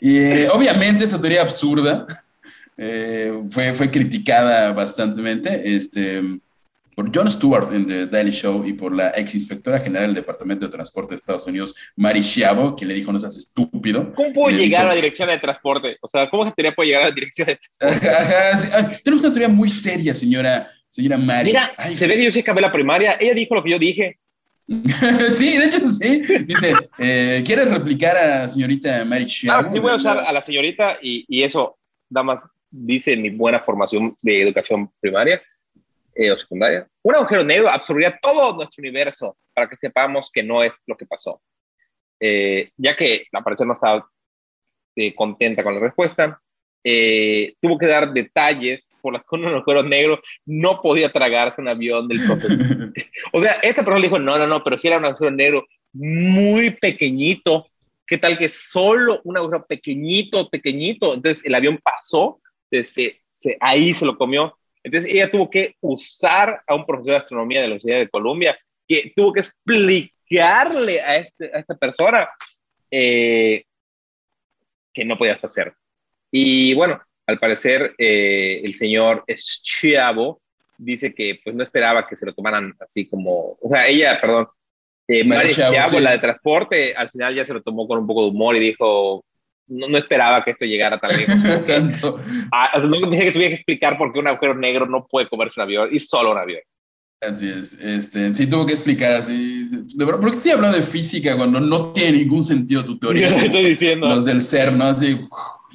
y 0.01 0.17
eh, 0.17 0.49
obviamente 0.49 1.03
esta 1.03 1.19
teoría 1.19 1.41
absurda 1.41 2.05
eh, 2.77 3.33
fue, 3.49 3.73
fue 3.73 3.89
criticada 3.89 4.71
bastantemente 4.73 5.75
este, 5.75 6.21
por 6.95 7.15
Jon 7.15 7.29
Stewart 7.31 7.73
en 7.73 7.87
The 7.87 8.05
Daily 8.07 8.31
Show 8.31 8.65
y 8.65 8.73
por 8.73 8.95
la 8.95 9.11
ex 9.15 9.33
inspectora 9.33 9.79
general 9.79 10.07
del 10.07 10.15
Departamento 10.15 10.65
de 10.65 10.71
Transporte 10.71 11.11
de 11.11 11.15
Estados 11.17 11.47
Unidos, 11.47 11.75
Mary 11.95 12.21
Schiavo, 12.23 12.75
que 12.75 12.85
le 12.85 12.93
dijo 12.93 13.11
no 13.11 13.19
seas 13.19 13.37
estúpido. 13.37 14.13
¿Cómo 14.13 14.33
puedo 14.33 14.55
Le 14.55 14.63
llegar 14.63 14.81
dijo- 14.81 14.91
a 14.91 14.95
la 14.95 14.95
dirección 14.95 15.29
de 15.29 15.37
transporte? 15.39 15.97
O 16.01 16.07
sea, 16.07 16.29
¿cómo 16.29 16.45
se 16.45 16.51
teoría 16.53 16.73
puede 16.75 16.87
llegar 16.89 17.03
a 17.03 17.09
la 17.09 17.15
dirección 17.15 17.47
de 17.47 17.57
transporte? 17.57 18.07
Ajá, 18.09 18.21
ajá, 18.51 18.57
sí. 18.57 18.67
Ay, 18.73 18.97
tenemos 19.03 19.23
una 19.23 19.33
teoría 19.33 19.49
muy 19.49 19.69
seria, 19.71 20.13
señora, 20.13 20.71
señora 20.89 21.17
Mary. 21.17 21.49
Mira, 21.49 21.61
Ay, 21.77 21.95
se 21.95 22.07
ve 22.07 22.15
que 22.15 22.25
yo 22.25 22.31
sí 22.31 22.39
acabé 22.39 22.61
la 22.61 22.71
primaria. 22.71 23.17
Ella 23.19 23.33
dijo 23.33 23.55
lo 23.55 23.63
que 23.63 23.71
yo 23.71 23.79
dije. 23.79 24.17
sí, 24.67 25.57
de 25.57 25.65
hecho 25.65 25.87
sí. 25.87 26.21
Dice, 26.45 26.73
eh, 26.97 27.43
¿quieres 27.45 27.69
replicar 27.69 28.17
a 28.17 28.27
la 28.27 28.49
señorita 28.49 29.05
Mary? 29.05 29.27
Claro, 29.41 29.69
sí 29.69 29.79
voy 29.79 29.91
a 29.91 29.95
usar 29.95 30.19
a 30.19 30.31
la 30.31 30.41
señorita 30.41 30.97
y, 31.01 31.25
y 31.27 31.43
eso, 31.43 31.77
da 32.09 32.23
más, 32.23 32.41
dice 32.69 33.15
mi 33.15 33.29
buena 33.29 33.59
formación 33.61 34.15
de 34.21 34.41
educación 34.41 34.91
primaria 34.99 35.41
eh, 36.15 36.31
o 36.31 36.37
secundaria. 36.37 36.87
Un 37.03 37.15
agujero 37.15 37.43
negro 37.43 37.69
absorbería 37.69 38.17
todo 38.21 38.55
nuestro 38.55 38.81
universo 38.81 39.37
para 39.53 39.69
que 39.69 39.77
sepamos 39.77 40.31
que 40.31 40.43
no 40.43 40.63
es 40.63 40.73
lo 40.85 40.97
que 40.97 41.05
pasó. 41.05 41.41
Eh, 42.19 42.71
ya 42.75 42.95
que 42.95 43.27
al 43.31 43.43
parecer 43.43 43.67
no 43.67 43.73
estaba 43.73 44.09
eh, 44.95 45.13
contenta 45.13 45.63
con 45.63 45.75
la 45.75 45.79
respuesta, 45.79 46.41
eh, 46.89 47.55
tuvo 47.61 47.77
que 47.77 47.85
dar 47.85 48.13
detalles 48.13 48.93
por 49.01 49.11
las 49.11 49.21
que 49.23 49.35
un 49.35 49.45
agujero 49.45 49.83
negro 49.83 50.21
no 50.45 50.81
podía 50.81 51.11
tragarse 51.11 51.59
un 51.59 51.67
avión 51.67 52.07
del 52.07 52.21
profesor. 52.25 52.93
o 53.33 53.39
sea, 53.39 53.59
esta 53.61 53.83
persona 53.83 53.99
le 53.99 54.07
dijo, 54.07 54.19
no, 54.19 54.37
no, 54.37 54.47
no, 54.47 54.63
pero 54.63 54.77
si 54.77 54.87
era 54.87 54.97
un 54.97 55.03
agujero 55.03 55.31
negro 55.31 55.67
muy 55.91 56.69
pequeñito, 56.69 57.67
¿qué 58.05 58.17
tal 58.17 58.37
que 58.37 58.47
solo 58.47 59.19
un 59.25 59.35
agujero 59.35 59.65
pequeñito, 59.67 60.49
pequeñito? 60.49 61.13
Entonces 61.13 61.45
el 61.45 61.55
avión 61.55 61.77
pasó, 61.83 62.39
se, 62.71 63.21
ahí 63.59 63.93
se 63.93 64.05
lo 64.05 64.17
comió. 64.17 64.57
Entonces 64.81 65.11
ella 65.13 65.29
tuvo 65.29 65.49
que 65.49 65.75
usar 65.81 66.63
a 66.65 66.73
un 66.73 66.85
profesor 66.85 67.15
de 67.15 67.17
astronomía 67.17 67.59
de 67.59 67.67
la 67.67 67.71
Universidad 67.73 67.97
de 67.99 68.09
Columbia 68.09 68.57
que 68.87 69.11
tuvo 69.13 69.33
que 69.33 69.41
explicarle 69.41 71.01
a, 71.01 71.17
este, 71.17 71.53
a 71.53 71.59
esta 71.59 71.75
persona 71.75 72.29
eh, 72.89 73.65
que 74.93 75.03
no 75.03 75.17
podía 75.17 75.37
hacer. 75.43 75.75
Y 76.39 76.75
bueno, 76.75 77.01
al 77.25 77.39
parecer 77.39 77.95
eh, 77.97 78.61
el 78.63 78.75
señor 78.75 79.23
Schiavo 79.27 80.39
dice 80.77 81.11
que 81.15 81.39
pues 81.43 81.55
no 81.55 81.63
esperaba 81.63 82.07
que 82.07 82.15
se 82.15 82.27
lo 82.27 82.33
tomaran 82.35 82.75
así 82.79 83.07
como, 83.07 83.57
o 83.59 83.69
sea, 83.71 83.87
ella, 83.87 84.21
perdón, 84.21 84.47
eh, 85.07 85.23
Schiavo, 85.47 85.99
la 85.99 86.11
de 86.11 86.19
transporte, 86.19 86.95
al 86.95 87.09
final 87.09 87.33
ya 87.33 87.43
se 87.43 87.55
lo 87.55 87.63
tomó 87.63 87.87
con 87.87 87.97
un 87.97 88.05
poco 88.05 88.21
de 88.25 88.29
humor 88.29 88.55
y 88.55 88.59
dijo, 88.59 89.25
no, 89.65 89.87
no 89.87 89.97
esperaba 89.97 90.43
que 90.43 90.51
esto 90.51 90.65
llegara 90.65 90.99
tan 90.99 91.17
lejos. 91.17 91.35
ah, 92.51 92.77
no 92.87 93.09
dice 93.09 93.23
que 93.23 93.31
tuviera 93.31 93.49
que 93.49 93.55
explicar 93.55 93.97
por 93.97 94.13
qué 94.13 94.19
un 94.19 94.27
agujero 94.27 94.53
negro 94.53 94.85
no 94.85 95.07
puede 95.07 95.27
comerse 95.27 95.59
un 95.59 95.63
avión 95.63 95.89
y 95.91 95.99
solo 95.99 96.33
un 96.33 96.37
avión. 96.37 96.61
Así 97.19 97.49
es, 97.49 97.73
este, 97.73 98.31
sí 98.35 98.45
tuvo 98.45 98.67
que 98.67 98.73
explicar 98.73 99.13
así, 99.13 99.67
de 99.95 100.05
verdad, 100.05 100.21
porque 100.21 100.37
sí 100.37 100.51
hablando 100.51 100.77
de 100.77 100.83
física 100.83 101.35
cuando 101.35 101.59
no 101.59 101.91
tiene 101.91 102.19
ningún 102.19 102.43
sentido 102.43 102.85
tu 102.85 102.99
teoría. 102.99 103.29
Yo 103.29 103.37
estoy 103.37 103.65
diciendo. 103.65 104.07
Los 104.07 104.23
del 104.23 104.39
ser, 104.39 104.73
¿no? 104.73 104.83
Así, 104.83 105.17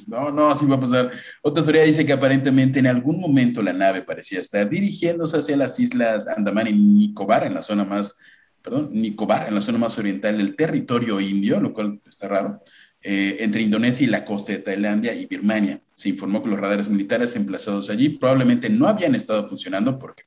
no, 0.07 0.31
no, 0.31 0.49
así 0.49 0.65
va 0.65 0.75
a 0.75 0.79
pasar. 0.79 1.11
Otra 1.41 1.63
teoría 1.63 1.83
dice 1.83 2.05
que 2.05 2.13
aparentemente 2.13 2.79
en 2.79 2.87
algún 2.87 3.19
momento 3.19 3.61
la 3.61 3.73
nave 3.73 4.01
parecía 4.01 4.39
estar 4.39 4.69
dirigiéndose 4.69 5.37
hacia 5.37 5.57
las 5.57 5.79
islas 5.79 6.27
Andaman 6.27 6.67
y 6.67 6.73
Nicobar, 6.73 7.45
en 7.45 7.53
la 7.53 7.63
zona 7.63 7.83
más, 7.83 8.19
perdón, 8.61 8.89
Nicobar, 8.91 9.47
en 9.47 9.55
la 9.55 9.61
zona 9.61 9.77
más 9.77 9.97
oriental 9.97 10.37
del 10.37 10.55
territorio 10.55 11.19
indio, 11.19 11.59
lo 11.59 11.73
cual 11.73 12.01
está 12.07 12.27
raro, 12.27 12.61
eh, 13.01 13.37
entre 13.39 13.61
Indonesia 13.61 14.05
y 14.05 14.09
la 14.09 14.23
costa 14.23 14.53
de 14.53 14.59
Tailandia 14.59 15.13
y 15.13 15.25
Birmania. 15.25 15.81
Se 15.91 16.09
informó 16.09 16.41
que 16.41 16.49
los 16.49 16.59
radares 16.59 16.89
militares 16.89 17.35
emplazados 17.35 17.89
allí 17.89 18.09
probablemente 18.09 18.69
no 18.69 18.87
habían 18.87 19.15
estado 19.15 19.47
funcionando 19.47 19.99
porque 19.99 20.23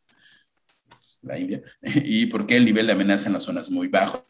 pues, 1.00 1.20
la 1.22 1.38
India 1.38 1.62
y 2.04 2.26
porque 2.26 2.56
el 2.56 2.64
nivel 2.64 2.86
de 2.86 2.92
amenaza 2.92 3.28
en 3.28 3.34
la 3.34 3.40
zona 3.40 3.60
es 3.60 3.70
muy 3.70 3.88
bajo 3.88 4.26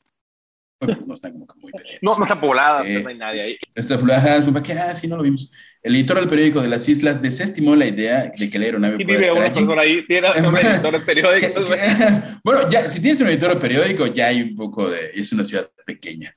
no 0.80 1.14
están 1.14 1.32
como 1.32 1.46
que 1.46 1.54
muy 1.60 1.72
No, 2.02 2.16
no 2.16 2.24
está 2.24 2.38
poblada, 2.38 2.86
eh, 2.86 3.00
no 3.00 3.08
hay 3.08 3.16
nadie 3.16 3.42
ahí. 3.42 3.58
Está 3.74 3.98
poblada, 3.98 4.40
que, 4.62 4.72
ah, 4.74 4.94
sí, 4.94 5.08
no 5.08 5.16
lo 5.16 5.22
vimos. 5.22 5.50
El 5.82 5.94
editor 5.96 6.18
del 6.18 6.28
periódico 6.28 6.60
de 6.60 6.68
las 6.68 6.88
islas 6.88 7.22
desestimó 7.22 7.74
la 7.74 7.86
idea 7.86 8.30
de 8.36 8.50
que 8.50 8.58
la 8.58 8.66
aeronave 8.66 8.96
sí, 8.96 9.04
vive 9.04 9.30
una 9.30 9.52
persona 9.52 9.82
ahí, 9.82 10.06
tiene 10.06 10.28
un 10.46 10.56
editor 10.56 10.92
de 10.92 11.00
periódico. 11.00 11.60
bueno, 12.44 12.68
ya, 12.68 12.90
si 12.90 13.00
tienes 13.00 13.20
un 13.20 13.28
editor 13.28 13.54
de 13.54 13.60
periódico, 13.60 14.06
ya 14.06 14.26
hay 14.26 14.42
un 14.42 14.54
poco 14.54 14.90
de, 14.90 15.12
es 15.14 15.32
una 15.32 15.44
ciudad 15.44 15.70
pequeña. 15.86 16.34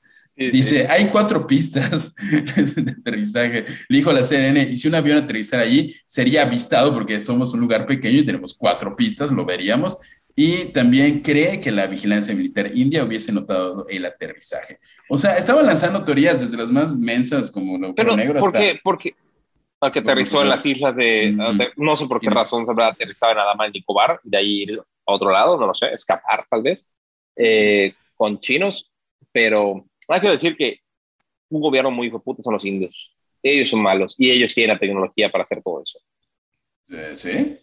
Dice, 0.48 0.86
hay 0.88 1.06
cuatro 1.06 1.46
pistas 1.46 2.14
de 2.76 2.92
aterrizaje. 2.92 3.66
Le 3.88 3.98
dijo 3.98 4.08
a 4.08 4.14
la 4.14 4.22
CNN, 4.22 4.62
y 4.70 4.76
si 4.76 4.88
un 4.88 4.94
avión 4.94 5.18
aterrizara 5.18 5.64
allí, 5.64 5.94
sería 6.06 6.42
avistado 6.42 6.94
porque 6.94 7.20
somos 7.20 7.52
un 7.52 7.60
lugar 7.60 7.84
pequeño 7.84 8.20
y 8.20 8.24
tenemos 8.24 8.54
cuatro 8.54 8.96
pistas, 8.96 9.30
lo 9.32 9.44
veríamos. 9.44 9.98
Y 10.42 10.72
también 10.72 11.20
cree 11.20 11.60
que 11.60 11.70
la 11.70 11.86
vigilancia 11.86 12.34
militar 12.34 12.70
india 12.74 13.04
hubiese 13.04 13.30
notado 13.30 13.86
el 13.90 14.06
aterrizaje. 14.06 14.78
O 15.10 15.18
sea, 15.18 15.36
estaban 15.36 15.66
lanzando 15.66 16.02
teorías 16.02 16.40
desde 16.40 16.56
las 16.56 16.68
más 16.68 16.96
mensas 16.96 17.50
como 17.50 17.76
lo 17.76 17.94
Pero, 17.94 18.16
negro 18.16 18.40
¿por 18.40 18.50
qué? 18.50 18.80
Porque, 18.82 19.14
porque 19.78 19.98
aterrizó 19.98 20.40
en 20.40 20.48
las 20.48 20.64
islas 20.64 20.96
de, 20.96 21.36
No 21.76 21.94
sé 21.94 22.06
por 22.06 22.20
qué 22.20 22.30
razón 22.30 22.64
se 22.64 22.72
habrá 22.72 22.86
aterrizado 22.86 23.34
nada 23.34 23.52
más 23.54 23.66
en 23.66 23.74
Nicobar, 23.74 24.18
de 24.22 24.38
ahí 24.38 24.62
ir 24.62 24.80
a 24.80 25.12
otro 25.12 25.30
lado, 25.30 25.58
no 25.58 25.66
lo 25.66 25.74
sé, 25.74 25.92
escapar 25.92 26.46
tal 26.48 26.62
vez, 26.62 26.90
eh, 27.36 27.92
con 28.16 28.40
chinos. 28.40 28.90
Pero 29.30 29.84
hay 30.08 30.22
que 30.22 30.30
decir 30.30 30.56
que 30.56 30.78
un 31.50 31.60
gobierno 31.60 31.90
muy 31.90 32.06
hijo 32.06 32.16
de 32.16 32.24
puta 32.24 32.42
son 32.42 32.54
los 32.54 32.64
indios. 32.64 33.14
Ellos 33.42 33.68
son 33.68 33.82
malos 33.82 34.14
y 34.16 34.30
ellos 34.30 34.54
tienen 34.54 34.74
la 34.74 34.80
tecnología 34.80 35.30
para 35.30 35.44
hacer 35.44 35.62
todo 35.62 35.82
eso. 35.82 35.98
Eh, 36.88 37.60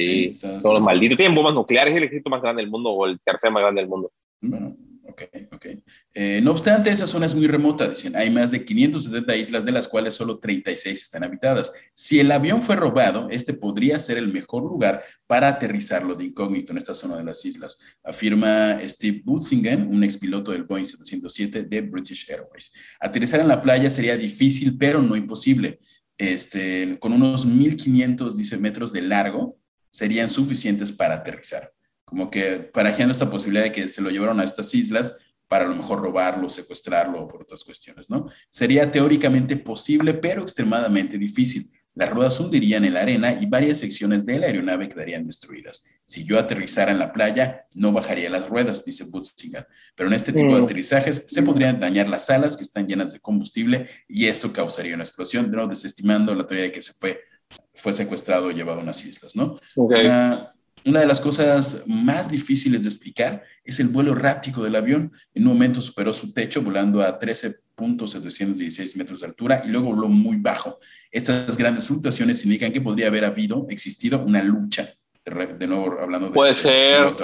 ¿Sí? 0.00 0.30
Los 0.62 0.84
malditos 0.84 1.16
tienen 1.16 1.34
bombas 1.34 1.54
nucleares, 1.54 1.92
es 1.92 1.98
el 1.98 2.04
ejército 2.04 2.30
más 2.30 2.42
grande 2.42 2.62
del 2.62 2.70
mundo 2.70 2.90
o 2.90 3.06
el 3.06 3.20
tercer 3.20 3.50
más 3.50 3.62
grande 3.62 3.80
del 3.80 3.90
mundo. 3.90 4.12
Bueno, 4.40 4.74
ok, 5.06 5.22
ok. 5.52 5.66
Eh, 6.14 6.40
no 6.42 6.52
obstante, 6.52 6.90
esa 6.90 7.06
zona 7.06 7.26
es 7.26 7.34
muy 7.34 7.46
remota, 7.46 7.88
dicen. 7.88 8.16
Hay 8.16 8.30
más 8.30 8.50
de 8.50 8.64
570 8.64 9.36
islas, 9.36 9.64
de 9.64 9.72
las 9.72 9.86
cuales 9.86 10.14
solo 10.14 10.38
36 10.38 11.02
están 11.02 11.24
habitadas. 11.24 11.72
Si 11.92 12.18
el 12.18 12.32
avión 12.32 12.62
fue 12.62 12.76
robado, 12.76 13.28
este 13.30 13.52
podría 13.52 14.00
ser 14.00 14.16
el 14.16 14.32
mejor 14.32 14.62
lugar 14.62 15.02
para 15.26 15.48
aterrizarlo 15.48 16.14
de 16.14 16.24
incógnito 16.24 16.72
en 16.72 16.78
esta 16.78 16.94
zona 16.94 17.16
de 17.18 17.24
las 17.24 17.44
islas, 17.44 17.80
afirma 18.02 18.80
Steve 18.88 19.22
Butzingen, 19.24 19.86
un 19.86 20.02
expiloto 20.02 20.52
del 20.52 20.64
Boeing 20.64 20.84
707 20.84 21.64
de 21.64 21.80
British 21.82 22.30
Airways. 22.30 22.72
Aterrizar 22.98 23.40
en 23.40 23.48
la 23.48 23.60
playa 23.60 23.90
sería 23.90 24.16
difícil, 24.16 24.76
pero 24.78 25.02
no 25.02 25.16
imposible. 25.16 25.78
Este, 26.16 26.98
con 26.98 27.12
unos 27.14 27.46
1500 27.46 28.36
dice, 28.36 28.58
metros 28.58 28.92
de 28.92 29.00
largo, 29.00 29.59
serían 29.90 30.28
suficientes 30.28 30.92
para 30.92 31.16
aterrizar. 31.16 31.72
Como 32.04 32.30
que 32.30 32.56
parajeando 32.56 33.12
esta 33.12 33.30
posibilidad 33.30 33.64
de 33.64 33.72
que 33.72 33.88
se 33.88 34.02
lo 34.02 34.10
llevaron 34.10 34.40
a 34.40 34.44
estas 34.44 34.74
islas 34.74 35.18
para 35.48 35.64
a 35.64 35.68
lo 35.68 35.74
mejor 35.74 36.00
robarlo, 36.00 36.48
secuestrarlo 36.48 37.22
o 37.22 37.28
por 37.28 37.42
otras 37.42 37.64
cuestiones, 37.64 38.08
¿no? 38.08 38.28
Sería 38.48 38.90
teóricamente 38.90 39.56
posible, 39.56 40.14
pero 40.14 40.42
extremadamente 40.42 41.18
difícil. 41.18 41.70
Las 41.94 42.08
ruedas 42.08 42.38
hundirían 42.38 42.84
en 42.84 42.94
la 42.94 43.00
arena 43.00 43.32
y 43.32 43.46
varias 43.46 43.78
secciones 43.78 44.24
de 44.24 44.38
la 44.38 44.46
aeronave 44.46 44.88
quedarían 44.88 45.26
destruidas. 45.26 45.84
Si 46.04 46.24
yo 46.24 46.38
aterrizara 46.38 46.92
en 46.92 47.00
la 47.00 47.12
playa, 47.12 47.66
no 47.74 47.90
bajaría 47.90 48.30
las 48.30 48.48
ruedas, 48.48 48.84
dice 48.84 49.04
Butzinger. 49.10 49.66
Pero 49.96 50.08
en 50.08 50.14
este 50.14 50.32
tipo 50.32 50.56
de 50.56 50.62
aterrizajes 50.62 51.24
se 51.26 51.42
podrían 51.42 51.80
dañar 51.80 52.08
las 52.08 52.30
alas 52.30 52.56
que 52.56 52.62
están 52.62 52.86
llenas 52.86 53.12
de 53.12 53.18
combustible 53.18 53.88
y 54.06 54.26
esto 54.26 54.52
causaría 54.52 54.94
una 54.94 55.02
explosión, 55.02 55.50
¿no? 55.50 55.66
desestimando 55.66 56.32
la 56.34 56.46
teoría 56.46 56.66
de 56.66 56.72
que 56.72 56.80
se 56.80 56.92
fue 56.92 57.20
fue 57.80 57.92
secuestrado 57.92 58.46
o 58.46 58.50
llevado 58.50 58.80
a 58.80 58.82
unas 58.82 59.04
islas, 59.04 59.36
¿no? 59.36 59.58
Una, 59.74 60.54
de 60.82 61.06
las 61.06 61.20
cosas 61.20 61.84
más 61.86 62.30
difíciles 62.30 62.82
de 62.82 62.88
explicar 62.88 63.42
es 63.64 63.80
el 63.80 63.88
vuelo 63.88 64.14
rápido 64.14 64.62
del 64.64 64.76
avión. 64.76 65.12
En 65.34 65.42
un 65.42 65.52
momento 65.52 65.80
superó 65.80 66.14
su 66.14 66.32
techo 66.32 66.62
volando 66.62 67.02
a 67.02 67.18
13.716 67.18 68.96
metros 68.96 69.20
de 69.20 69.26
altura 69.26 69.60
y 69.64 69.68
luego 69.68 69.94
voló 69.94 70.08
muy 70.08 70.36
bajo. 70.38 70.78
Estas 71.10 71.56
grandes 71.58 71.86
fluctuaciones 71.86 72.44
indican 72.44 72.72
que 72.72 72.80
podría 72.80 73.08
haber 73.08 73.26
habido, 73.26 73.66
existido 73.68 74.20
una 74.20 74.42
lucha. 74.42 74.88
De 75.24 75.66
nuevo, 75.66 75.98
hablando 76.00 76.28
de... 76.28 76.34
Puede 76.34 76.54
ser. 76.54 77.14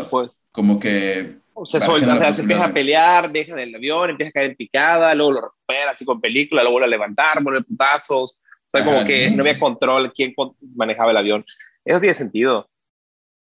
Como 0.53 0.79
que 0.79 1.37
se 1.65 1.81
suelta, 1.81 2.15
o 2.15 2.19
sea, 2.19 2.35
se 2.35 2.43
empieza 2.43 2.67
a 2.67 2.73
pelear, 2.73 3.33
deja 3.33 3.55
del 3.55 3.75
avión, 3.75 4.11
empieza 4.11 4.29
a 4.29 4.33
caer 4.33 4.51
en 4.51 4.57
picada, 4.57 5.15
luego 5.15 5.33
lo 5.33 5.41
recupera 5.41 5.91
así 5.91 6.05
con 6.05 6.21
película, 6.21 6.63
luego 6.63 6.75
vuelve 6.75 6.87
a 6.87 6.91
levantar, 6.91 7.43
vuelve 7.43 7.63
putazos, 7.63 8.39
como 8.85 9.05
que 9.05 9.31
no 9.31 9.43
había 9.43 9.59
control 9.59 10.13
quién 10.13 10.35
manejaba 10.75 11.11
el 11.11 11.17
avión. 11.17 11.45
Eso 11.85 12.01
tiene 12.01 12.15
sentido. 12.15 12.69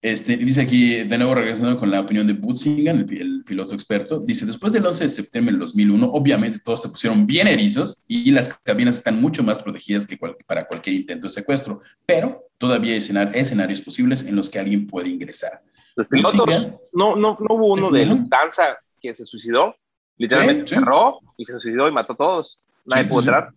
Este, 0.03 0.39
dice 0.39 0.63
aquí, 0.63 1.03
de 1.03 1.19
nuevo 1.19 1.35
regresando 1.35 1.79
con 1.79 1.91
la 1.91 2.01
opinión 2.01 2.27
de 2.27 2.33
Butzingan, 2.33 3.07
el, 3.11 3.45
piloto 3.45 3.75
experto, 3.75 4.19
dice, 4.19 4.47
después 4.47 4.73
del 4.73 4.87
11 4.87 5.05
de 5.05 5.11
septiembre 5.11 5.53
del 5.53 5.61
2001, 5.61 6.07
obviamente 6.07 6.59
todos 6.59 6.81
se 6.81 6.89
pusieron 6.89 7.27
bien 7.27 7.47
erizos 7.49 8.07
y 8.09 8.31
las 8.31 8.49
cabinas 8.63 8.97
están 8.97 9.21
mucho 9.21 9.43
más 9.43 9.63
protegidas 9.63 10.07
que 10.07 10.19
para 10.47 10.67
cualquier 10.67 10.97
intento 10.97 11.27
de 11.27 11.31
secuestro, 11.31 11.81
pero 12.07 12.47
todavía 12.57 12.93
hay 12.93 12.99
escenarios 13.35 13.81
posibles 13.83 14.27
en 14.27 14.37
los 14.37 14.49
que 14.49 14.59
alguien 14.59 14.87
puede 14.87 15.11
ingresar. 15.11 15.63
Los 15.97 16.09
pilotos, 16.09 16.69
no, 16.93 17.17
no, 17.17 17.37
no 17.39 17.55
hubo 17.55 17.73
uno 17.73 17.91
de 17.91 18.07
Lufthansa 18.07 18.79
que 19.03 19.13
se 19.13 19.27
suicidó, 19.27 19.77
literalmente 20.17 20.67
cerró 20.67 21.19
y 21.37 21.45
se 21.45 21.59
suicidó 21.59 21.89
y 21.89 21.93
mató 21.93 22.15
a 22.15 22.17
todos. 22.17 22.59
Nadie 22.87 23.05
pudo 23.05 23.21
entrar. 23.21 23.53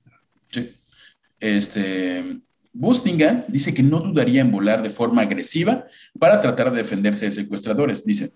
Este, 1.43 2.39
Bustinga 2.71 3.43
dice 3.49 3.73
que 3.73 3.83
no 3.83 3.99
dudaría 3.99 4.39
en 4.39 4.49
volar 4.49 4.81
de 4.81 4.89
forma 4.89 5.23
agresiva 5.23 5.85
para 6.17 6.39
tratar 6.39 6.71
de 6.71 6.77
defenderse 6.77 7.25
de 7.25 7.33
secuestradores. 7.33 8.05
Dice, 8.05 8.29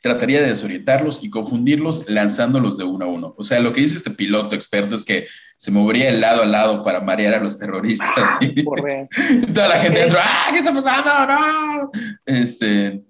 trataría 0.00 0.40
de 0.40 0.48
desorientarlos 0.48 1.22
y 1.22 1.30
confundirlos 1.30 2.10
lanzándolos 2.10 2.76
de 2.76 2.82
uno 2.82 3.04
a 3.04 3.08
uno. 3.08 3.34
O 3.38 3.44
sea, 3.44 3.60
lo 3.60 3.72
que 3.72 3.82
dice 3.82 3.96
este 3.96 4.10
piloto 4.10 4.56
experto 4.56 4.96
es 4.96 5.04
que 5.04 5.28
se 5.56 5.70
movería 5.70 6.06
de 6.06 6.18
lado 6.18 6.42
a 6.42 6.46
lado 6.46 6.82
para 6.82 7.00
marear 7.00 7.34
a 7.34 7.40
los 7.40 7.56
terroristas. 7.56 8.10
Ah, 8.10 8.40
Toda 9.54 9.68
la 9.68 9.78
gente 9.78 10.00
dentro, 10.00 10.18
¡ah, 10.20 10.48
qué 10.50 10.58
está 10.58 10.74
pasando! 10.74 11.32
¡No! 11.32 11.92
Este, 12.26 13.00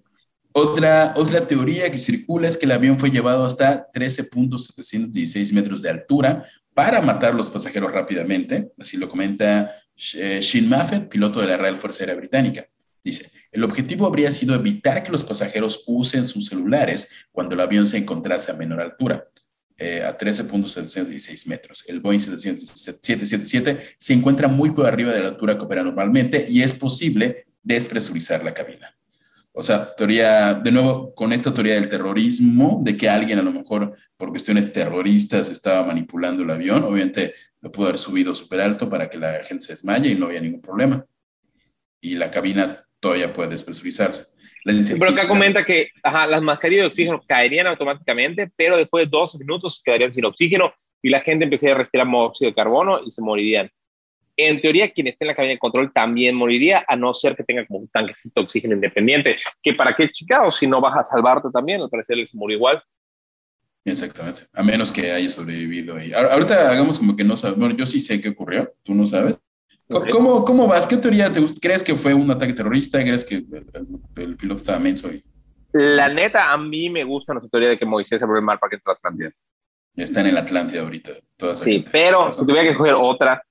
otra, 0.52 1.14
otra 1.16 1.46
teoría 1.46 1.90
que 1.90 1.98
circula 1.98 2.48
es 2.48 2.56
que 2.56 2.66
el 2.66 2.72
avión 2.72 2.98
fue 2.98 3.10
llevado 3.10 3.44
hasta 3.44 3.90
13.716 3.92 5.52
metros 5.52 5.82
de 5.82 5.90
altura 5.90 6.44
para 6.74 7.00
matar 7.00 7.32
a 7.32 7.36
los 7.36 7.50
pasajeros 7.50 7.92
rápidamente, 7.92 8.72
así 8.78 8.96
lo 8.96 9.08
comenta 9.08 9.74
eh, 10.14 10.40
Shin 10.40 10.68
Maffet, 10.68 11.08
piloto 11.08 11.40
de 11.40 11.46
la 11.48 11.56
Real 11.56 11.78
Fuerza 11.78 12.02
Aérea 12.02 12.16
Británica. 12.16 12.66
Dice, 13.02 13.30
el 13.50 13.64
objetivo 13.64 14.06
habría 14.06 14.32
sido 14.32 14.54
evitar 14.54 15.02
que 15.02 15.12
los 15.12 15.24
pasajeros 15.24 15.84
usen 15.86 16.24
sus 16.24 16.46
celulares 16.46 17.26
cuando 17.32 17.54
el 17.54 17.60
avión 17.60 17.86
se 17.86 17.98
encontrase 17.98 18.52
a 18.52 18.54
menor 18.54 18.80
altura. 18.80 19.28
eh, 19.78 20.04
a 20.04 20.16
13.716 20.16 21.48
metros. 21.48 21.84
El 21.88 21.98
Boeing 22.00 22.20
777 22.20 23.96
se 23.98 24.12
encuentra 24.12 24.46
muy 24.46 24.70
por 24.70 24.86
arriba 24.86 25.12
de 25.12 25.20
la 25.20 25.28
altura 25.28 25.56
que 25.56 25.64
opera 25.64 25.82
normalmente 25.82 26.46
y 26.48 26.62
es 26.62 26.72
posible 26.72 27.46
despresurizar 27.64 28.44
la 28.44 28.54
cabina. 28.54 28.94
O 29.54 29.62
sea, 29.62 29.94
teoría, 29.94 30.54
de 30.54 30.72
nuevo, 30.72 31.14
con 31.14 31.32
esta 31.32 31.52
teoría 31.52 31.74
del 31.74 31.88
terrorismo, 31.88 32.80
de 32.82 32.96
que 32.96 33.08
alguien 33.08 33.38
a 33.38 33.42
lo 33.42 33.52
mejor 33.52 33.94
por 34.16 34.30
cuestiones 34.30 34.72
terroristas 34.72 35.50
estaba 35.50 35.86
manipulando 35.86 36.42
el 36.42 36.50
avión, 36.50 36.84
obviamente 36.84 37.34
lo 37.60 37.70
pudo 37.70 37.88
haber 37.88 37.98
subido 37.98 38.34
súper 38.34 38.62
alto 38.62 38.88
para 38.88 39.10
que 39.10 39.18
la 39.18 39.42
gente 39.44 39.62
se 39.62 39.74
desmaye 39.74 40.10
y 40.10 40.14
no 40.14 40.26
había 40.26 40.40
ningún 40.40 40.62
problema. 40.62 41.04
Y 42.00 42.14
la 42.14 42.30
cabina 42.30 42.82
todavía 42.98 43.32
puede 43.32 43.50
despresurizarse. 43.50 44.38
pero 44.98 45.10
acá 45.10 45.28
comenta 45.28 45.64
que 45.64 45.90
las 46.02 46.40
mascarillas 46.40 46.84
de 46.84 46.86
oxígeno 46.88 47.22
caerían 47.26 47.66
automáticamente, 47.66 48.50
pero 48.56 48.78
después 48.78 49.06
de 49.06 49.10
12 49.10 49.38
minutos 49.38 49.82
quedarían 49.84 50.14
sin 50.14 50.24
oxígeno 50.24 50.72
y 51.02 51.10
la 51.10 51.20
gente 51.20 51.44
empezaría 51.44 51.74
a 51.74 51.78
respirar 51.78 52.06
monóxido 52.06 52.50
de 52.50 52.54
carbono 52.54 53.00
y 53.04 53.10
se 53.10 53.20
morirían 53.20 53.70
en 54.36 54.60
teoría 54.60 54.90
quien 54.90 55.06
esté 55.06 55.24
en 55.24 55.28
la 55.28 55.34
cabina 55.34 55.52
de 55.52 55.58
control 55.58 55.92
también 55.92 56.34
moriría, 56.34 56.84
a 56.88 56.96
no 56.96 57.12
ser 57.12 57.36
que 57.36 57.44
tenga 57.44 57.66
como 57.66 57.80
un 57.80 57.88
tanquecito 57.88 58.40
de 58.40 58.44
oxígeno 58.44 58.74
independiente, 58.74 59.36
que 59.62 59.74
para 59.74 59.94
qué 59.94 60.10
chicado, 60.10 60.50
si 60.50 60.66
no 60.66 60.80
vas 60.80 60.98
a 60.98 61.04
salvarte 61.04 61.48
también, 61.52 61.80
al 61.80 61.90
parecer 61.90 62.18
él 62.18 62.26
se 62.26 62.36
murió 62.36 62.56
igual. 62.56 62.82
Exactamente, 63.84 64.42
a 64.52 64.62
menos 64.62 64.92
que 64.92 65.10
haya 65.10 65.30
sobrevivido. 65.30 66.00
Y 66.00 66.12
ahorita 66.12 66.70
hagamos 66.70 66.98
como 66.98 67.16
que 67.16 67.24
no 67.24 67.36
sabes, 67.36 67.58
bueno, 67.58 67.74
yo 67.76 67.84
sí 67.84 68.00
sé 68.00 68.20
qué 68.20 68.30
ocurrió, 68.30 68.72
tú 68.82 68.94
no 68.94 69.04
sabes. 69.04 69.38
¿Cómo, 70.10 70.44
cómo 70.44 70.66
vas? 70.66 70.86
¿Qué 70.86 70.96
teoría 70.96 71.30
te 71.30 71.40
gusta? 71.40 71.58
¿Crees 71.60 71.82
que 71.84 71.94
fue 71.94 72.14
un 72.14 72.30
ataque 72.30 72.54
terrorista? 72.54 73.02
¿Crees 73.02 73.24
que 73.24 73.44
el, 74.16 74.36
piloto 74.36 74.56
estaba 74.56 74.78
menso? 74.78 75.10
La 75.72 76.08
neta, 76.08 76.52
a 76.52 76.56
mí 76.56 76.88
me 76.88 77.04
gusta 77.04 77.34
nuestra 77.34 77.50
teoría 77.50 77.70
de 77.70 77.78
que 77.78 77.84
Moisés 77.84 78.18
se 78.18 78.24
abrió 78.24 78.38
el 78.38 78.44
mar 78.44 78.58
para 78.58 78.70
que 78.70 78.76
entrara 78.76 78.96
Atlántida. 78.96 79.32
Está 79.94 80.20
en 80.20 80.28
el 80.28 80.38
Atlántida 80.38 80.80
ahorita. 80.82 81.10
sí, 81.52 81.84
pero 81.90 82.32
si 82.32 82.46
tuviera 82.46 82.68
que 82.68 82.76
coger 82.76 82.94
otra, 82.94 83.42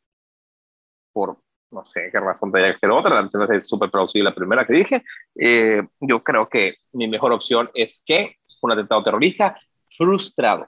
por 1.12 1.38
no 1.72 1.86
sé 1.86 2.10
qué 2.12 2.20
razón 2.20 2.52
tendría 2.52 2.74
que 2.74 2.80
ser 2.80 2.92
otra, 2.92 3.16
la 3.16 3.56
es 3.56 3.68
súper 3.68 3.90
plausible 3.90 4.30
la 4.30 4.36
primera 4.36 4.66
que 4.66 4.74
dije. 4.74 5.04
Eh, 5.36 5.82
yo 6.02 6.22
creo 6.24 6.50
que 6.50 6.76
mi 6.92 7.08
mejor 7.08 7.32
opción 7.32 7.70
es 7.74 8.04
que 8.06 8.36
un 8.62 8.72
atentado 8.72 9.04
terrorista 9.04 9.58
frustrado. 9.90 10.68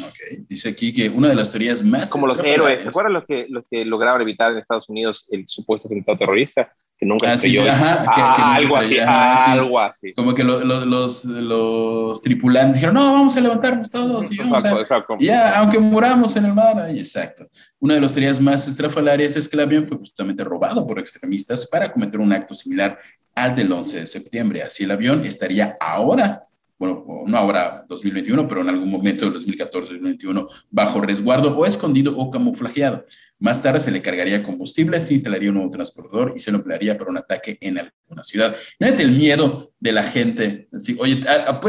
Ok, 0.00 0.46
dice 0.48 0.70
aquí 0.70 0.92
que 0.92 1.08
una 1.08 1.28
de 1.28 1.34
las 1.34 1.50
teorías 1.50 1.82
más... 1.82 2.10
Como 2.10 2.26
los 2.26 2.40
héroes, 2.40 2.82
¿te 2.82 2.88
acuerdas 2.88 3.12
los 3.12 3.24
que, 3.26 3.46
los 3.48 3.64
que 3.70 3.84
lograron 3.84 4.22
evitar 4.22 4.52
en 4.52 4.58
Estados 4.58 4.88
Unidos 4.88 5.26
el 5.30 5.46
supuesto 5.46 5.88
atentado 5.88 6.18
terrorista? 6.18 6.72
que 7.02 7.06
nunca 7.06 7.34
ah, 7.34 8.54
algo 8.54 8.76
así, 8.76 8.96
algo 8.96 9.80
así. 9.80 10.12
Como 10.12 10.36
que 10.36 10.44
los, 10.44 10.64
los, 10.86 12.22
tripulantes 12.22 12.76
dijeron, 12.76 12.94
no, 12.94 13.12
vamos 13.12 13.36
a 13.36 13.40
levantarnos 13.40 13.90
todos 13.90 14.30
y 14.30 14.38
vamos 14.38 14.64
a, 14.64 15.04
ya, 15.18 15.58
aunque 15.58 15.80
muramos 15.80 16.36
en 16.36 16.44
el 16.44 16.54
mar, 16.54 16.88
exacto. 16.90 17.48
Una 17.80 17.94
de 17.94 18.02
las 18.02 18.12
teorías 18.12 18.40
más 18.40 18.68
estrafalarias 18.68 19.34
es 19.34 19.48
que 19.48 19.56
el 19.56 19.62
avión 19.62 19.88
fue 19.88 19.96
justamente 19.96 20.44
robado 20.44 20.86
por 20.86 21.00
extremistas 21.00 21.66
para 21.66 21.92
cometer 21.92 22.20
un 22.20 22.32
acto 22.32 22.54
similar 22.54 22.96
al 23.34 23.56
del 23.56 23.72
11 23.72 24.00
de 24.02 24.06
septiembre. 24.06 24.62
Así 24.62 24.84
el 24.84 24.92
avión 24.92 25.26
estaría 25.26 25.76
ahora 25.80 26.40
bueno, 26.82 27.22
no 27.28 27.38
ahora 27.38 27.84
2021, 27.86 28.48
pero 28.48 28.62
en 28.62 28.68
algún 28.68 28.90
momento 28.90 29.30
de 29.30 29.38
2014-2021, 29.38 30.48
bajo 30.68 31.00
resguardo 31.00 31.56
o 31.56 31.64
escondido 31.64 32.16
o 32.16 32.28
camuflajeado. 32.28 33.06
Más 33.38 33.62
tarde 33.62 33.78
se 33.78 33.92
le 33.92 34.02
cargaría 34.02 34.42
combustible, 34.42 35.00
se 35.00 35.14
instalaría 35.14 35.50
un 35.50 35.58
nuevo 35.58 35.70
transportador 35.70 36.32
y 36.34 36.40
se 36.40 36.50
lo 36.50 36.58
emplearía 36.58 36.98
para 36.98 37.12
un 37.12 37.18
ataque 37.18 37.56
en 37.60 37.78
alguna 37.78 38.24
ciudad. 38.24 38.56
Imagínate 38.80 39.04
el 39.04 39.12
miedo 39.12 39.72
de 39.78 39.92
la 39.92 40.02
gente. 40.02 40.68
Así, 40.72 40.96
Oye, 40.98 41.20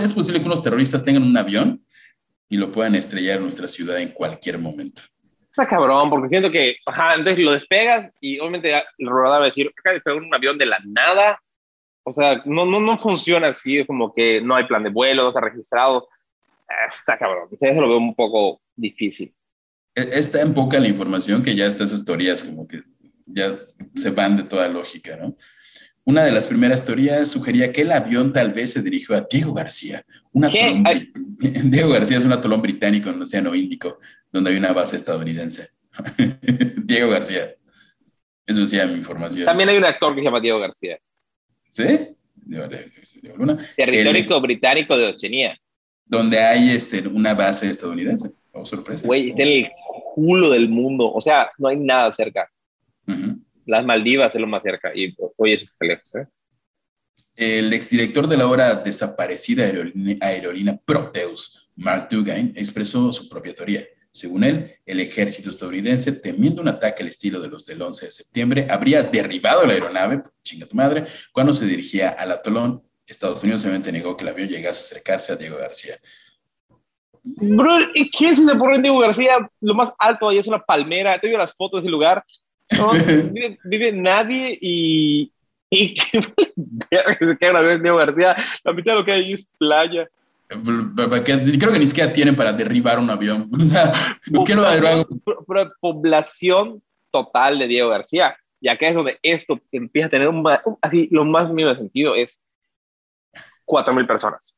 ¿es 0.01 0.13
posible 0.13 0.39
que 0.39 0.47
unos 0.47 0.63
terroristas 0.63 1.05
tengan 1.05 1.21
un 1.21 1.37
avión 1.37 1.85
y 2.49 2.57
lo 2.57 2.71
puedan 2.71 2.95
estrellar 2.95 3.37
en 3.37 3.43
nuestra 3.43 3.67
ciudad 3.67 3.99
en 3.99 4.09
cualquier 4.09 4.57
momento? 4.57 5.03
Está 5.51 5.67
cabrón, 5.67 6.09
porque 6.09 6.29
siento 6.29 6.49
que, 6.49 6.77
ajá, 6.87 7.13
entonces 7.13 7.45
lo 7.45 7.51
despegas 7.51 8.11
y 8.19 8.39
obviamente 8.39 8.73
el 8.97 9.07
rodador 9.07 9.43
va 9.43 9.45
decir, 9.45 9.71
acá 9.77 9.91
despegó 9.93 10.17
un 10.17 10.33
avión 10.33 10.57
de 10.57 10.65
la 10.65 10.79
nada. 10.83 11.39
O 12.03 12.11
sea, 12.11 12.41
no, 12.45 12.65
no, 12.65 12.79
no 12.79 12.97
funciona 12.97 13.47
así, 13.47 13.79
es 13.79 13.87
como 13.87 14.13
que 14.13 14.41
no 14.41 14.55
hay 14.55 14.65
plan 14.65 14.83
de 14.83 14.89
vuelo, 14.89 15.23
no 15.23 15.29
está 15.29 15.41
registrado. 15.41 16.07
Está 16.87 17.17
cabrón. 17.17 17.43
Entonces 17.43 17.71
eso 17.71 17.81
lo 17.81 17.89
veo 17.89 17.97
un 17.97 18.15
poco 18.15 18.61
difícil. 18.75 19.33
E-, 19.95 20.09
está 20.13 20.41
en 20.41 20.53
poca 20.53 20.79
la 20.79 20.87
información 20.87 21.43
que 21.43 21.55
ya 21.55 21.65
estas 21.65 22.03
teorías 22.03 22.43
como 22.43 22.67
que 22.67 22.83
ya 23.25 23.57
se 23.95 24.11
van 24.11 24.37
de 24.37 24.43
toda 24.43 24.67
lógica, 24.67 25.15
¿no? 25.15 25.35
Una 26.05 26.23
de 26.25 26.31
las 26.31 26.47
primeras 26.47 26.83
teorías 26.83 27.31
sugería 27.31 27.71
que 27.71 27.81
el 27.81 27.91
avión 27.91 28.33
tal 28.33 28.51
vez 28.51 28.73
se 28.73 28.81
dirigió 28.81 29.15
a 29.15 29.25
Diego 29.29 29.53
García. 29.53 30.03
Una 30.33 30.49
Diego 31.63 31.89
García 31.89 32.17
es 32.17 32.25
un 32.25 32.33
atolón 32.33 32.61
británico 32.61 33.09
en 33.09 33.15
el 33.15 33.21
Océano 33.21 33.55
Índico, 33.55 33.99
donde 34.29 34.51
hay 34.51 34.57
una 34.57 34.73
base 34.73 34.97
estadounidense. 34.97 35.69
Diego 36.83 37.09
García. 37.09 37.55
Eso 38.45 38.59
decía 38.59 38.85
mi 38.85 38.95
información. 38.95 39.45
También 39.45 39.69
hay 39.69 39.77
un 39.77 39.85
actor 39.85 40.13
que 40.13 40.19
se 40.19 40.25
llama 40.25 40.41
Diego 40.41 40.59
García. 40.59 40.99
¿Sí? 41.73 41.85
Territorio 43.75 44.41
británico 44.41 44.95
de 44.95 45.07
Oceanía. 45.07 45.57
Donde 46.05 46.37
hay 46.37 46.69
este, 46.69 47.07
una 47.07 47.33
base 47.33 47.71
estadounidense. 47.71 48.29
Oh, 48.51 48.63
sorpresa. 48.63 49.07
Güey, 49.07 49.29
está 49.29 49.41
en 49.41 49.47
el 49.47 49.71
culo 50.13 50.51
del 50.51 50.69
mundo. 50.69 51.11
O 51.11 51.19
sea, 51.19 51.49
no 51.57 51.69
hay 51.69 51.77
nada 51.77 52.11
cerca. 52.11 52.47
Las 53.65 53.83
Maldivas 53.85 54.35
es 54.35 54.41
lo 54.41 54.45
más 54.45 54.61
cerca. 54.61 54.91
Y 54.93 55.15
hoy 55.37 55.53
es 55.53 55.65
lejos, 55.79 56.13
¿eh? 56.13 56.27
El 57.35 57.73
exdirector 57.73 58.27
de 58.27 58.37
la 58.37 58.43
ahora 58.43 58.75
desaparecida 58.75 59.65
aerolínea, 60.21 60.79
Proteus, 60.85 61.71
Mark 61.75 62.07
Dugan, 62.07 62.53
expresó 62.55 63.11
su 63.11 63.27
propia 63.27 63.55
teoría. 63.55 63.83
Según 64.13 64.43
él, 64.43 64.75
el 64.85 64.99
ejército 64.99 65.49
estadounidense, 65.49 66.11
temiendo 66.11 66.61
un 66.61 66.67
ataque 66.67 67.01
al 67.01 67.09
estilo 67.09 67.41
de 67.41 67.47
los 67.47 67.65
del 67.65 67.81
11 67.81 68.05
de 68.05 68.11
septiembre, 68.11 68.67
habría 68.69 69.01
derribado 69.01 69.65
la 69.65 69.73
aeronave, 69.73 70.21
chinga 70.43 70.67
tu 70.67 70.75
madre, 70.75 71.05
cuando 71.31 71.51
se 71.51 71.65
dirigía 71.65 72.09
al 72.09 72.31
atolón. 72.31 72.83
Estados 73.07 73.41
Unidos 73.41 73.63
obviamente 73.63 73.91
negó 73.91 74.15
que 74.15 74.23
el 74.23 74.29
avión 74.29 74.49
llegase 74.49 74.81
a 74.81 74.85
acercarse 74.85 75.33
a 75.33 75.35
Diego 75.35 75.57
García. 75.57 75.95
Bro, 77.23 77.75
¿quién 78.15 78.35
se 78.35 78.55
por 78.55 78.79
Diego 78.79 78.99
García? 78.99 79.49
Lo 79.61 79.73
más 79.73 79.91
alto 79.97 80.29
ahí 80.29 80.37
es 80.37 80.47
una 80.47 80.59
palmera. 80.59 81.17
Te 81.17 81.27
veo 81.27 81.39
las 81.39 81.53
fotos 81.55 81.81
de 81.81 81.87
ese 81.87 81.91
lugar. 81.91 82.23
vive, 83.63 83.91
nadie 83.93 84.57
y. 84.61 85.31
y 85.71 85.93
que 86.11 87.25
se 87.25 87.37
queda 87.37 87.61
una 87.61 87.77
Diego 87.77 87.97
García. 87.97 88.35
La 88.63 88.73
mitad 88.73 88.91
de 88.91 88.99
lo 88.99 89.05
que 89.05 89.13
hay 89.13 89.33
es 89.33 89.47
playa. 89.57 90.07
Creo 90.61 91.71
que 91.71 91.79
ni 91.79 91.87
siquiera 91.87 92.11
tienen 92.11 92.35
para 92.35 92.53
derribar 92.53 92.99
un 92.99 93.09
avión. 93.09 93.49
O 93.59 93.65
sea, 93.65 93.93
población 95.79 96.81
total 97.11 97.59
de 97.59 97.67
Diego 97.67 97.89
García. 97.89 98.35
Y 98.59 98.69
acá 98.69 98.87
es 98.87 98.95
donde 98.95 99.19
esto 99.21 99.59
empieza 99.71 100.07
a 100.07 100.11
tener 100.11 100.29
un, 100.29 100.43
así, 100.81 101.09
lo 101.11 101.25
más 101.25 101.49
mínimo 101.49 101.75
sentido 101.75 102.15
es 102.15 102.39
4.000 103.65 104.07
personas 104.07 104.53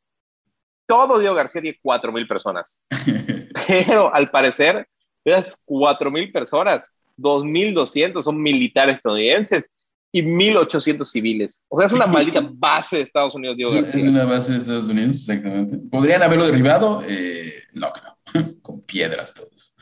todo 0.85 1.19
Diego 1.19 1.35
García 1.35 1.61
tiene 1.61 1.79
4.000 1.83 2.27
personas. 2.27 2.83
Pero 3.67 4.13
al 4.13 4.29
parecer, 4.29 4.87
esas 5.23 5.57
4.000 5.65 6.31
personas, 6.31 6.91
2.200 7.17 8.21
son 8.21 8.41
militares 8.41 8.95
estadounidenses 8.97 9.71
y 10.15 10.23
1.800 10.23 11.03
civiles. 11.03 11.65
O 11.67 11.77
sea, 11.77 11.87
es 11.87 11.93
una 11.93 12.07
maldita 12.07 12.49
base 12.53 12.95
de 12.95 13.01
Estados 13.01 13.35
Unidos, 13.35 13.57
Diego 13.57 13.73
García. 13.73 13.99
Es 13.99 14.07
una 14.07 14.23
base 14.23 14.53
de 14.53 14.57
Estados 14.59 14.87
Unidos, 14.87 15.17
exactamente. 15.17 15.77
¿Podrían 15.91 16.23
haberlo 16.23 16.45
derribado? 16.45 17.03
Eh, 17.05 17.63
no, 17.73 17.91
creo. 17.91 18.55
Con 18.61 18.79
piedras 18.83 19.33
todos. 19.33 19.73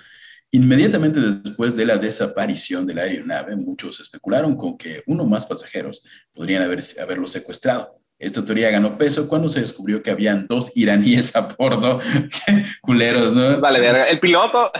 Inmediatamente 0.49 1.19
después 1.19 1.75
de 1.75 1.85
la 1.85 1.97
desaparición 1.97 2.87
de 2.87 2.95
la 2.95 3.03
aeronave, 3.03 3.55
muchos 3.55 3.99
especularon 3.99 4.55
con 4.55 4.77
que 4.77 5.01
uno 5.07 5.25
más 5.25 5.47
pasajeros 5.47 6.03
podrían 6.31 6.61
haber, 6.61 6.79
haberlo 7.01 7.25
secuestrado. 7.25 7.99
Esta 8.19 8.45
teoría 8.45 8.69
ganó 8.69 8.95
peso 8.95 9.27
cuando 9.27 9.49
se 9.49 9.61
descubrió 9.61 10.01
que 10.03 10.11
habían 10.11 10.45
dos 10.47 10.71
iraníes 10.75 11.35
a 11.35 11.41
bordo. 11.41 11.99
culeros, 12.81 13.33
¿no? 13.33 13.59
Vale, 13.59 14.11
el 14.11 14.19
piloto. 14.19 14.71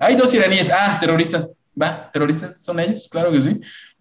Hay 0.00 0.16
dos 0.16 0.34
iraníes. 0.34 0.70
Ah, 0.72 0.98
terroristas. 1.00 1.52
Va, 1.80 2.10
terroristas 2.12 2.60
son 2.60 2.80
ellos, 2.80 3.08
claro 3.08 3.30
que 3.30 3.40
sí. 3.40 3.60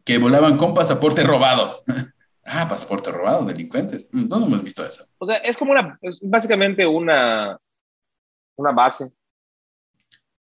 Que 0.10 0.18
volaban 0.18 0.58
con 0.58 0.74
pasaporte 0.74 1.22
robado. 1.24 1.84
ah, 2.46 2.68
pasaporte 2.68 3.12
robado, 3.12 3.46
delincuentes. 3.46 4.10
Mm, 4.12 4.28
no, 4.28 4.44
hemos 4.44 4.64
visto 4.64 4.84
eso. 4.84 5.04
O 5.20 5.26
sea, 5.28 5.36
es 5.36 5.56
como 5.56 5.72
una, 5.72 6.00
es 6.02 6.20
básicamente 6.24 6.88
una, 6.88 7.56
una 8.56 8.72
base. 8.72 9.12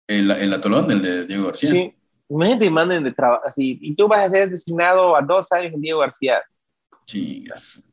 El, 0.08 0.32
el 0.32 0.54
atolón, 0.54 0.90
el 0.90 1.02
de 1.02 1.26
Diego 1.26 1.48
García. 1.48 1.70
Sí, 1.70 1.94
me 2.30 2.56
demanden 2.56 3.04
de 3.04 3.12
trabajo 3.12 3.44
así. 3.46 3.78
Y 3.82 3.94
tú 3.94 4.08
vas 4.08 4.22
a 4.22 4.32
ser 4.32 4.50
designado 4.50 5.18
a 5.18 5.22
dos 5.22 5.52
años 5.52 5.74
en 5.74 5.82
Diego 5.82 6.00
García. 6.00 6.42
Chingas. 7.06 7.92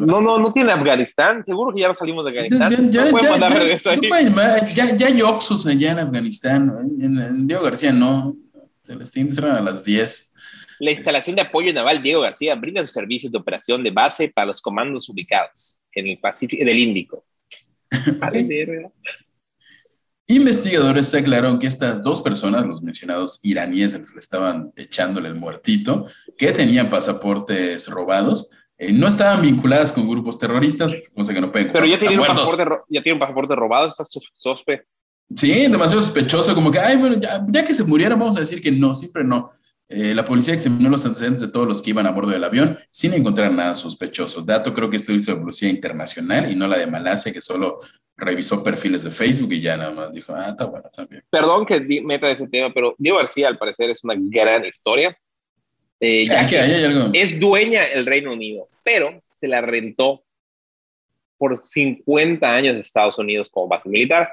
No, 0.00 0.20
no, 0.20 0.38
no 0.38 0.52
tiene 0.52 0.72
Afganistán. 0.72 1.44
Seguro 1.46 1.74
que 1.74 1.80
ya 1.80 1.88
no 1.88 1.94
salimos 1.94 2.24
de 2.24 2.30
Afganistán. 2.30 2.90
Ya, 2.90 3.04
no 3.06 3.18
ya, 3.18 3.30
mandar 3.30 4.68
ya, 4.74 4.96
ya, 4.96 5.06
hay 5.06 5.22
Oxus 5.22 5.66
allá 5.66 5.92
en 5.92 5.98
Afganistán. 5.98 6.90
En, 7.00 7.46
Diego 7.46 7.62
García 7.62 7.92
no. 7.92 8.36
Se 8.82 8.96
les 8.96 9.10
tiene 9.12 9.30
a 9.48 9.60
las 9.60 9.84
10. 9.84 10.34
La 10.80 10.90
instalación 10.90 11.36
de 11.36 11.42
apoyo 11.42 11.72
naval 11.72 12.02
Diego 12.02 12.22
García 12.22 12.56
brinda 12.56 12.80
sus 12.82 12.90
servicios 12.92 13.30
de 13.30 13.38
operación 13.38 13.84
de 13.84 13.92
base 13.92 14.32
para 14.34 14.46
los 14.46 14.60
comandos 14.60 15.08
ubicados 15.08 15.80
en 15.92 16.08
el 16.08 16.18
Pacífico 16.18 16.64
del 16.64 16.78
Índico. 16.78 17.24
Investigadores 20.26 21.14
aclararon 21.14 21.58
que 21.58 21.66
estas 21.66 22.02
dos 22.02 22.22
personas, 22.22 22.66
los 22.66 22.82
mencionados 22.82 23.44
iraníes, 23.44 23.92
les 23.94 24.16
estaban 24.16 24.72
echándole 24.76 25.28
el 25.28 25.34
muertito, 25.34 26.06
que 26.38 26.52
tenían 26.52 26.90
pasaportes 26.90 27.88
robados, 27.88 28.50
eh, 28.78 28.92
no 28.92 29.06
estaban 29.08 29.42
vinculadas 29.42 29.92
con 29.92 30.08
grupos 30.08 30.38
terroristas, 30.38 30.92
cosa 31.14 31.34
que 31.34 31.40
no 31.40 31.52
pueden. 31.52 31.70
Pero 31.72 31.86
ya 31.86 31.98
tienen, 31.98 32.18
un 32.18 32.26
pasaporte, 32.26 32.64
ya 32.88 33.02
tienen 33.02 33.16
un 33.16 33.20
pasaporte 33.20 33.54
robado, 33.54 33.88
está 33.88 34.04
sospe. 34.04 34.86
Sí, 35.34 35.50
demasiado 35.68 36.02
sospechoso, 36.02 36.54
como 36.54 36.70
que, 36.70 36.78
ay, 36.78 36.96
bueno, 36.96 37.18
ya, 37.18 37.44
ya, 37.48 37.64
que 37.64 37.74
se 37.74 37.84
murieron, 37.84 38.18
vamos 38.18 38.36
a 38.36 38.40
decir 38.40 38.60
que 38.60 38.70
no, 38.70 38.94
siempre 38.94 39.24
no. 39.24 39.52
Eh, 39.88 40.14
la 40.14 40.24
policía 40.24 40.54
examinó 40.54 40.88
los 40.88 41.04
antecedentes 41.04 41.42
de 41.42 41.52
todos 41.52 41.68
los 41.68 41.82
que 41.82 41.90
iban 41.90 42.06
a 42.06 42.12
bordo 42.12 42.30
del 42.30 42.44
avión 42.44 42.78
sin 42.88 43.12
encontrar 43.12 43.52
nada 43.52 43.76
sospechoso. 43.76 44.40
Dato 44.40 44.72
creo 44.72 44.88
que 44.88 44.96
esto 44.96 45.12
hizo 45.12 45.34
la 45.34 45.40
policía 45.40 45.68
internacional 45.68 46.50
y 46.50 46.56
no 46.56 46.66
la 46.66 46.78
de 46.78 46.86
Malasia, 46.86 47.32
que 47.32 47.42
solo 47.42 47.78
revisó 48.16 48.64
perfiles 48.64 49.02
de 49.02 49.10
Facebook 49.10 49.52
y 49.52 49.60
ya 49.60 49.76
nada 49.76 49.90
más 49.90 50.12
dijo, 50.14 50.34
ah, 50.34 50.48
está 50.48 50.64
bueno, 50.64 50.88
también. 50.90 51.22
Perdón 51.28 51.66
que 51.66 51.80
meta 52.02 52.30
ese 52.30 52.48
tema, 52.48 52.72
pero 52.72 52.94
Diego 52.96 53.18
García 53.18 53.48
al 53.48 53.58
parecer 53.58 53.90
es 53.90 54.02
una 54.02 54.14
gran 54.16 54.64
historia. 54.64 55.16
Eh, 56.00 56.26
ya 56.26 56.46
que 56.46 56.58
hay 56.58 56.84
algo. 56.84 57.10
Es 57.12 57.38
dueña 57.38 57.84
el 57.84 58.06
Reino 58.06 58.32
Unido, 58.32 58.68
pero 58.82 59.22
se 59.40 59.46
la 59.46 59.60
rentó 59.60 60.24
por 61.36 61.56
50 61.56 62.48
años 62.48 62.74
de 62.74 62.80
Estados 62.80 63.18
Unidos 63.18 63.50
como 63.50 63.68
base 63.68 63.88
militar. 63.88 64.32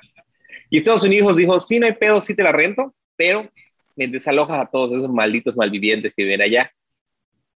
Y 0.69 0.77
Estados 0.77 1.03
Unidos 1.03 1.37
dijo, 1.37 1.59
sí, 1.59 1.79
no 1.79 1.87
hay 1.87 1.93
pedo, 1.93 2.21
sí 2.21 2.35
te 2.35 2.43
la 2.43 2.51
rento, 2.51 2.93
pero 3.15 3.49
me 3.95 4.07
desalojas 4.07 4.59
a 4.59 4.65
todos 4.65 4.91
esos 4.91 5.09
malditos 5.09 5.55
malvivientes 5.55 6.13
que 6.15 6.23
viven 6.23 6.41
allá. 6.41 6.71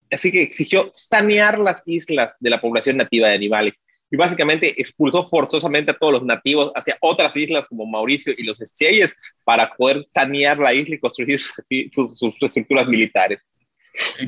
Así 0.09 0.32
que 0.32 0.41
exigió 0.41 0.89
sanear 0.91 1.59
las 1.59 1.88
islas 1.88 2.36
de 2.39 2.49
la 2.49 2.59
población 2.59 2.97
nativa 2.97 3.30
de 3.30 3.36
animales 3.36 3.84
y 4.12 4.18
básicamente 4.18 4.80
expulsó 4.80 5.26
forzosamente 5.26 5.91
a 5.91 5.97
todos 5.97 6.14
los 6.14 6.24
nativos 6.24 6.72
hacia 6.76 6.97
otras 6.99 7.36
islas 7.38 7.68
como 7.68 7.86
Mauricio 7.86 8.34
y 8.38 8.43
los 8.43 8.57
Seychelles 8.57 9.16
para 9.45 9.74
poder 9.74 10.05
sanear 10.09 10.59
la 10.59 10.74
isla 10.74 10.95
y 10.95 10.99
construir 10.99 11.39
sus, 11.39 12.22
estructuras 12.43 12.88
militares. 12.88 13.39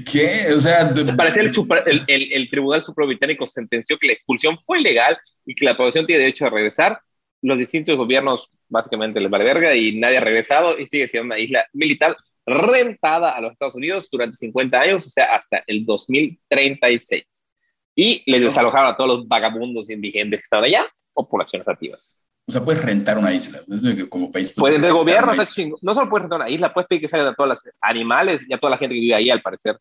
¿Qué? 0.10 0.54
O 0.56 0.60
sea, 0.60 0.94
parece 1.18 1.42
el, 1.42 2.02
el, 2.08 2.34
el, 2.34 2.50
Tribunal 2.50 2.82
Supremo 2.82 3.08
Británico 3.08 3.46
sentenció 3.48 3.98
que 3.98 4.08
la 4.08 4.14
expulsión 4.14 4.58
fue 4.66 4.80
ilegal 4.80 5.18
y 5.46 5.56
que 5.56 5.66
la 5.66 5.76
población 5.76 6.06
tiene 6.06 6.22
derecho 6.22 6.46
a 6.46 6.50
regresar. 6.50 7.00
Los 7.44 7.60
distintos 7.60 7.96
gobiernos 7.96 8.50
básicamente 8.70 9.20
les 9.20 9.30
vale 9.30 9.44
verga 9.44 9.76
y 9.76 10.00
nadie 10.00 10.18
ha 10.18 10.22
regresado 10.22 10.80
y 10.80 10.88
sigue 10.88 11.08
siendo 11.08 11.28
una 11.28 11.40
isla 11.40 11.66
militar 11.74 12.18
rentada 12.46 13.32
a 13.32 13.42
los 13.42 13.52
Estados 13.54 13.76
Unidos 13.76 14.10
durante 14.12 14.36
50 14.38 14.80
años, 14.80 15.06
o 15.06 15.10
sea, 15.10 15.26
hasta 15.36 15.64
el 15.68 15.86
2036. 15.86 17.24
Y 17.96 18.24
les 18.26 18.42
desalojaron 18.42 18.92
a 18.92 18.98
todos 18.98 19.18
los 19.18 19.28
vagabundos 19.28 19.90
indigentes 19.90 20.40
que 20.40 20.44
estaban 20.44 20.66
allá 20.66 20.88
o 21.14 21.28
poblaciones 21.28 21.68
nativas. 21.68 22.20
O 22.46 22.52
sea, 22.52 22.64
puedes 22.64 22.82
rentar 22.82 23.18
una 23.18 23.34
isla, 23.34 23.60
como 24.10 24.32
país. 24.32 24.52
Pues 24.56 24.82
de 24.82 24.92
gobierno, 24.92 25.34
no 25.82 25.94
solo 25.94 26.10
puedes 26.10 26.24
rentar 26.24 26.42
una 26.42 26.50
isla, 26.50 26.74
puedes 26.74 26.88
pedir 26.88 27.02
que 27.04 27.08
salgan 27.08 27.30
a 27.30 27.36
todos 27.36 27.50
los 27.50 27.74
animales 27.80 28.46
y 28.48 28.54
a 28.54 28.58
toda 28.58 28.72
la 28.72 28.78
gente 28.78 28.96
que 28.96 29.02
vive 29.02 29.16
ahí, 29.16 29.30
al 29.30 29.42
parecer. 29.42 29.78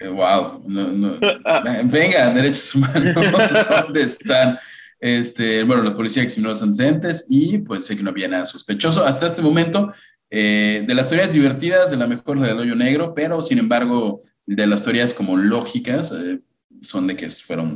wow, 0.00 0.62
no, 0.66 1.18
venga, 1.84 2.30
derechos 2.34 2.74
humanos, 2.74 3.14
¿dónde 3.14 4.02
están? 4.02 4.58
Este, 5.00 5.62
bueno, 5.64 5.82
la 5.82 5.96
policía 5.96 6.22
examinó 6.22 6.50
los 6.50 6.62
antecedentes 6.62 7.26
y 7.28 7.58
pues 7.58 7.86
sé 7.86 7.96
que 7.96 8.02
no 8.02 8.10
había 8.10 8.28
nada 8.28 8.46
sospechoso. 8.46 9.04
Hasta 9.04 9.26
este 9.26 9.42
momento, 9.42 9.92
eh, 10.30 10.84
de 10.86 10.94
las 10.94 11.08
teorías 11.08 11.32
divertidas, 11.32 11.90
de 11.90 11.96
la 11.96 12.06
mejor 12.06 12.40
del 12.40 12.58
hoyo 12.58 12.74
negro, 12.74 13.14
pero 13.14 13.42
sin 13.42 13.58
embargo, 13.58 14.20
de 14.46 14.66
las 14.66 14.82
teorías 14.82 15.14
como 15.14 15.36
lógicas, 15.36 16.12
eh, 16.12 16.40
son 16.82 17.06
de 17.06 17.16
que 17.16 17.30
fueron 17.30 17.68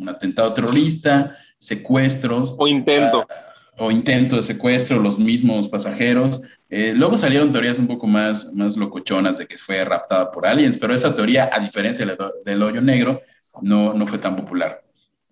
un, 0.00 0.08
atentado 0.08 0.52
terrorista, 0.52 1.36
secuestros. 1.58 2.54
O 2.58 2.66
intento. 2.66 3.26
Ah, 3.28 3.50
o 3.82 3.90
intento 3.90 4.36
de 4.36 4.42
secuestro, 4.42 4.98
los 4.98 5.18
mismos 5.18 5.68
pasajeros. 5.68 6.40
Eh, 6.68 6.92
luego 6.94 7.16
salieron 7.16 7.50
teorías 7.50 7.78
un 7.78 7.86
poco 7.86 8.06
más, 8.06 8.52
más 8.52 8.76
locochonas 8.76 9.38
de 9.38 9.46
que 9.46 9.56
fue 9.56 9.82
raptada 9.84 10.30
por 10.30 10.46
aliens, 10.46 10.76
pero 10.76 10.92
esa 10.92 11.16
teoría, 11.16 11.48
a 11.50 11.58
diferencia 11.60 12.06
del 12.44 12.62
hoyo 12.62 12.82
negro, 12.82 13.22
no, 13.62 13.94
no 13.94 14.06
fue 14.06 14.18
tan 14.18 14.36
popular. 14.36 14.82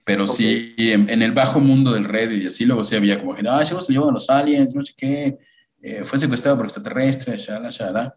Pero 0.09 0.27
sí, 0.27 0.75
en, 0.79 1.21
el 1.21 1.33
bajo 1.33 1.61
mundo 1.61 1.93
del 1.93 2.07
Reddit 2.07 2.43
y 2.43 2.47
así, 2.47 2.65
luego 2.65 2.83
sí 2.83 2.97
había 2.97 3.21
como 3.21 3.35
que, 3.35 3.47
ah, 3.47 3.63
se 3.67 3.93
llevó 3.93 4.09
a 4.09 4.13
los 4.13 4.31
aliens, 4.31 4.75
no 4.75 4.83
sé 4.83 4.95
qué, 4.97 5.37
eh, 5.83 6.03
fue 6.03 6.19
secuestrado 6.19 6.57
por 6.57 6.65
extraterrestres, 6.65 7.43
shala, 7.43 7.69
shala. 7.69 8.17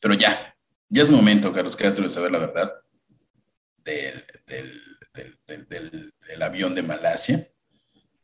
Pero 0.00 0.14
ya, 0.14 0.56
ya 0.88 1.02
es 1.02 1.10
momento, 1.10 1.52
Carlos 1.52 1.76
Castro, 1.76 2.04
de 2.04 2.08
saber 2.08 2.32
la 2.32 2.38
verdad 2.38 2.72
del, 3.84 4.24
del, 4.46 5.38
del, 5.68 6.14
del 6.26 6.42
avión 6.42 6.74
de 6.74 6.82
Malasia. 6.82 7.46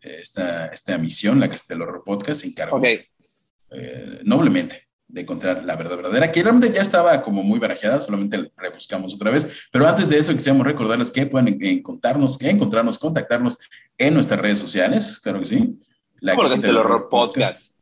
Esta, 0.01 0.69
esta 0.69 0.97
misión, 0.97 1.39
la 1.41 1.51
Castelo 1.51 1.85
Horror 1.85 2.05
Podcast, 2.07 2.41
se 2.41 2.47
encargó 2.47 2.81
eh, 2.83 4.21
noblemente 4.25 4.89
de 5.13 5.23
encontrar 5.23 5.65
la 5.65 5.77
verdad 5.77 5.97
verdadera, 5.97 6.31
que 6.31 6.43
realmente 6.43 6.73
ya 6.75 6.83
estaba 6.83 7.21
como 7.23 7.43
muy 7.43 7.59
barajeada, 7.59 8.01
solamente 8.01 8.51
rebuscamos 8.57 9.15
otra 9.15 9.31
vez. 9.31 9.69
Pero 9.73 9.87
antes 9.87 10.09
de 10.09 10.19
eso, 10.19 10.33
quisiéramos 10.33 10.67
recordarles 10.67 11.11
que 11.11 11.27
pueden 11.27 11.59
encontrarnos, 11.61 12.41
encontrarnos, 12.41 12.99
contactarnos 12.99 13.59
en 13.99 14.15
nuestras 14.15 14.41
redes 14.41 14.59
sociales, 14.59 15.19
claro 15.21 15.41
que 15.41 15.47
sí. 15.47 15.79
La 16.21 16.35
del 16.35 16.77
Horror 16.77 17.09
Podcast. 17.09 17.77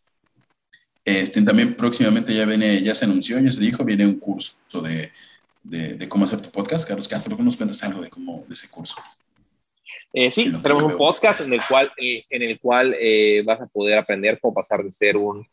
Este, 1.05 1.43
también 1.43 1.75
próximamente 1.75 2.35
ya 2.35 2.45
viene, 2.45 2.83
ya 2.83 2.95
se 2.95 3.05
anunció, 3.05 3.39
ya 3.41 3.51
se 3.51 3.63
dijo, 3.63 3.85
viene 3.85 4.07
un 4.07 4.19
curso 4.19 4.57
de, 4.83 5.11
de, 5.63 6.09
cómo 6.09 6.25
hacer 6.25 6.41
tu 6.41 6.51
podcast. 6.51 6.87
Carlos 6.87 7.09
Castro, 7.09 7.31
¿por 7.31 7.39
qué 7.39 7.45
nos 7.45 7.57
cuentas 7.57 7.83
algo 7.83 8.01
de, 8.01 8.11
cómo, 8.11 8.45
de 8.47 8.55
ese 8.55 8.69
curso? 8.69 8.97
Eh, 10.13 10.31
sí, 10.31 10.53
tenemos 10.63 10.83
un 10.83 10.97
podcast 10.97 11.41
en 11.41 11.53
el 11.53 11.61
cual, 11.67 11.93
eh, 11.97 12.25
en 12.31 12.43
el 12.43 12.59
cual 12.61 12.95
eh, 12.99 13.43
vas 13.45 13.61
a 13.61 13.67
poder 13.67 13.99
aprender 13.99 14.39
cómo 14.41 14.55
pasar 14.55 14.83
de 14.83 14.93
ser 14.93 15.17
un 15.17 15.47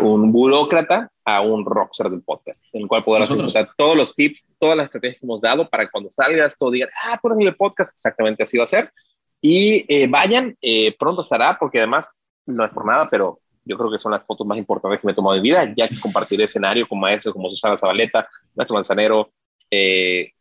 un 0.00 0.32
burócrata 0.32 1.10
a 1.24 1.40
un 1.40 1.64
rockstar 1.64 2.10
del 2.10 2.22
podcast, 2.22 2.74
en 2.74 2.82
el 2.82 2.88
cual 2.88 3.04
podrás 3.04 3.30
encontrar 3.30 3.70
todos 3.76 3.96
los 3.96 4.14
tips, 4.14 4.46
todas 4.58 4.76
las 4.76 4.86
estrategias 4.86 5.20
que 5.20 5.26
hemos 5.26 5.40
dado 5.40 5.68
para 5.68 5.84
que 5.84 5.90
cuando 5.90 6.10
salgas 6.10 6.56
todo 6.56 6.70
digan, 6.70 6.90
ah, 7.06 7.18
por 7.20 7.40
el 7.40 7.56
podcast, 7.56 7.92
exactamente 7.92 8.42
así 8.42 8.58
va 8.58 8.64
a 8.64 8.68
ser. 8.68 8.92
Y 9.40 9.84
eh, 9.88 10.06
vayan, 10.06 10.56
eh, 10.60 10.94
pronto 10.98 11.22
estará, 11.22 11.58
porque 11.58 11.78
además, 11.78 12.18
no 12.46 12.64
es 12.64 12.70
por 12.72 12.86
nada, 12.86 13.08
pero 13.10 13.40
yo 13.64 13.78
creo 13.78 13.90
que 13.90 13.98
son 13.98 14.12
las 14.12 14.24
fotos 14.24 14.46
más 14.46 14.58
importantes 14.58 15.00
que 15.00 15.06
me 15.06 15.12
he 15.12 15.16
tomado 15.16 15.36
en 15.36 15.42
mi 15.42 15.48
vida, 15.48 15.72
ya 15.74 15.88
que 15.88 15.98
compartiré 15.98 16.44
escenario 16.44 16.86
con 16.86 17.00
maestros 17.00 17.32
como 17.32 17.48
Susana 17.48 17.76
Zabaleta, 17.76 18.28
Maestro 18.54 18.74
Manzanero, 18.74 19.32
eh, 19.70 20.32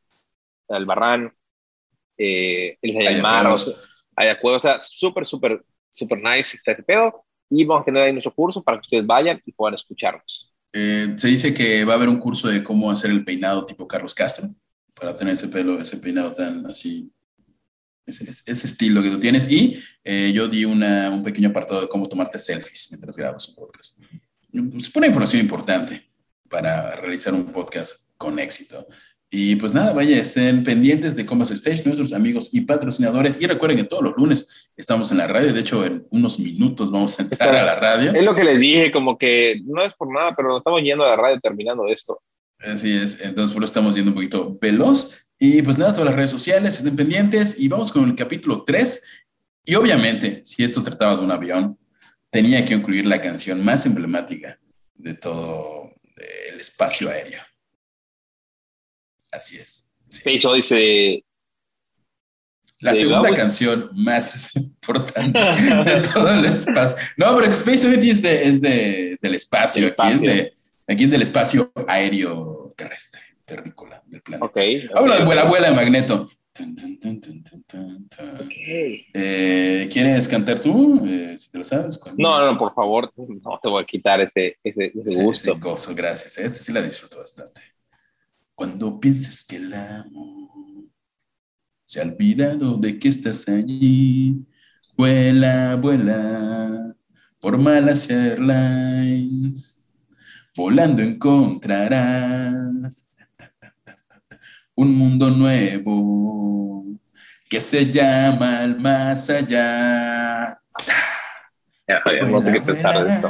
Albarrán, 0.70 1.34
eh, 2.18 2.78
Elisa 2.82 3.04
Yalmar, 3.04 3.48
o 3.48 4.60
sea, 4.60 4.80
súper, 4.80 5.26
súper, 5.26 5.64
súper 5.90 6.22
nice 6.22 6.58
está 6.58 6.72
este 6.72 6.84
pedo 6.84 7.20
y 7.54 7.66
vamos 7.66 7.84
a 7.84 7.86
tener 7.86 8.04
ahí 8.04 8.12
nuestro 8.12 8.34
curso 8.34 8.64
para 8.64 8.78
que 8.78 8.86
ustedes 8.86 9.06
vayan 9.06 9.42
y 9.46 9.52
puedan 9.52 9.76
escucharnos. 9.76 10.52
Eh, 10.74 11.14
se 11.18 11.28
dice 11.28 11.54
que 11.54 11.86
va 11.86 11.94
a 11.94 11.96
haber 11.98 12.10
un 12.10 12.18
curso 12.18 12.48
de 12.48 12.64
cómo 12.64 12.90
hacer 12.90 13.12
el 13.12 13.24
peinado 13.24 13.66
tipo 13.66 13.88
Carlos 13.88 14.16
Castro, 14.16 14.50
para 14.94 15.16
tener 15.16 15.36
ese 15.36 15.48
pelo, 15.48 15.80
ese 15.80 15.98
peinado 15.98 16.34
tan 16.34 16.66
así, 16.66 17.12
ese, 18.06 18.30
ese 18.30 18.68
estilo 18.68 19.04
que 19.04 19.10
tú 19.10 19.20
tienes. 19.20 19.50
Y 19.52 19.80
eh, 20.04 20.32
yo 20.34 20.48
di 20.48 20.66
una, 20.66 21.10
un 21.10 21.24
pequeño 21.24 21.50
apartado 21.50 21.82
de 21.82 21.88
cómo 21.88 22.08
tomarte 22.08 22.40
selfies 22.40 22.88
mientras 22.92 23.16
grabas 23.16 23.50
un 23.50 23.56
podcast. 23.56 24.00
Es 24.52 24.96
una 24.96 25.08
información 25.08 25.42
importante 25.42 26.10
para 26.50 26.96
realizar 26.96 27.34
un 27.34 27.46
podcast 27.46 28.10
con 28.18 28.40
éxito. 28.40 28.88
Y 29.36 29.56
pues 29.56 29.74
nada, 29.74 29.94
vaya, 29.94 30.16
estén 30.18 30.64
pendientes 30.64 31.16
de 31.16 31.26
Combos 31.26 31.50
Stage, 31.50 31.82
nuestros 31.86 32.14
amigos 32.14 32.54
y 32.54 32.62
patrocinadores. 32.62 33.42
Y 33.42 33.48
recuerden 33.48 33.80
que 33.80 33.84
todos 33.84 34.04
los 34.04 34.14
lunes 34.16 34.70
estamos 34.78 35.12
en 35.12 35.18
la 35.18 35.26
radio. 35.26 35.52
De 35.52 35.62
hecho, 35.62 35.84
en 35.84 36.06
unos 36.12 36.38
minutos 36.38 36.92
vamos 36.92 37.20
a 37.20 37.24
entrar 37.24 37.56
a 37.56 37.66
la 37.66 37.74
radio. 37.74 38.14
Es 38.14 38.22
lo 38.22 38.36
que 38.36 38.44
les 38.44 38.60
dije, 38.60 38.92
como 38.92 39.18
que 39.18 39.60
no 39.66 39.84
es 39.84 39.96
por 39.96 40.14
nada, 40.14 40.36
pero 40.36 40.50
nos 40.50 40.60
estamos 40.60 40.84
yendo 40.84 41.04
a 41.04 41.10
la 41.10 41.16
radio 41.16 41.40
terminando 41.40 41.88
esto. 41.88 42.22
Así 42.60 42.96
es, 42.96 43.22
entonces 43.22 43.58
lo 43.58 43.66
estamos 43.66 43.96
yendo 43.96 44.12
un 44.12 44.16
poquito 44.16 44.56
veloz. 44.62 45.28
Y 45.40 45.64
pues 45.64 45.80
nada, 45.80 45.94
todas 45.94 46.06
las 46.06 46.16
redes 46.16 46.30
sociales 46.30 46.78
estén 46.78 46.96
pendientes 46.96 47.60
y 47.60 47.68
vamos 47.68 47.92
con 47.92 48.06
el 48.06 48.16
capítulo 48.16 48.64
3. 48.64 49.04
Y 49.66 49.74
obviamente, 49.74 50.42
si 50.46 50.64
esto 50.64 50.84
trataba 50.84 51.16
de 51.16 51.24
un 51.24 51.32
avión, 51.32 51.76
tenía 52.30 52.64
que 52.64 52.76
incluir 52.76 53.08
la 53.08 53.20
canción 53.20 53.66
más 53.66 53.84
emblemática 53.88 54.60
de 54.94 55.16
todo 55.16 55.90
el 56.52 56.60
espacio 56.60 57.10
aéreo. 57.10 57.42
Así 59.34 59.58
es. 59.58 59.92
Space 60.10 60.48
Odyssey. 60.48 61.26
La 62.80 62.94
segunda 62.94 63.34
canción 63.34 63.90
más 63.94 64.56
importante 64.56 65.40
de 65.40 66.02
todo 66.14 66.34
el 66.34 66.46
espacio. 66.46 66.98
No, 67.18 67.36
pero 67.36 67.50
Space 67.52 67.88
Odyssey 67.88 68.10
es, 68.10 68.22
de, 68.22 68.48
es, 68.48 68.62
de, 68.62 69.14
es 69.14 69.22
del 69.22 69.36
espacio. 69.36 69.88
Aquí, 69.88 70.14
es 70.14 70.22
de, 70.22 70.54
aquí 70.88 71.04
es 71.06 71.12
del 71.12 71.22
espacio 71.22 71.72
aéreo 71.88 72.74
terrestre, 72.76 73.22
terrícola 73.46 74.04
del 74.06 74.22
planeta. 74.22 74.46
Okay, 74.46 74.90
Habla 74.94 75.20
de 75.20 75.36
la 75.36 75.42
abuela 75.42 75.70
de 75.70 75.76
Magneto. 75.76 76.28
Eh, 79.14 79.90
¿Quieres 79.92 80.28
cantar 80.28 80.60
tú? 80.60 81.02
Eh, 81.06 81.36
si 81.38 81.52
te 81.52 81.58
lo 81.58 81.64
sabes. 81.64 82.00
No, 82.18 82.46
no, 82.46 82.58
por 82.60 82.74
favor, 82.74 83.12
no 83.16 83.60
te 83.62 83.70
voy 83.70 83.82
a 83.82 83.86
quitar 83.86 84.22
ese, 84.22 84.58
ese, 84.64 84.92
ese 84.94 85.24
gusto. 85.24 85.52
Ese 85.52 85.60
gozo, 85.60 85.96
gracias. 85.96 86.38
Este 86.38 86.58
sí 86.60 86.72
la 86.72 86.82
disfruto 86.82 87.18
bastante. 87.18 87.73
Cuando 88.64 88.98
pienses 88.98 89.44
que 89.44 89.58
el 89.58 89.74
amor 89.74 90.88
se 91.84 92.00
ha 92.00 92.06
olvidado 92.06 92.78
de 92.78 92.98
que 92.98 93.10
estás 93.10 93.50
allí, 93.50 94.48
Vuela, 94.96 95.76
vuela, 95.76 96.96
por 97.42 97.58
Malas 97.58 98.10
Airlines. 98.10 99.86
Volando 100.56 101.02
encontrarás 101.02 101.90
un 104.76 104.98
mundo 104.98 105.30
nuevo 105.30 106.86
que 107.50 107.60
se 107.60 107.92
llama 107.92 108.64
el 108.64 108.80
más 108.80 109.30
allá. 109.30 110.58
Ya, 111.86 112.02
ya, 112.06 112.28
no 112.28 112.42
sé 112.42 112.54
qué 112.54 112.62
pensar 112.62 113.04
de 113.04 113.14
esto. 113.14 113.30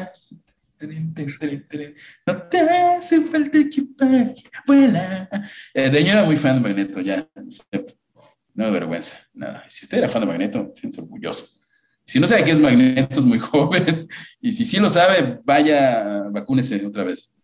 No 2.28 2.42
te 2.50 2.60
hace 2.60 3.22
falta 3.22 3.58
equipaje, 3.58 4.36
vuela. 4.66 5.30
Eh, 5.74 5.90
de 5.90 6.00
era 6.02 6.24
muy 6.24 6.36
fan 6.36 6.56
de 6.56 6.62
Magneto, 6.70 7.02
ya. 7.02 7.28
No 8.56 8.66
me 8.66 8.72
vergüenza, 8.72 9.18
nada. 9.34 9.64
Si 9.70 9.86
usted 9.86 9.98
era 9.98 10.08
fan 10.10 10.22
de 10.22 10.28
Magneto, 10.28 10.72
siéntese 10.76 11.02
orgulloso. 11.02 11.48
Si 12.06 12.20
no 12.20 12.28
sabe 12.28 12.44
qué 12.44 12.52
es 12.52 12.60
Magneto, 12.60 13.20
es 13.20 13.26
muy 13.26 13.40
joven. 13.52 14.08
Y 14.42 14.52
si 14.54 14.66
sí 14.66 14.78
lo 14.78 14.90
sabe, 14.90 15.40
vaya, 15.44 16.24
vacúnese 16.32 16.86
otra 16.86 17.04
vez. 17.04 17.36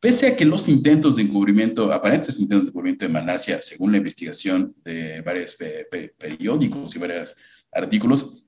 Pese 0.00 0.26
a 0.28 0.36
que 0.36 0.44
los 0.44 0.66
intentos 0.68 1.14
de 1.16 1.22
encubrimiento, 1.22 1.92
aparentes 1.92 2.40
intentos 2.40 2.66
de 2.66 2.70
encubrimiento 2.70 3.04
de 3.04 3.12
Malasia, 3.12 3.62
según 3.62 3.92
la 3.92 3.98
investigación 3.98 4.74
de 4.84 5.20
varios 5.20 5.54
pe- 5.54 5.86
pe- 5.88 6.12
periódicos 6.18 6.96
y 6.96 6.98
varios 6.98 7.36
artículos, 7.70 8.41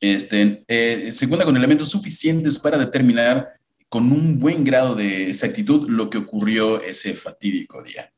este, 0.00 0.64
eh, 0.68 1.10
se 1.10 1.28
cuenta 1.28 1.44
con 1.44 1.56
elementos 1.56 1.88
suficientes 1.88 2.58
para 2.58 2.78
determinar 2.78 3.48
con 3.88 4.12
un 4.12 4.38
buen 4.38 4.64
grado 4.64 4.94
de 4.94 5.30
exactitud 5.30 5.88
lo 5.88 6.10
que 6.10 6.18
ocurrió 6.18 6.82
ese 6.82 7.14
fatídico 7.14 7.82
día. 7.82 8.12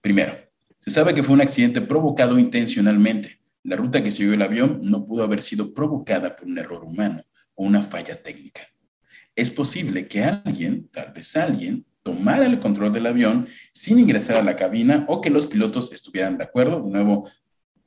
Primero, 0.00 0.34
se 0.78 0.90
sabe 0.90 1.14
que 1.14 1.22
fue 1.22 1.34
un 1.34 1.42
accidente 1.42 1.82
provocado 1.82 2.38
intencionalmente. 2.38 3.40
La 3.64 3.76
ruta 3.76 4.02
que 4.02 4.10
siguió 4.10 4.32
el 4.32 4.42
avión 4.42 4.80
no 4.82 5.04
pudo 5.04 5.24
haber 5.24 5.42
sido 5.42 5.74
provocada 5.74 6.34
por 6.36 6.46
un 6.46 6.58
error 6.58 6.84
humano 6.84 7.22
o 7.54 7.64
una 7.64 7.82
falla 7.82 8.22
técnica. 8.22 8.62
Es 9.36 9.50
posible 9.50 10.08
que 10.08 10.22
alguien, 10.22 10.88
tal 10.88 11.12
vez 11.12 11.36
alguien, 11.36 11.84
tomara 12.02 12.46
el 12.46 12.58
control 12.58 12.92
del 12.92 13.06
avión 13.06 13.46
sin 13.72 13.98
ingresar 13.98 14.38
a 14.38 14.42
la 14.42 14.56
cabina 14.56 15.04
o 15.08 15.20
que 15.20 15.28
los 15.28 15.46
pilotos 15.46 15.92
estuvieran 15.92 16.38
de 16.38 16.44
acuerdo. 16.44 16.82
De 16.82 16.90
nuevo, 16.90 17.28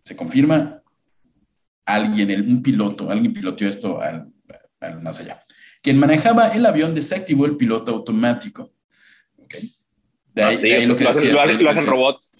se 0.04 0.16
confirma, 0.16 0.83
alguien, 1.86 2.30
el- 2.32 2.48
un 2.48 2.62
piloto, 2.64 3.10
alguien 3.10 3.34
piloteó 3.34 3.68
esto 3.70 4.02
al, 4.02 4.32
al 4.80 5.02
más 5.02 5.20
allá. 5.20 5.44
Quien 5.82 5.98
manejaba 6.00 6.48
el 6.50 6.66
avión 6.66 6.94
desactivó 6.96 7.46
el 7.46 7.58
piloto 7.58 7.92
automático. 7.92 8.72
¿ok? 9.38 9.56
De 10.34 10.44
ahí, 10.44 10.56
Ah, 10.56 10.60
de 10.62 10.74
ahí 10.76 10.86
lo 10.86 10.96
que 10.96 11.04
lo, 11.04 11.10
hacen, 11.10 11.24
decía, 11.24 11.34
lo 11.36 11.42
hacen- 11.42 11.64
lo 11.64 11.70
hacen 11.70 11.86
robots. 11.86 12.34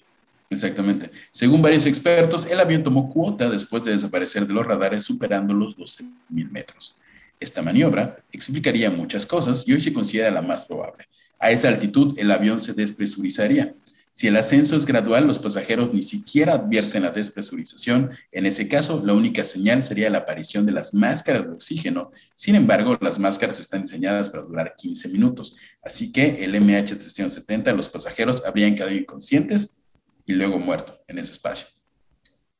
Exactamente. 0.50 1.10
Según 1.30 1.62
varios 1.62 1.84
expertos, 1.86 2.46
el 2.46 2.60
avión 2.60 2.82
tomó 2.82 3.10
cuota 3.12 3.48
después 3.50 3.82
de 3.84 3.92
desaparecer 3.92 4.46
de 4.46 4.52
los 4.54 4.66
radares 4.66 5.02
superando 5.02 5.52
los 5.54 5.76
12.000 5.76 6.50
metros. 6.50 6.96
Esta 7.40 7.60
maniobra 7.62 8.16
explicaría 8.30 8.90
muchas 8.90 9.26
cosas 9.26 9.66
y 9.66 9.72
hoy 9.72 9.80
se 9.80 9.92
considera 9.92 10.30
la 10.30 10.42
más 10.42 10.64
probable. 10.64 11.06
A 11.38 11.50
esa 11.50 11.68
altitud, 11.68 12.14
el 12.18 12.30
avión 12.30 12.60
se 12.60 12.72
despresurizaría. 12.74 13.74
Si 14.14 14.28
el 14.28 14.36
ascenso 14.36 14.76
es 14.76 14.86
gradual, 14.86 15.26
los 15.26 15.40
pasajeros 15.40 15.92
ni 15.92 16.00
siquiera 16.00 16.52
advierten 16.52 17.02
la 17.02 17.10
despresurización. 17.10 18.12
En 18.30 18.46
ese 18.46 18.68
caso, 18.68 19.02
la 19.04 19.12
única 19.12 19.42
señal 19.42 19.82
sería 19.82 20.08
la 20.08 20.18
aparición 20.18 20.64
de 20.64 20.70
las 20.70 20.94
máscaras 20.94 21.48
de 21.48 21.54
oxígeno. 21.54 22.12
Sin 22.36 22.54
embargo, 22.54 22.96
las 23.00 23.18
máscaras 23.18 23.58
están 23.58 23.82
diseñadas 23.82 24.30
para 24.30 24.44
durar 24.44 24.74
15 24.76 25.08
minutos. 25.08 25.56
Así 25.82 26.12
que 26.12 26.44
el 26.44 26.54
MH370, 26.54 27.74
los 27.74 27.88
pasajeros 27.88 28.46
habrían 28.46 28.76
quedado 28.76 28.92
inconscientes 28.92 29.84
y 30.24 30.34
luego 30.34 30.60
muerto 30.60 30.96
en 31.08 31.18
ese 31.18 31.32
espacio. 31.32 31.66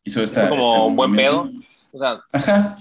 Hizo 0.03 0.25
esta, 0.25 0.49
como 0.49 0.61
este 0.61 0.81
un 0.81 0.97
buen 0.97 1.15
pedo. 1.15 1.49
O 1.93 1.99
sea, 1.99 2.21
Ajá. 2.33 2.77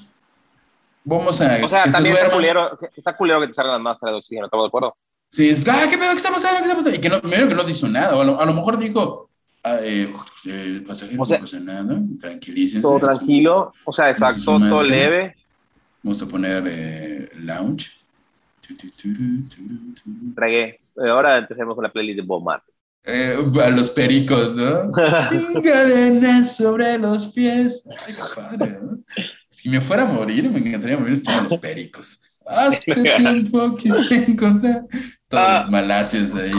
Vamos 1.03 1.39
a 1.41 1.63
o 1.63 1.69
sea 1.69 1.85
se 1.85 1.91
también 1.91 2.15
está 2.15 2.31
culero, 2.31 2.79
está 2.95 3.15
culero 3.15 3.41
que 3.41 3.47
te 3.47 3.53
salgan 3.53 3.73
las 3.73 3.81
máscaras 3.81 4.13
de 4.13 4.17
oxígeno, 4.17 4.45
¿estamos 4.45 4.65
de 4.65 4.67
acuerdo? 4.69 4.97
Sí, 5.33 5.49
es, 5.49 5.67
ah, 5.67 5.87
¿qué 5.89 5.97
pedo? 5.97 6.11
¿Qué 6.11 6.17
está 6.17 6.29
pasando? 6.29 6.59
¿Qué 6.59 6.65
está 6.65 6.75
pasando? 6.75 6.95
Y 6.95 7.01
que 7.01 7.09
no, 7.09 7.19
primero 7.19 7.47
que 7.47 7.55
no 7.55 7.63
dijo 7.63 7.87
nada. 7.87 8.15
O 8.15 8.21
a, 8.21 8.23
lo, 8.23 8.39
a 8.39 8.45
lo 8.45 8.53
mejor 8.53 8.77
dijo, 8.77 9.31
ah, 9.63 9.79
eh, 9.81 10.07
eh, 10.45 10.83
pasajeros, 10.85 11.21
O 11.21 11.25
sea, 11.25 11.37
no 11.39 11.43
pasa 11.45 11.59
nada, 11.59 11.99
tranquilícense. 12.19 12.83
Todo 12.83 12.99
tranquilo, 12.99 13.73
o 13.83 13.91
sea, 13.91 14.11
exacto, 14.11 14.43
todo 14.45 14.59
máscara. 14.59 14.87
leve. 14.87 15.35
Vamos 16.03 16.21
a 16.21 16.27
poner 16.27 16.63
eh, 16.67 17.29
lounge. 17.39 17.93
Reggae. 20.35 20.65
Eh, 21.03 21.09
Ahora 21.09 21.39
empecemos 21.39 21.73
con 21.73 21.83
la 21.83 21.91
playlist 21.91 22.17
de 22.17 22.27
Bob 22.27 22.43
Marley. 22.43 22.71
Eh, 23.03 23.35
a 23.59 23.69
los 23.71 23.89
pericos, 23.89 24.55
¿no? 24.55 24.91
Sin 25.29 25.63
cadenas 25.63 26.55
sobre 26.55 26.99
los 26.99 27.29
pies. 27.29 27.89
Ay, 28.05 28.15
padre, 28.35 28.77
¿no? 28.79 28.99
Si 29.49 29.67
me 29.67 29.81
fuera 29.81 30.03
a 30.03 30.05
morir, 30.05 30.47
me 30.51 30.59
encantaría 30.59 30.95
morir 30.95 31.19
a 31.25 31.41
los 31.41 31.59
pericos. 31.59 32.21
Hace 32.45 32.93
tiempo 33.17 33.75
quise 33.77 34.15
encontrar 34.27 34.85
todos 35.33 35.47
Ah. 35.49 35.61
los 35.63 35.71
malacios 35.71 36.35
ahí. 36.35 36.51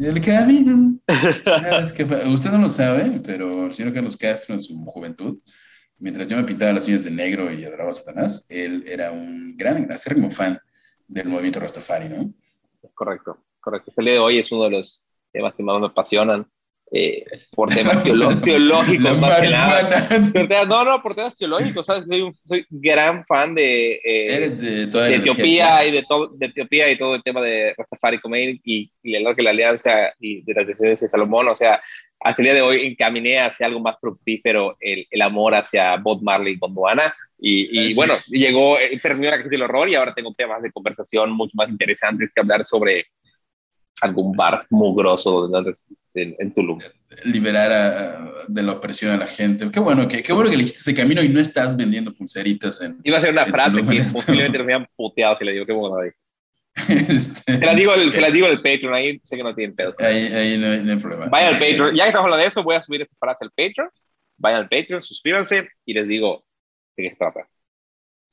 El 0.00 0.20
camino. 0.20 0.98
Ah, 1.46 1.80
es 1.82 1.92
que 1.92 2.04
usted 2.04 2.50
no 2.50 2.58
lo 2.58 2.70
sabe, 2.70 3.20
pero 3.24 3.66
el 3.66 3.72
señor 3.72 3.92
Carlos 3.94 4.16
Castro 4.16 4.54
en 4.54 4.60
su 4.60 4.74
juventud, 4.84 5.38
mientras 5.98 6.28
yo 6.28 6.36
me 6.36 6.44
pintaba 6.44 6.72
las 6.72 6.86
uñas 6.88 7.04
de 7.04 7.10
negro 7.10 7.52
y 7.52 7.64
adoraba 7.64 7.90
a 7.90 7.92
Satanás, 7.92 8.46
él 8.48 8.84
era 8.86 9.10
un 9.12 9.56
gran, 9.56 9.90
acérrimo 9.90 10.30
fan 10.30 10.58
del 11.08 11.28
movimiento 11.28 11.60
Rastafari, 11.60 12.08
¿no? 12.08 12.32
Correcto, 12.94 13.44
correcto. 13.60 13.90
Este 13.90 14.02
día 14.02 14.12
de 14.14 14.18
hoy 14.18 14.38
es 14.38 14.50
uno 14.52 14.64
de 14.64 14.70
los 14.70 15.04
temas 15.32 15.54
que 15.54 15.62
más 15.62 15.80
me 15.80 15.86
apasionan 15.86 16.46
eh, 16.94 17.24
por 17.54 17.70
temas 17.74 18.02
teolo- 18.04 18.38
teológicos, 18.42 19.18
más 19.18 19.40
que 19.40 19.48
nada. 19.48 20.64
No, 20.66 20.84
no, 20.84 21.02
por 21.02 21.14
temas 21.14 21.36
teológicos, 21.36 21.86
¿sabes? 21.86 22.04
Soy, 22.06 22.20
un- 22.20 22.36
soy 22.44 22.66
gran 22.68 23.24
fan 23.24 23.54
de, 23.54 24.00
eh, 24.04 24.50
de 24.50 24.86
de 25.10 25.16
Etiopía 25.16 25.84
y 25.86 25.90
de 25.92 26.02
todo, 26.02 26.28
de 26.28 26.46
Etiopía 26.46 26.90
y 26.90 26.98
todo 26.98 27.14
el 27.14 27.22
tema 27.22 27.40
de 27.40 27.74
Rastafari 27.76 28.18
Khomeini 28.20 28.60
y, 28.64 28.90
y 29.02 29.14
el 29.14 29.34
que 29.34 29.42
la 29.42 29.50
alianza 29.50 30.12
y 30.20 30.42
de 30.42 30.52
las 30.54 30.66
decisiones 30.66 31.00
de 31.00 31.08
Salomón, 31.08 31.48
o 31.48 31.56
sea, 31.56 31.80
hasta 32.20 32.40
el 32.42 32.46
día 32.46 32.54
de 32.54 32.62
hoy 32.62 32.86
encaminé 32.86 33.40
hacia 33.40 33.66
algo 33.66 33.80
más 33.80 33.96
fructífero 34.00 34.76
el, 34.78 35.06
el 35.10 35.22
amor 35.22 35.54
hacia 35.54 35.96
Bob 35.96 36.22
Marley 36.22 36.52
y 36.54 36.58
Gondwana. 36.58 37.14
Y, 37.44 37.88
y 37.90 37.94
bueno, 37.94 38.14
llegó, 38.28 38.78
eh, 38.78 38.96
terminó 39.02 39.30
la 39.30 39.36
crisis 39.38 39.50
del 39.50 39.62
horror 39.62 39.88
y 39.88 39.96
ahora 39.96 40.14
tengo 40.14 40.32
temas 40.32 40.62
de 40.62 40.70
conversación 40.70 41.32
mucho 41.32 41.50
más 41.54 41.68
interesantes 41.68 42.30
que 42.32 42.40
hablar 42.40 42.64
sobre 42.64 43.06
algún 44.00 44.32
bar 44.32 44.64
mugroso 44.70 45.48
en, 46.14 46.34
en 46.38 46.54
Tulum. 46.54 46.78
liberar 47.24 47.72
a- 47.72 48.28
de 48.48 48.62
la 48.62 48.72
opresión 48.72 49.12
a 49.12 49.16
la 49.16 49.26
gente. 49.26 49.70
Qué 49.70 49.78
bueno 49.80 50.08
que, 50.08 50.22
qué 50.22 50.32
bueno 50.32 50.48
que 50.50 50.56
elegiste 50.56 50.80
ese 50.80 50.94
camino 50.94 51.22
y 51.22 51.28
no 51.28 51.38
estás 51.40 51.76
vendiendo 51.76 52.12
pulseritas 52.12 52.80
en... 52.82 52.98
Iba 53.04 53.18
a 53.18 53.20
ser 53.20 53.30
una 53.32 53.46
frase 53.46 53.70
Tulum, 53.76 53.88
que 53.88 53.96
en 53.98 54.02
esto. 54.02 54.14
posiblemente 54.18 54.58
nos 54.58 54.64
habían 54.64 54.86
puteado 54.96 55.36
si 55.36 55.44
le 55.44 55.52
digo, 55.52 55.66
qué 55.66 55.72
bueno. 55.72 55.96
ahí. 55.98 56.10
este, 56.88 57.58
Se 57.58 57.64
las 57.66 57.76
digo, 57.76 57.92
se 58.12 58.20
las 58.20 58.32
digo 58.32 58.48
del 58.48 58.62
Patreon, 58.62 58.94
ahí 58.94 59.20
sé 59.22 59.36
que 59.36 59.42
no 59.42 59.54
tienen 59.54 59.76
pedo. 59.76 59.92
ahí, 60.00 60.24
ahí 60.32 60.58
no, 60.58 60.66
hay, 60.66 60.82
no 60.82 60.92
hay 60.92 60.98
problema. 60.98 61.26
Vayan 61.26 61.54
al 61.54 61.60
Patreon. 61.60 61.94
Ya 61.94 62.04
que 62.04 62.08
estamos 62.08 62.24
hablando 62.24 62.42
de 62.42 62.48
eso, 62.48 62.62
voy 62.64 62.74
a 62.76 62.82
subir 62.82 63.02
esta 63.02 63.14
frase 63.20 63.44
al 63.44 63.50
Patreon. 63.50 63.88
Vayan 64.38 64.60
al 64.62 64.68
Patreon, 64.68 65.00
suscríbanse 65.02 65.68
y 65.84 65.94
les 65.94 66.08
digo 66.08 66.44
de 66.96 67.04
qué 67.04 67.10
se 67.10 67.16
trata. 67.16 67.46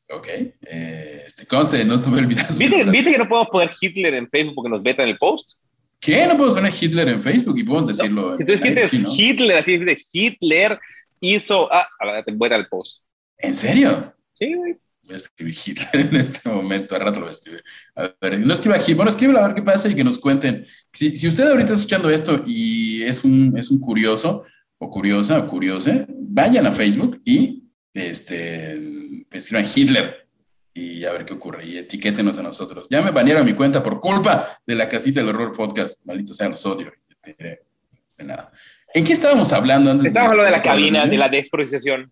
Ok. 0.10 0.28
Eh, 0.28 1.24
este, 1.26 1.46
conste, 1.46 1.86
no 1.86 1.96
estuve 1.96 2.20
olvidando. 2.20 2.54
¿Viste, 2.58 2.84
¿Viste 2.92 3.12
que 3.12 3.18
no 3.18 3.28
podemos 3.30 3.50
poner 3.50 3.72
Hitler 3.80 4.14
en 4.16 4.30
Facebook 4.30 4.56
porque 4.56 4.70
nos 4.70 4.84
vetan 4.84 5.08
el 5.08 5.18
post? 5.18 5.60
¿Qué? 6.00 6.26
No 6.26 6.38
podemos 6.38 6.56
poner 6.56 6.74
Hitler 6.80 7.10
en 7.10 7.22
Facebook 7.22 7.60
y 7.60 7.64
podemos 7.64 7.88
decirlo. 7.88 8.38
Si 8.38 8.46
tú 8.46 8.54
escribes 8.54 8.90
sí, 8.90 9.00
¿no? 9.00 9.14
Hitler, 9.14 9.58
así 9.58 9.74
es 9.74 9.86
de 9.86 10.02
Hitler 10.12 10.80
hizo. 11.20 11.72
Ah, 11.72 11.88
ahora 12.00 12.24
te 12.24 12.32
vuelta 12.32 12.56
el 12.56 12.68
post. 12.68 13.04
¿En 13.38 13.54
serio? 13.54 14.14
Sí, 14.34 14.54
güey. 14.54 14.78
Voy 15.04 15.14
a 15.14 15.18
escribir 15.18 15.56
Hitler 15.66 15.90
en 15.96 16.16
este 16.16 16.50
momento, 16.50 16.96
al 16.96 17.02
rato 17.02 17.16
lo 17.16 17.26
voy 17.26 17.30
a 17.30 17.34
escribir. 17.34 17.64
A 17.96 18.12
ver, 18.22 18.40
no 18.40 18.54
escriba 18.54 18.78
Hitler, 18.78 18.96
bueno, 18.96 19.10
escríbelo 19.10 19.40
a 19.40 19.48
ver 19.48 19.56
qué 19.56 19.64
pasa 19.64 19.90
y 19.90 19.96
que 19.96 20.04
nos 20.04 20.20
cuenten. 20.20 20.66
Si, 20.94 21.18
si 21.18 21.28
usted 21.28 21.48
ahorita 21.48 21.66
está 21.66 21.74
escuchando 21.74 22.10
esto 22.10 22.44
y 22.46 23.02
es 23.04 23.24
un, 23.24 23.58
es 23.58 23.72
un 23.72 23.80
curioso 23.80 24.46
o 24.78 24.90
curiosa 24.90 25.40
o 25.40 25.48
curiosa, 25.48 26.06
vayan 26.10 26.68
a 26.68 26.72
Facebook 26.72 27.22
y 27.26 27.69
este, 28.00 29.26
escriban 29.32 29.66
Hitler 29.74 30.28
y 30.74 31.04
a 31.06 31.12
ver 31.12 31.26
qué 31.26 31.34
ocurre 31.34 31.66
y 31.66 31.78
etiquétenos 31.78 32.38
a 32.38 32.44
nosotros. 32.44 32.88
Ya 32.90 33.02
me 33.02 33.12
banearon 33.12 33.46
mi 33.46 33.54
cuenta 33.54 33.84
por 33.84 34.00
culpa 34.00 34.60
de 34.66 34.76
la 34.76 34.88
casita 34.88 35.20
del 35.20 35.30
horror 35.30 35.54
podcast. 35.54 36.06
Maldito 36.06 36.34
sea, 36.34 36.50
los 36.50 36.66
odio. 36.66 36.92
De 37.24 38.24
nada. 38.24 38.52
¿En 38.94 39.04
qué 39.04 39.14
estábamos 39.14 39.54
hablando 39.54 39.92
antes? 39.92 40.08
Estamos 40.08 40.32
hablando 40.32 40.46
de 40.46 40.52
la 40.52 40.62
toda 40.62 40.74
cabina, 40.74 41.06
de 41.06 41.18
la 41.18 41.30
desprocesión. 41.30 42.12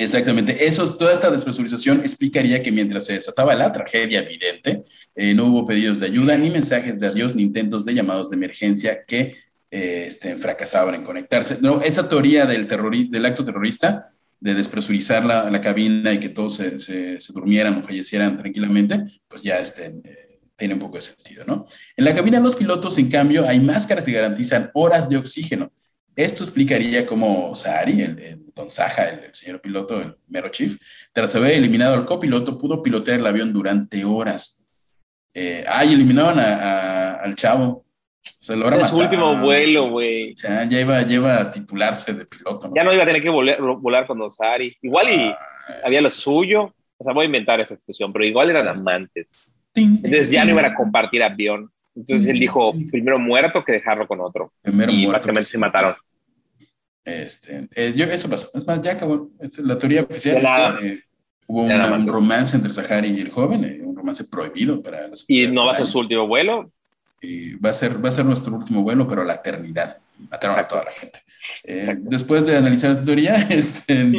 Exactamente, 0.00 0.64
Eso, 0.64 0.96
toda 0.96 1.12
esta 1.12 1.28
despresurización 1.28 2.00
explicaría 2.00 2.62
que 2.62 2.70
mientras 2.70 3.06
se 3.06 3.14
desataba 3.14 3.52
la 3.56 3.72
tragedia 3.72 4.20
evidente, 4.20 4.84
eh, 5.16 5.34
no 5.34 5.46
hubo 5.46 5.66
pedidos 5.66 5.98
de 5.98 6.06
ayuda, 6.06 6.38
ni 6.38 6.50
mensajes 6.50 7.00
de 7.00 7.08
adiós, 7.08 7.34
ni 7.34 7.42
intentos 7.42 7.84
de 7.84 7.94
llamados 7.94 8.30
de 8.30 8.36
emergencia 8.36 9.04
que 9.04 9.34
eh, 9.72 10.04
este, 10.06 10.36
fracasaban 10.36 10.94
en 10.94 11.02
conectarse. 11.02 11.58
No, 11.62 11.82
esa 11.82 12.08
teoría 12.08 12.46
del, 12.46 12.68
del 13.10 13.26
acto 13.26 13.44
terrorista, 13.44 14.06
de 14.40 14.54
despresurizar 14.54 15.24
la, 15.24 15.50
la 15.50 15.60
cabina 15.60 16.12
y 16.12 16.20
que 16.20 16.28
todos 16.28 16.54
se, 16.54 16.78
se- 16.78 17.18
durmieran 17.32 17.78
o 17.78 17.82
fallecieran 17.82 18.36
tranquilamente, 18.36 19.04
pues 19.26 19.42
ya 19.42 19.58
este, 19.58 19.86
eh, 20.04 20.40
tiene 20.56 20.74
un 20.74 20.80
poco 20.80 20.96
de 20.96 21.02
sentido, 21.02 21.44
¿no? 21.44 21.66
En 21.96 22.04
la 22.04 22.14
cabina 22.14 22.38
de 22.38 22.44
los 22.44 22.54
pilotos, 22.54 22.98
en 22.98 23.10
cambio, 23.10 23.46
hay 23.48 23.58
máscaras 23.60 24.04
que 24.04 24.12
garantizan 24.12 24.70
horas 24.74 25.08
de 25.08 25.16
oxígeno. 25.16 25.72
Esto 26.14 26.42
explicaría 26.42 27.06
cómo 27.06 27.54
Sahari, 27.54 28.02
el, 28.02 28.44
Don 28.54 28.68
Saja, 28.68 29.08
el, 29.08 29.32
señor 29.34 29.60
piloto, 29.60 30.00
el 30.00 30.16
mero 30.26 30.48
chief, 30.50 30.76
tras 31.12 31.34
haber 31.36 31.52
eliminado 31.52 31.94
al 31.94 32.04
copiloto, 32.04 32.58
pudo 32.58 32.82
pilotear 32.82 33.20
el 33.20 33.26
avión 33.26 33.52
durante 33.52 34.04
horas. 34.04 34.68
Eh, 35.32 35.64
ah, 35.68 35.84
y 35.84 35.92
eliminaron 35.94 36.40
al 36.40 37.34
chavo. 37.36 37.84
O 38.40 38.44
sea, 38.44 38.56
lo 38.56 38.84
su 38.86 38.96
último 38.96 39.36
vuelo, 39.36 39.90
güey. 39.90 40.32
O 40.32 40.36
sea, 40.36 40.64
ya 40.64 40.80
iba, 40.80 41.02
ya 41.02 41.40
a 41.40 41.50
titularse 41.50 42.14
de 42.14 42.24
piloto. 42.24 42.70
Ya 42.74 42.84
no 42.84 42.92
iba 42.92 43.02
a 43.02 43.06
tener 43.06 43.22
que 43.22 43.30
volar, 43.30 43.60
volar 43.60 44.06
con 44.06 44.18
Don 44.18 44.30
Sahari. 44.30 44.76
Igual 44.82 45.10
y 45.10 45.34
había 45.84 46.00
lo 46.00 46.10
suyo. 46.10 46.74
O 46.96 47.04
sea, 47.04 47.12
voy 47.12 47.24
a 47.24 47.26
inventar 47.26 47.60
esa 47.60 47.76
situación, 47.76 48.12
pero 48.12 48.24
igual 48.24 48.50
eran 48.50 48.66
amantes. 48.66 49.34
Entonces 49.74 50.30
ya 50.30 50.44
no 50.44 50.52
iban 50.52 50.64
a 50.64 50.74
compartir 50.74 51.22
avión. 51.22 51.70
Entonces 51.94 52.28
él 52.28 52.38
dijo, 52.38 52.72
primero 52.90 53.18
muerto 53.18 53.64
que 53.64 53.72
dejarlo 53.72 54.06
con 54.06 54.20
otro. 54.20 54.52
Primero 54.62 54.92
y 54.92 55.06
básicamente 55.06 55.48
se 55.48 55.58
mataron. 55.58 55.94
Este, 57.04 57.68
eh, 57.74 57.92
yo, 57.96 58.04
eso 58.04 58.28
pasó. 58.28 58.50
Es 58.54 58.66
más, 58.66 58.80
ya 58.82 58.92
acabó. 58.92 59.30
la 59.64 59.78
teoría 59.78 60.02
oficial 60.02 60.36
es 60.36 60.50
que 60.80 60.88
eh, 60.88 61.02
hubo 61.46 61.62
un 61.62 62.06
romance 62.06 62.56
entre 62.56 62.72
Sahari 62.72 63.08
y 63.08 63.20
el 63.20 63.30
joven, 63.30 63.64
eh, 63.64 63.80
un 63.82 63.96
romance 63.96 64.24
prohibido 64.24 64.82
para 64.82 65.08
las 65.08 65.24
¿Y 65.28 65.46
no 65.48 65.66
va 65.66 65.72
a 65.72 65.74
ser 65.74 65.86
su 65.86 65.98
último 65.98 66.26
vuelo? 66.26 66.70
Y 67.20 67.54
va, 67.54 67.70
a 67.70 67.74
ser, 67.74 68.02
va 68.02 68.08
a 68.08 68.12
ser 68.12 68.24
nuestro 68.24 68.54
último 68.54 68.82
vuelo, 68.82 69.08
pero 69.08 69.24
la 69.24 69.34
eternidad. 69.34 69.98
Mataron 70.30 70.58
a 70.58 70.66
toda 70.66 70.84
la 70.84 70.92
gente. 70.92 71.20
después 72.08 72.46
de 72.46 72.56
analizar 72.56 72.90
esta 72.90 73.04
teoría, 73.04 73.34
este, 73.50 74.10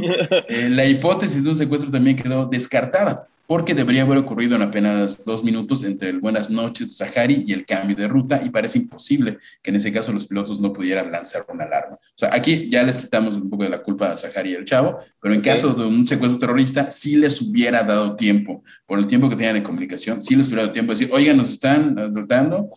la 0.69 0.85
hipótesis 0.85 1.43
de 1.43 1.49
un 1.49 1.57
secuestro 1.57 1.91
también 1.91 2.15
quedó 2.17 2.45
descartada 2.45 3.27
porque 3.49 3.73
debería 3.73 4.03
haber 4.03 4.19
ocurrido 4.19 4.55
en 4.55 4.61
apenas 4.61 5.25
dos 5.25 5.43
minutos 5.43 5.83
entre 5.83 6.09
el 6.09 6.19
buenas 6.19 6.51
noches 6.51 6.89
de 6.89 6.93
Sahari 6.93 7.45
y 7.47 7.53
el 7.53 7.65
cambio 7.65 7.95
de 7.95 8.07
ruta, 8.07 8.39
y 8.45 8.51
parece 8.51 8.77
imposible 8.77 9.39
que 9.63 9.71
en 9.71 9.77
ese 9.77 9.91
caso 9.91 10.11
los 10.11 10.27
pilotos 10.27 10.59
no 10.61 10.71
pudieran 10.71 11.11
lanzar 11.11 11.41
una 11.51 11.63
alarma. 11.63 11.95
O 11.95 12.13
sea, 12.13 12.29
aquí 12.31 12.69
ya 12.69 12.83
les 12.83 12.99
quitamos 12.99 13.37
un 13.37 13.49
poco 13.49 13.63
de 13.63 13.69
la 13.69 13.81
culpa 13.81 14.11
a 14.11 14.17
Sahari 14.17 14.51
y 14.51 14.53
el 14.53 14.65
chavo, 14.65 14.99
pero 15.19 15.33
en 15.33 15.41
caso 15.41 15.73
de 15.73 15.83
un 15.83 16.05
secuestro 16.05 16.39
terrorista, 16.39 16.91
sí 16.91 17.15
les 17.15 17.41
hubiera 17.41 17.81
dado 17.81 18.15
tiempo, 18.15 18.63
por 18.85 18.99
el 18.99 19.07
tiempo 19.07 19.27
que 19.27 19.35
tenían 19.35 19.55
de 19.55 19.63
comunicación, 19.63 20.21
sí 20.21 20.35
les 20.35 20.49
hubiera 20.49 20.61
dado 20.61 20.73
tiempo 20.73 20.93
de 20.93 20.99
decir, 20.99 21.11
oigan, 21.11 21.35
nos 21.35 21.49
están 21.49 21.97
asaltando, 21.97 22.69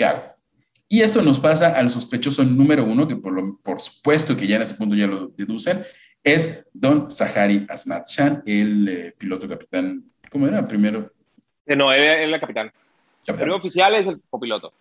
¿qué 0.00 0.04
hago? 0.06 0.22
Y 0.88 1.02
esto 1.02 1.20
nos 1.20 1.38
pasa 1.38 1.74
al 1.78 1.90
sospechoso 1.90 2.42
número 2.42 2.84
uno, 2.84 3.06
que 3.06 3.16
por, 3.16 3.34
lo, 3.34 3.58
por 3.62 3.80
supuesto 3.80 4.34
que 4.34 4.46
ya 4.46 4.56
en 4.56 4.62
ese 4.62 4.74
punto 4.74 4.96
ya 4.96 5.06
lo 5.06 5.28
deducen, 5.28 5.84
es 6.24 6.66
Don 6.72 7.10
Sahari 7.10 7.66
Asmat 7.68 8.06
Shan, 8.08 8.42
el 8.46 8.88
eh, 8.88 9.14
piloto 9.16 9.46
capitán 9.46 10.10
¿Cómo 10.30 10.46
era? 10.46 10.66
Primero. 10.66 11.12
Eh, 11.66 11.76
no, 11.76 11.92
él 11.92 12.02
es 12.02 12.32
el 12.32 12.40
capitán. 12.40 12.72
El 13.26 13.34
primero 13.34 13.56
oficial 13.56 13.94
es 13.96 14.06
el 14.06 14.20
copiloto. 14.30 14.72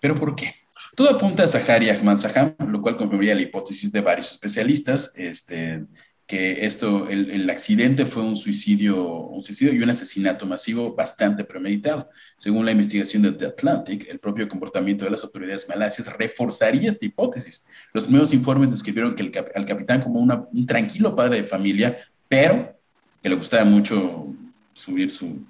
¿Pero 0.00 0.14
por 0.16 0.34
qué? 0.34 0.54
Todo 0.94 1.10
apunta 1.10 1.44
a 1.44 1.48
Zahari 1.48 1.88
Ahmad 1.88 2.16
Saham, 2.16 2.54
lo 2.68 2.82
cual 2.82 2.96
confirmaría 2.96 3.34
la 3.34 3.42
hipótesis 3.42 3.90
de 3.92 4.00
varios 4.00 4.32
especialistas, 4.32 5.16
este, 5.16 5.84
que 6.26 6.66
esto, 6.66 7.08
el, 7.08 7.30
el, 7.30 7.48
accidente 7.48 8.04
fue 8.04 8.22
un 8.22 8.36
suicidio, 8.36 9.00
un 9.28 9.44
suicidio 9.44 9.72
y 9.72 9.80
un 9.80 9.90
asesinato 9.90 10.44
masivo 10.44 10.94
bastante 10.94 11.44
premeditado. 11.44 12.10
Según 12.36 12.66
la 12.66 12.72
investigación 12.72 13.22
de 13.22 13.32
The 13.32 13.46
Atlantic, 13.46 14.08
el 14.08 14.18
propio 14.18 14.48
comportamiento 14.48 15.04
de 15.04 15.12
las 15.12 15.22
autoridades 15.22 15.68
malasias 15.68 16.12
reforzaría 16.16 16.88
esta 16.88 17.06
hipótesis. 17.06 17.68
Los 17.92 18.10
nuevos 18.10 18.32
informes 18.32 18.72
describieron 18.72 19.14
que 19.14 19.22
el, 19.22 19.32
al 19.54 19.66
capitán 19.66 20.02
como 20.02 20.18
una, 20.18 20.44
un 20.52 20.66
tranquilo 20.66 21.14
padre 21.14 21.42
de 21.42 21.44
familia, 21.44 21.96
pero 22.28 22.76
que 23.22 23.28
le 23.28 23.36
gustaba 23.36 23.64
mucho 23.64 24.34
subir 24.74 25.12
su 25.12 25.46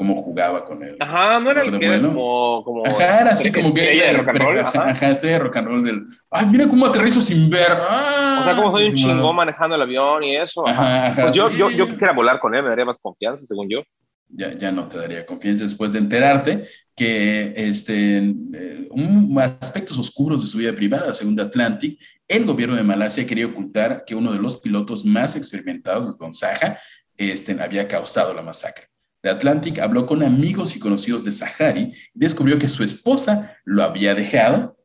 cómo 0.00 0.16
jugaba 0.16 0.64
con 0.64 0.82
él. 0.82 0.96
Ajá, 0.98 1.44
no 1.44 1.50
era 1.50 1.62
el 1.62 1.78
que 1.78 1.84
era 1.84 2.00
como, 2.00 2.64
como, 2.64 2.86
Ajá, 2.86 3.20
era 3.20 3.32
así 3.32 3.52
como 3.52 3.74
que 3.74 3.82
de 3.82 4.12
rock 4.14 4.28
and 4.28 4.38
roll. 4.38 4.58
Ajá, 4.58 4.90
ajá 4.92 5.10
estoy 5.10 5.28
de 5.28 5.38
rock 5.38 5.56
and 5.58 5.68
roll 5.68 5.84
del. 5.84 6.06
Ay, 6.30 6.46
mira 6.46 6.66
cómo 6.66 6.86
aterrizo 6.86 7.20
sin 7.20 7.50
ver. 7.50 7.68
Ah, 7.70 8.38
o 8.40 8.44
sea, 8.44 8.54
como 8.56 8.74
soy 8.74 8.88
un 8.88 8.94
chingón 8.94 9.36
manejando 9.36 9.76
el 9.76 9.82
avión 9.82 10.24
y 10.24 10.36
eso. 10.36 10.66
Ajá, 10.66 11.08
ajá, 11.08 11.22
pues 11.24 11.34
yo, 11.34 11.50
yo, 11.50 11.68
yo 11.68 11.86
quisiera 11.86 12.14
volar 12.14 12.40
con 12.40 12.54
él, 12.54 12.62
me 12.62 12.70
daría 12.70 12.86
más 12.86 12.96
confianza, 12.98 13.44
según 13.44 13.68
yo. 13.68 13.82
Ya, 14.28 14.54
ya 14.56 14.72
no 14.72 14.88
te 14.88 14.96
daría 14.96 15.26
confianza 15.26 15.64
después 15.64 15.92
de 15.92 15.98
enterarte 15.98 16.64
que 16.96 17.52
este, 17.54 18.16
eh, 18.54 18.88
un 18.92 19.38
aspectos 19.38 19.98
oscuros 19.98 20.40
de 20.40 20.46
su 20.46 20.56
vida 20.56 20.72
privada, 20.72 21.12
según 21.12 21.36
The 21.36 21.42
Atlantic, 21.42 22.00
el 22.26 22.46
gobierno 22.46 22.74
de 22.74 22.84
Malasia 22.84 23.26
quería 23.26 23.44
ocultar 23.44 24.04
que 24.06 24.14
uno 24.14 24.32
de 24.32 24.38
los 24.38 24.62
pilotos 24.62 25.04
más 25.04 25.36
experimentados, 25.36 26.16
Gonzaga, 26.16 26.78
este, 27.18 27.60
había 27.60 27.86
causado 27.86 28.32
la 28.32 28.40
masacre. 28.40 28.89
The 29.22 29.30
Atlantic 29.30 29.78
habló 29.78 30.06
con 30.06 30.22
amigos 30.22 30.76
y 30.76 30.80
conocidos 30.80 31.24
de 31.24 31.32
Sahari 31.32 31.92
y 32.14 32.18
descubrió 32.18 32.58
que 32.58 32.68
su 32.68 32.84
esposa 32.84 33.56
lo 33.64 33.82
había 33.82 34.14
dejado, 34.14 34.78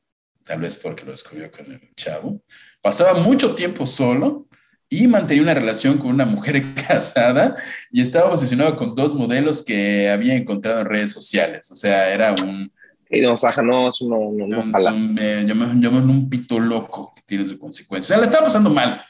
tal 0.43 0.59
vez 0.59 0.75
porque 0.75 1.05
lo 1.05 1.11
descubrió 1.11 1.49
con 1.49 1.71
el 1.71 1.93
chavo, 1.95 2.41
pasaba 2.81 3.13
mucho 3.13 3.55
tiempo 3.55 3.85
solo 3.85 4.47
y 4.89 5.07
mantenía 5.07 5.43
una 5.43 5.53
relación 5.53 5.97
con 5.97 6.11
una 6.11 6.25
mujer 6.25 6.63
casada 6.87 7.55
y 7.91 8.01
estaba 8.01 8.29
obsesionado 8.29 8.77
con 8.77 8.93
dos 8.93 9.15
modelos 9.15 9.63
que 9.63 10.09
había 10.09 10.35
encontrado 10.35 10.81
en 10.81 10.87
redes 10.87 11.11
sociales. 11.11 11.71
O 11.71 11.75
sea, 11.75 12.13
era 12.13 12.33
un... 12.43 12.71
Y 13.09 13.21
no, 13.21 13.37
Saja, 13.37 13.61
no, 13.61 13.91
eso 13.91 14.05
no, 14.09 14.31
no, 14.31 14.59
un, 14.59 15.17
eh, 15.19 15.45
un 15.47 16.29
pito 16.29 16.59
loco 16.59 17.13
que 17.15 17.21
tiene 17.21 17.47
su 17.47 17.57
consecuencia. 17.57 18.15
O 18.15 18.17
sea, 18.17 18.17
la 18.17 18.25
estaba 18.25 18.45
pasando 18.45 18.69
mal 18.69 19.01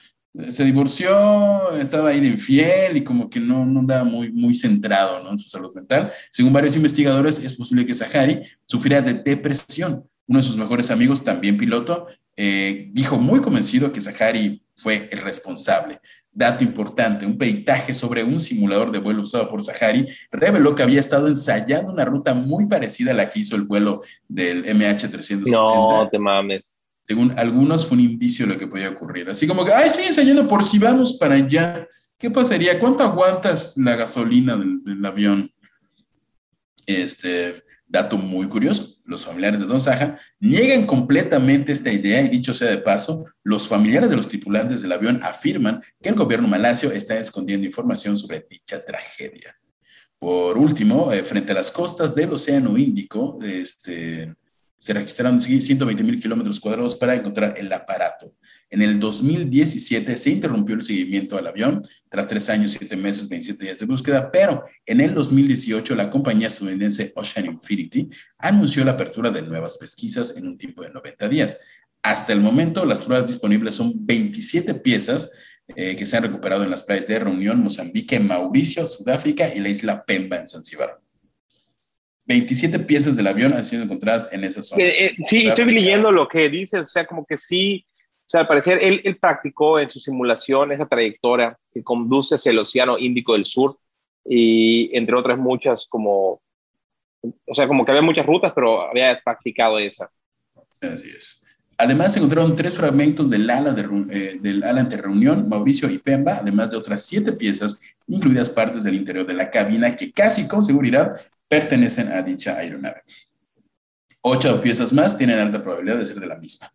se 0.50 0.64
divorció, 0.64 1.76
estaba 1.78 2.10
ahí 2.10 2.20
de 2.20 2.28
infiel 2.28 2.98
y 2.98 3.04
como 3.04 3.30
que 3.30 3.40
no, 3.40 3.66
no 3.66 3.80
andaba 3.80 4.04
muy, 4.04 4.32
muy 4.32 4.54
centrado 4.54 5.24
¿no? 5.24 5.32
en 5.32 5.38
su 5.38 5.50
salud 5.50 5.74
mental. 5.74 6.12
Según 6.30 6.54
varios 6.54 6.76
investigadores, 6.76 7.40
es 7.40 7.56
posible 7.56 7.86
que 7.86 7.94
Sahari 7.94 8.42
sufriera 8.66 9.02
de 9.02 9.14
depresión. 9.14 10.08
Uno 10.28 10.40
de 10.40 10.44
sus 10.44 10.58
mejores 10.58 10.92
amigos, 10.92 11.24
también 11.24 11.58
piloto, 11.58 12.08
eh, 12.36 12.90
dijo 12.92 13.18
muy 13.18 13.40
convencido 13.42 13.94
que 13.94 14.02
Sahari 14.02 14.62
fue 14.76 15.08
el 15.12 15.20
responsable. 15.20 16.00
Dato 16.32 16.66
importante, 16.66 17.26
un 17.26 17.38
peritaje 17.38 17.94
sobre 17.94 18.24
un 18.24 18.40
simulador 18.40 18.92
de 18.92 19.00
vuelo 19.00 19.22
usado 19.22 19.48
por 19.48 19.64
Sahari 19.64 20.06
reveló 20.32 20.76
que 20.76 20.84
había 20.84 21.00
estado 21.00 21.30
ensayando 21.30 21.94
una 21.94 22.04
ruta 22.04 22.34
muy 22.34 22.66
parecida 22.66 23.12
a 23.12 23.14
la 23.14 23.30
que 23.30 23.40
hizo 23.40 23.56
el 23.56 23.64
vuelo 23.64 24.02
del 24.28 24.66
MH370. 24.66 25.50
No, 25.52 26.10
te 26.12 26.20
mames 26.20 26.76
según 27.08 27.38
algunos, 27.38 27.86
fue 27.86 27.98
un 27.98 28.04
indicio 28.04 28.48
de 28.48 28.54
lo 28.54 28.60
que 28.60 28.68
podía 28.68 28.90
ocurrir. 28.90 29.30
Así 29.30 29.46
como 29.46 29.64
que, 29.64 29.72
ay, 29.72 29.90
estoy 29.90 30.06
enseñando 30.06 30.48
por 30.48 30.64
si 30.64 30.80
vamos 30.80 31.14
para 31.14 31.36
allá. 31.36 31.88
¿Qué 32.18 32.32
pasaría? 32.32 32.80
¿Cuánto 32.80 33.04
aguantas 33.04 33.78
la 33.78 33.96
gasolina 33.96 34.58
del, 34.58 35.06
avión? 35.06 35.52
Este 36.88 37.64
dato 37.88 38.18
muy 38.18 38.50
curioso, 38.50 38.96
los 39.06 39.26
familiares 39.26 39.60
de 39.60 39.68
Don 39.68 39.80
Saja 39.80 40.20
niegan 40.40 40.88
completamente 40.88 41.72
esta 41.72 41.92
idea 41.92 42.22
y 42.22 42.30
dicho 42.30 42.54
sea 42.54 42.72
de 42.72 42.80
paso, 42.80 43.26
los 43.44 43.68
familiares 43.68 44.10
de 44.10 44.16
los 44.16 44.28
tripulantes 44.28 44.82
del 44.82 44.92
avión 44.92 45.22
afirman 45.24 45.82
que 46.02 46.10
el 46.10 46.16
gobierno 46.16 46.48
malasio 46.48 46.92
está 46.92 47.18
escondiendo 47.20 47.68
información 47.68 48.18
sobre 48.18 48.46
dicha 48.50 48.84
tragedia. 48.84 49.56
Por 50.18 50.58
último, 50.58 51.14
eh, 51.14 51.24
frente 51.24 51.52
a 51.52 51.56
las 51.56 51.72
costas 51.72 52.16
del 52.16 52.34
Océano 52.34 52.76
Índico, 52.78 53.38
este, 53.44 54.34
se 54.86 54.94
registraron 54.94 55.42
120 55.42 56.04
mil 56.04 56.22
kilómetros 56.22 56.60
cuadrados 56.60 56.94
para 56.94 57.16
encontrar 57.16 57.56
el 57.58 57.74
aparato. 57.74 58.36
En 58.70 58.84
el 58.84 59.00
2017 59.00 60.16
se 60.16 60.30
interrumpió 60.30 60.76
el 60.76 60.84
seguimiento 60.84 61.40
al 61.40 61.48
avión 61.48 61.82
tras 62.08 62.28
tres 62.28 62.48
años, 62.52 62.74
siete 62.78 62.96
meses, 62.96 63.28
27 63.28 63.66
días 63.66 63.80
de 63.80 63.88
búsqueda, 63.88 64.32
pero 64.32 64.64
en 64.86 65.02
el 65.02 65.16
2018 65.16 65.96
la 65.96 66.12
compañía 66.12 66.50
estadounidense 66.50 67.12
Ocean 67.16 67.48
Infinity 67.48 68.12
anunció 68.38 68.86
la 68.86 68.92
apertura 68.92 69.32
de 69.32 69.42
nuevas 69.42 69.76
pesquisas 69.78 70.38
en 70.38 70.50
un 70.50 70.56
tiempo 70.56 70.84
de 70.84 70.92
90 70.92 71.30
días. 71.30 71.60
Hasta 72.04 72.34
el 72.34 72.42
momento, 72.42 72.86
las 72.86 73.02
pruebas 73.02 73.26
disponibles 73.26 73.74
son 73.74 74.06
27 74.06 74.76
piezas 74.76 75.32
eh, 75.76 75.96
que 75.96 76.06
se 76.06 76.16
han 76.16 76.22
recuperado 76.22 76.64
en 76.64 76.70
las 76.70 76.84
playas 76.84 77.08
de 77.08 77.18
Reunión, 77.18 77.60
Mozambique, 77.60 78.20
Mauricio, 78.20 78.88
Sudáfrica 78.88 79.52
y 79.52 79.62
la 79.62 79.70
isla 79.70 80.06
Pemba 80.06 80.38
en 80.38 80.48
Zanzíbar. 80.48 81.00
27 82.26 82.80
piezas 82.80 83.16
del 83.16 83.28
avión 83.28 83.54
han 83.54 83.64
sido 83.64 83.84
encontradas 83.84 84.32
en 84.34 84.44
esa 84.44 84.62
zona. 84.62 84.84
Eh, 84.84 85.06
eh, 85.06 85.16
sí, 85.28 85.48
estoy 85.48 85.74
leyendo 85.74 86.12
lo 86.12 86.28
que 86.28 86.50
dices, 86.50 86.86
o 86.86 86.90
sea, 86.90 87.06
como 87.06 87.26
que 87.26 87.38
sí, 87.38 87.86
o 87.90 88.24
sea, 88.26 88.42
al 88.42 88.48
parecer 88.48 88.80
él, 88.82 89.02
él, 89.04 89.18
practicó 89.18 89.80
en 89.80 89.90
su 89.90 90.00
simulación 90.00 90.72
esa 90.72 90.88
trayectoria 90.88 91.58
que 91.72 91.84
conduce 91.84 92.36
hacia 92.36 92.52
el 92.52 92.60
Océano 92.60 92.98
Índico 92.98 93.34
del 93.34 93.46
Sur 93.46 93.78
y 94.26 94.90
entre 94.98 95.16
otras 95.16 95.38
muchas 95.38 95.86
como, 95.88 96.42
o 97.22 97.54
sea, 97.54 97.68
como 97.68 97.86
que 97.86 97.92
había 97.92 98.02
muchas 98.02 98.26
rutas, 98.26 98.52
pero 98.54 98.90
había 98.90 99.20
practicado 99.24 99.78
esa. 99.78 100.10
Así 100.82 101.10
es. 101.10 101.46
Además, 101.78 102.14
se 102.14 102.20
encontraron 102.20 102.56
tres 102.56 102.78
fragmentos 102.78 103.30
del 103.30 103.50
ala, 103.50 103.74
de, 103.74 103.84
eh, 104.12 104.38
del 104.40 104.64
ala 104.64 104.80
entre 104.80 105.02
Reunión, 105.02 105.50
Mauricio 105.50 105.90
y 105.90 105.98
Pemba, 105.98 106.38
además 106.38 106.72
de 106.72 106.78
otras 106.78 107.06
siete 107.06 107.34
piezas, 107.34 107.82
incluidas 108.08 108.50
partes 108.50 108.86
del 108.86 108.96
interior 108.96 109.28
de 109.28 109.34
la 109.34 109.52
cabina, 109.52 109.96
que 109.96 110.12
casi 110.12 110.48
con 110.48 110.64
seguridad 110.64 111.20
pertenecen 111.48 112.12
a 112.12 112.22
dicha 112.22 112.58
aeronave. 112.58 113.04
Ocho 114.22 114.60
piezas 114.62 114.92
más 114.92 115.18
tienen 115.18 115.40
alta 115.40 115.62
probabilidad 115.62 115.98
de 115.98 116.06
ser 116.06 116.20
de 116.20 116.28
la 116.28 116.36
misma. 116.36 116.72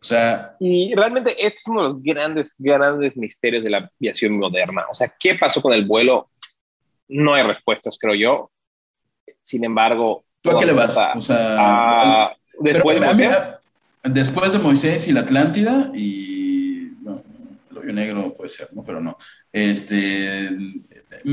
O 0.00 0.04
sea, 0.04 0.56
y 0.58 0.94
realmente 0.96 1.30
este 1.32 1.58
es 1.58 1.68
uno 1.68 1.82
de 1.82 1.88
los 1.90 2.02
grandes, 2.02 2.54
grandes 2.58 3.16
misterios 3.16 3.62
de 3.62 3.70
la 3.70 3.90
aviación 4.00 4.36
moderna. 4.36 4.84
O 4.90 4.94
sea, 4.94 5.12
¿qué 5.18 5.36
pasó 5.36 5.62
con 5.62 5.72
el 5.72 5.84
vuelo? 5.84 6.28
No 7.08 7.34
hay 7.34 7.44
respuestas, 7.44 7.98
creo 8.00 8.14
yo. 8.14 8.50
Sin 9.40 9.64
embargo, 9.64 10.24
¿tú 10.40 10.50
a 10.50 10.58
qué 10.58 10.66
le 10.66 10.72
vas? 10.72 10.98
o 11.14 11.20
sea, 11.20 12.34
después 12.60 13.00
de 13.00 13.52
Después 14.04 14.52
de 14.52 14.58
Moisés 14.58 15.06
y 15.06 15.12
la 15.12 15.20
Atlántida, 15.20 15.92
y 15.94 16.90
no, 17.02 17.22
el 17.70 17.78
hoyo 17.78 17.92
negro 17.92 18.34
puede 18.34 18.48
ser, 18.48 18.66
¿no? 18.72 18.82
Pero 18.84 19.00
no. 19.00 19.16
Este, 19.52 20.50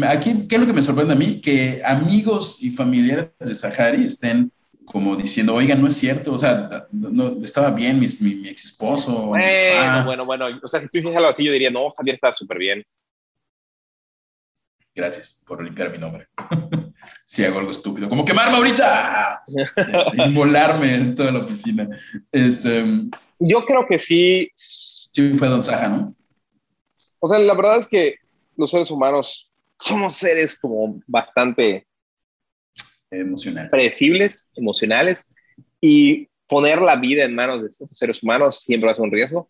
aquí, 0.07 0.47
¿qué 0.47 0.55
es 0.55 0.61
lo 0.61 0.67
que 0.67 0.73
me 0.73 0.81
sorprende 0.81 1.13
a 1.13 1.17
mí? 1.17 1.41
Que 1.41 1.81
amigos 1.85 2.61
y 2.61 2.71
familiares 2.71 3.31
de 3.39 3.55
Sahari 3.55 4.05
estén 4.05 4.51
como 4.85 5.15
diciendo, 5.15 5.53
oiga, 5.53 5.75
no 5.75 5.87
es 5.87 5.95
cierto, 5.95 6.33
o 6.33 6.37
sea, 6.37 6.87
no, 6.91 7.37
estaba 7.43 7.69
bien 7.69 7.99
mi, 7.99 8.07
mi, 8.21 8.49
ex 8.49 8.65
esposo. 8.65 9.27
Bueno, 9.27 10.05
bueno, 10.05 10.25
bueno, 10.25 10.47
o 10.63 10.67
sea, 10.67 10.79
si 10.79 10.87
tú 10.87 10.97
dices 10.97 11.15
algo 11.15 11.29
así, 11.29 11.43
yo 11.43 11.51
diría, 11.51 11.69
no, 11.69 11.91
Javier 11.91 12.15
está 12.15 12.33
súper 12.33 12.57
bien. 12.57 12.83
Gracias 14.95 15.43
por 15.45 15.63
limpiar 15.63 15.91
mi 15.91 15.99
nombre. 15.99 16.27
si 17.23 17.45
hago 17.45 17.59
algo 17.59 17.69
estúpido, 17.69 18.09
como 18.09 18.25
quemarme 18.25 18.57
ahorita, 18.57 19.43
este, 19.55 20.23
inmolarme 20.25 20.95
en 20.95 21.15
toda 21.15 21.31
la 21.31 21.39
oficina. 21.39 21.87
Este, 22.31 22.83
yo 23.37 23.65
creo 23.65 23.85
que 23.87 23.99
sí. 23.99 24.51
Sí, 24.55 25.35
fue 25.35 25.47
Don 25.47 25.61
Saja, 25.61 25.87
¿no? 25.87 26.15
O 27.19 27.29
sea, 27.29 27.37
la 27.37 27.53
verdad 27.53 27.77
es 27.77 27.87
que 27.87 28.15
los 28.57 28.71
seres 28.71 28.89
humanos 28.89 29.48
somos 29.79 30.15
seres 30.15 30.59
como 30.59 31.01
bastante 31.07 31.87
emocionales. 33.09 33.71
Predecibles, 33.71 34.51
emocionales, 34.55 35.33
y 35.81 36.27
poner 36.47 36.81
la 36.81 36.95
vida 36.95 37.23
en 37.23 37.35
manos 37.35 37.61
de 37.61 37.67
estos 37.67 37.97
seres 37.97 38.21
humanos 38.21 38.61
siempre 38.61 38.87
va 38.87 38.93
a 38.93 38.95
ser 38.95 39.03
un 39.03 39.11
riesgo. 39.11 39.49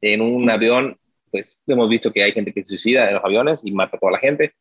En 0.00 0.20
un 0.20 0.48
avión, 0.50 0.98
pues 1.30 1.58
hemos 1.66 1.88
visto 1.88 2.12
que 2.12 2.22
hay 2.22 2.32
gente 2.32 2.52
que 2.52 2.64
se 2.64 2.70
suicida 2.70 3.08
en 3.08 3.14
los 3.14 3.24
aviones 3.24 3.64
y 3.64 3.72
mata 3.72 3.96
a 3.96 4.00
toda 4.00 4.12
la 4.12 4.18
gente. 4.18 4.54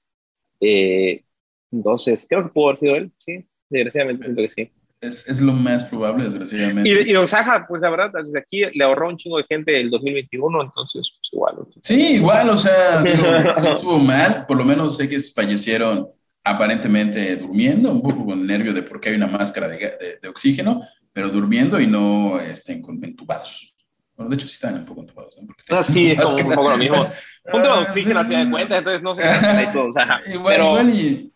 Eh, 0.59 1.23
entonces, 1.71 2.25
creo 2.29 2.43
que 2.43 2.53
pudo 2.53 2.67
haber 2.67 2.77
sido 2.77 2.95
él, 2.95 3.11
sí, 3.17 3.47
desgraciadamente 3.69 4.23
siento 4.23 4.41
que 4.43 4.49
sí. 4.49 4.71
Es, 5.01 5.27
es, 5.27 5.41
lo 5.41 5.53
más 5.53 5.83
probable, 5.85 6.25
desgraciadamente. 6.25 6.87
Y, 6.87 7.09
y 7.09 7.13
Don 7.13 7.27
Saja, 7.27 7.65
pues 7.67 7.81
la 7.81 7.89
verdad, 7.89 8.11
desde 8.23 8.37
aquí 8.37 8.63
le 8.71 8.83
ahorró 8.83 9.09
un 9.09 9.17
chingo 9.17 9.37
de 9.37 9.45
gente 9.45 9.81
el 9.81 9.89
2021, 9.89 10.61
entonces, 10.61 11.11
pues 11.17 11.29
igual. 11.33 11.55
Sí, 11.81 12.17
igual, 12.17 12.49
o 12.49 12.57
sea, 12.57 13.03
estuvo 13.67 13.97
mal, 13.97 14.45
por 14.45 14.57
lo 14.57 14.63
menos 14.63 14.97
sé 14.97 15.09
que 15.09 15.19
fallecieron 15.19 16.07
aparentemente 16.43 17.35
durmiendo, 17.35 17.91
un 17.91 18.01
poco 18.01 18.25
con 18.25 18.45
nervio 18.45 18.73
de 18.73 18.83
por 18.83 18.99
qué 18.99 19.09
hay 19.09 19.15
una 19.15 19.27
máscara 19.27 19.67
de, 19.67 20.19
de, 20.21 20.27
oxígeno, 20.27 20.81
pero 21.11 21.29
durmiendo 21.29 21.79
y 21.79 21.87
no 21.87 22.39
estén 22.39 22.83
entubados. 23.01 23.73
Bueno, 24.15 24.29
de 24.29 24.35
hecho 24.35 24.47
sí 24.47 24.53
están 24.53 24.75
un 24.75 24.85
poco 24.85 25.01
entubados. 25.01 25.35
¿no? 25.41 25.53
Ah, 25.69 25.83
sí, 25.83 26.11
es 26.11 26.21
como 26.21 26.37
un 26.37 26.53
poco 26.53 26.69
lo 26.69 26.77
mismo. 26.77 27.11
Un 27.51 27.63
tema 27.63 27.77
de 27.77 27.83
oxígeno 27.83 28.19
a 28.19 28.23
de 28.23 28.49
cuenta, 28.49 28.77
entonces 28.77 29.01
no 29.01 29.15
sé. 29.15 29.23
o 29.23 29.93
sea, 29.93 30.21
igual, 30.27 30.55
pero... 30.55 30.65
igual, 30.65 30.89
y, 30.95 31.33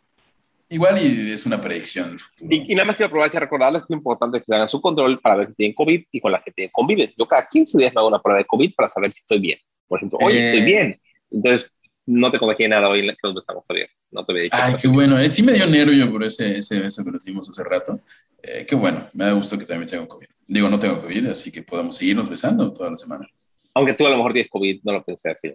igual 0.69 0.97
y 0.99 1.31
es 1.31 1.45
una 1.45 1.59
predicción. 1.59 2.17
Y, 2.39 2.71
y, 2.71 2.75
nada 2.75 2.85
más 2.85 2.95
quiero 2.95 3.07
aprovechar 3.07 3.41
y 3.41 3.45
recordarles 3.45 3.83
que 3.83 3.93
es 3.93 3.97
importante 3.97 4.39
que 4.39 4.45
se 4.45 4.55
hagan 4.55 4.67
su 4.67 4.81
control 4.81 5.19
para 5.19 5.35
ver 5.35 5.47
si 5.49 5.53
tienen 5.55 5.75
COVID 5.75 6.03
y 6.11 6.21
con 6.21 6.31
la 6.31 6.41
que 6.43 6.51
tienen 6.51 6.71
conviven. 6.71 7.11
Yo 7.17 7.27
cada 7.27 7.47
15 7.47 7.77
días 7.77 7.93
me 7.93 7.99
hago 7.99 8.07
una 8.07 8.21
prueba 8.21 8.39
de 8.39 8.45
COVID 8.45 8.73
para 8.75 8.89
saber 8.89 9.11
si 9.11 9.21
estoy 9.21 9.39
bien. 9.39 9.59
Por 9.87 9.99
ejemplo, 9.99 10.19
hoy 10.21 10.33
estoy 10.33 10.61
eh, 10.61 10.65
bien. 10.65 11.01
Entonces, 11.31 11.79
no 12.05 12.31
te 12.31 12.39
contagié 12.39 12.67
nada 12.67 12.87
hoy 12.87 13.01
que 13.01 13.15
nos 13.23 13.37
estamos 13.37 13.65
todavía. 13.67 13.87
No 14.11 14.25
te 14.25 14.31
había 14.31 14.43
dicho. 14.43 14.57
Ay, 14.59 14.75
qué 14.79 14.87
bueno. 14.87 15.19
Eh, 15.19 15.29
sí 15.29 15.41
me 15.43 15.53
dio 15.53 15.65
nervio 15.65 16.11
por 16.11 16.23
ese, 16.23 16.59
ese 16.59 16.79
beso 16.79 17.03
que 17.03 17.11
nos 17.11 17.23
dimos 17.23 17.49
hace 17.49 17.63
rato. 17.63 17.99
Eh, 18.41 18.65
qué 18.67 18.75
bueno. 18.75 19.07
Me 19.13 19.25
da 19.25 19.31
gusto 19.33 19.57
que 19.57 19.65
también 19.65 19.89
tengo 19.89 20.07
COVID. 20.07 20.27
Digo, 20.47 20.69
no 20.69 20.79
tengo 20.79 21.01
COVID, 21.01 21.27
así 21.27 21.51
que 21.51 21.63
podemos 21.63 21.95
seguirnos 21.95 22.29
besando 22.29 22.71
toda 22.71 22.91
la 22.91 22.97
semana. 22.97 23.27
Aunque 23.73 23.93
tú 23.93 24.05
a 24.05 24.11
lo 24.11 24.17
mejor 24.17 24.33
tienes 24.33 24.51
COVID, 24.51 24.81
no 24.83 24.93
lo 24.93 25.03
pensé 25.03 25.31
así. 25.31 25.53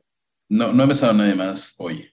No, 0.48 0.72
no 0.72 0.82
he 0.82 0.86
besado 0.86 1.12
a 1.12 1.14
nadie 1.14 1.34
más 1.34 1.74
hoy. 1.78 2.11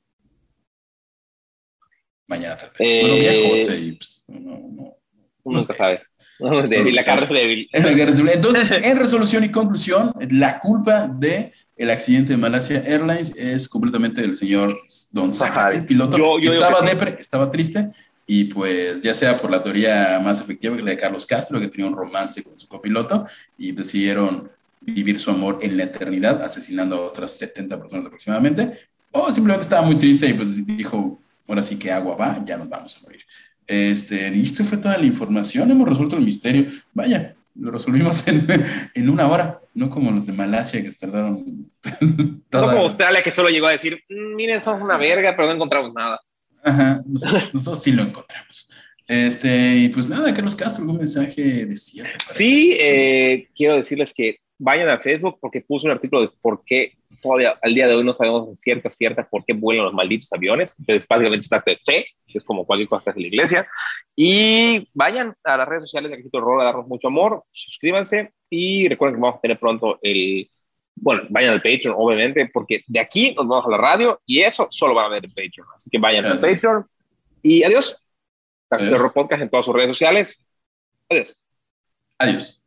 Mañana 2.28 2.58
tal 2.58 2.70
vez. 2.70 2.80
Eh, 2.80 3.02
bueno, 3.02 3.16
vi 3.16 3.28
a 3.28 3.50
José 3.50 3.80
y 3.80 3.92
pues, 3.94 4.26
no, 4.28 4.40
no, 4.40 4.98
no 5.46 5.52
nunca 5.52 5.74
sabe. 5.74 6.02
la 6.40 7.04
carne 7.04 7.24
es 7.24 7.30
débil. 7.30 7.70
Entonces, 7.74 8.72
en 8.84 9.00
resolución 9.00 9.44
y 9.44 9.50
conclusión, 9.50 10.14
la 10.30 10.60
culpa 10.60 11.08
de 11.08 11.54
el 11.76 11.90
accidente 11.90 12.34
de 12.34 12.38
Malasia 12.38 12.84
Airlines 12.86 13.34
es 13.36 13.68
completamente 13.68 14.22
del 14.22 14.36
señor 14.36 14.76
Don 15.12 15.32
Zahari, 15.32 15.78
el 15.78 15.86
piloto, 15.86 16.38
que 16.42 16.48
estaba 16.48 16.82
depre, 16.82 17.18
estaba 17.20 17.50
triste, 17.50 17.90
y 18.26 18.46
pues 18.46 19.02
ya 19.02 19.16
sea 19.16 19.38
por 19.38 19.52
la 19.52 19.62
teoría 19.62 20.20
más 20.24 20.42
efectiva 20.42 20.76
que 20.76 20.82
la 20.82 20.92
de 20.92 20.98
Carlos 20.98 21.26
Castro, 21.26 21.60
que 21.60 21.68
tenía 21.68 21.88
un 21.88 21.96
romance 21.96 22.44
con 22.44 22.60
su 22.60 22.68
copiloto, 22.68 23.26
y 23.58 23.72
decidieron 23.72 24.50
vivir 24.82 25.20
su 25.20 25.32
amor 25.32 25.60
en 25.62 25.78
la 25.78 25.84
eternidad, 25.84 26.42
asesinando 26.44 26.96
a 26.98 27.02
otras 27.08 27.32
70 27.34 27.80
personas 27.80 28.06
aproximadamente, 28.06 28.90
o 29.12 29.32
simplemente 29.32 29.64
estaba 29.64 29.84
muy 29.84 29.96
triste 29.96 30.28
y 30.28 30.34
pues 30.34 30.66
dijo, 30.66 31.20
ahora 31.48 31.64
sí 31.64 31.80
que 31.80 31.92
agua 31.92 32.16
va, 32.16 32.44
ya 32.46 32.58
nos 32.58 32.70
vamos 32.70 32.98
a 32.98 33.02
morir. 33.02 33.22
Este, 33.66 34.30
y 34.30 34.42
esto 34.42 34.64
fue 34.64 34.78
toda 34.78 34.98
la 34.98 35.06
información, 35.06 35.70
hemos 35.70 35.88
resuelto 35.88 36.16
el 36.16 36.24
misterio. 36.24 36.68
Vaya, 36.94 37.36
lo 37.56 37.72
resolvimos 37.72 38.28
en, 38.30 38.48
en 38.94 39.10
una 39.10 39.28
hora, 39.28 39.60
no 39.74 39.90
como 39.90 40.12
los 40.12 40.26
de 40.26 40.34
Malasia 40.34 40.82
que 40.82 40.92
tardaron. 40.92 41.44
Toda... 42.50 42.66
No 42.66 42.72
como 42.72 42.84
Australia 42.84 43.24
que 43.24 43.32
solo 43.32 43.50
llegó 43.50 43.68
a 43.68 43.72
decir, 43.72 44.00
mm, 44.10 44.36
miren, 44.36 44.62
son 44.62 44.82
una 44.82 44.98
verga, 44.98 45.36
pero 45.36 45.48
no 45.48 45.56
encontramos 45.56 45.94
nada. 45.94 46.20
Ajá, 46.64 47.02
nosotros, 47.06 47.82
sí 47.82 47.92
lo 47.92 48.04
encontramos. 48.04 48.70
Este, 49.08 49.78
y 49.78 49.90
pues 49.90 50.10
nada, 50.10 50.34
Carlos 50.34 50.56
Castro, 50.56 50.84
un 50.84 50.98
mensaje 50.98 51.66
de 51.66 51.76
cierre. 51.76 52.18
Sí, 52.30 52.76
eh, 52.80 53.48
quiero 53.56 53.76
decirles 53.76 54.14
que 54.14 54.40
vayan 54.58 54.90
a 54.90 55.00
Facebook 55.00 55.38
porque 55.40 55.62
puse 55.62 55.88
un 55.88 55.94
artículo 55.94 56.24
de 56.24 56.30
por 56.42 56.64
qué 56.66 56.98
todavía 57.22 57.58
al 57.62 57.74
día 57.74 57.88
de 57.88 57.96
hoy 57.96 58.04
no 58.04 58.14
sabemos 58.14 58.60
cierta, 58.60 58.90
cierta 58.90 59.28
por 59.28 59.44
qué 59.46 59.54
vuelan 59.54 59.86
los 59.86 59.94
malditos 59.94 60.32
aviones. 60.34 60.76
Entonces, 60.80 61.08
básicamente 61.08 61.44
se 61.44 61.50
trata 61.50 61.72
de 61.72 61.78
fe, 61.78 62.08
que 62.26 62.38
es 62.38 62.44
como 62.44 62.66
cualquier 62.66 62.90
cosa 62.90 63.04
que 63.04 63.10
hace 63.12 63.20
la 63.22 63.28
iglesia. 63.28 63.68
Y 64.16 64.90
vayan 64.94 65.36
a 65.44 65.58
las 65.58 65.68
redes 65.68 65.84
sociales 65.84 66.12
de 66.12 66.18
Aquito 66.18 66.38
Horror 66.38 66.62
a 66.62 66.66
darnos 66.66 66.88
mucho 66.88 67.08
amor, 67.08 67.44
suscríbanse 67.52 68.34
y 68.50 68.88
recuerden 68.88 69.16
que 69.16 69.22
vamos 69.22 69.38
a 69.38 69.42
tener 69.42 69.60
pronto 69.60 70.00
el. 70.02 70.50
Bueno, 71.00 71.24
vayan 71.30 71.54
al 71.54 71.62
Patreon, 71.62 71.96
obviamente, 71.96 72.50
porque 72.52 72.84
de 72.88 73.00
aquí 73.00 73.34
nos 73.36 73.48
vamos 73.48 73.66
a 73.68 73.70
la 73.70 73.78
radio 73.78 74.20
y 74.26 74.42
eso 74.42 74.68
solo 74.72 74.96
va 74.96 75.06
a 75.06 75.10
ver 75.10 75.26
en 75.26 75.32
Patreon. 75.32 75.68
Así 75.76 75.90
que 75.92 76.00
vayan 76.00 76.26
al 76.26 76.40
Patreon 76.40 76.86
y 77.44 77.64
adiós. 77.64 78.04
Aquito 78.70 78.96
Horror 78.96 79.14
Podcast 79.14 79.42
en 79.44 79.50
todas 79.50 79.66
sus 79.66 79.76
redes 79.76 79.90
sociales. 79.90 80.48
Adiós. 81.10 81.38
Adiós. 82.18 82.67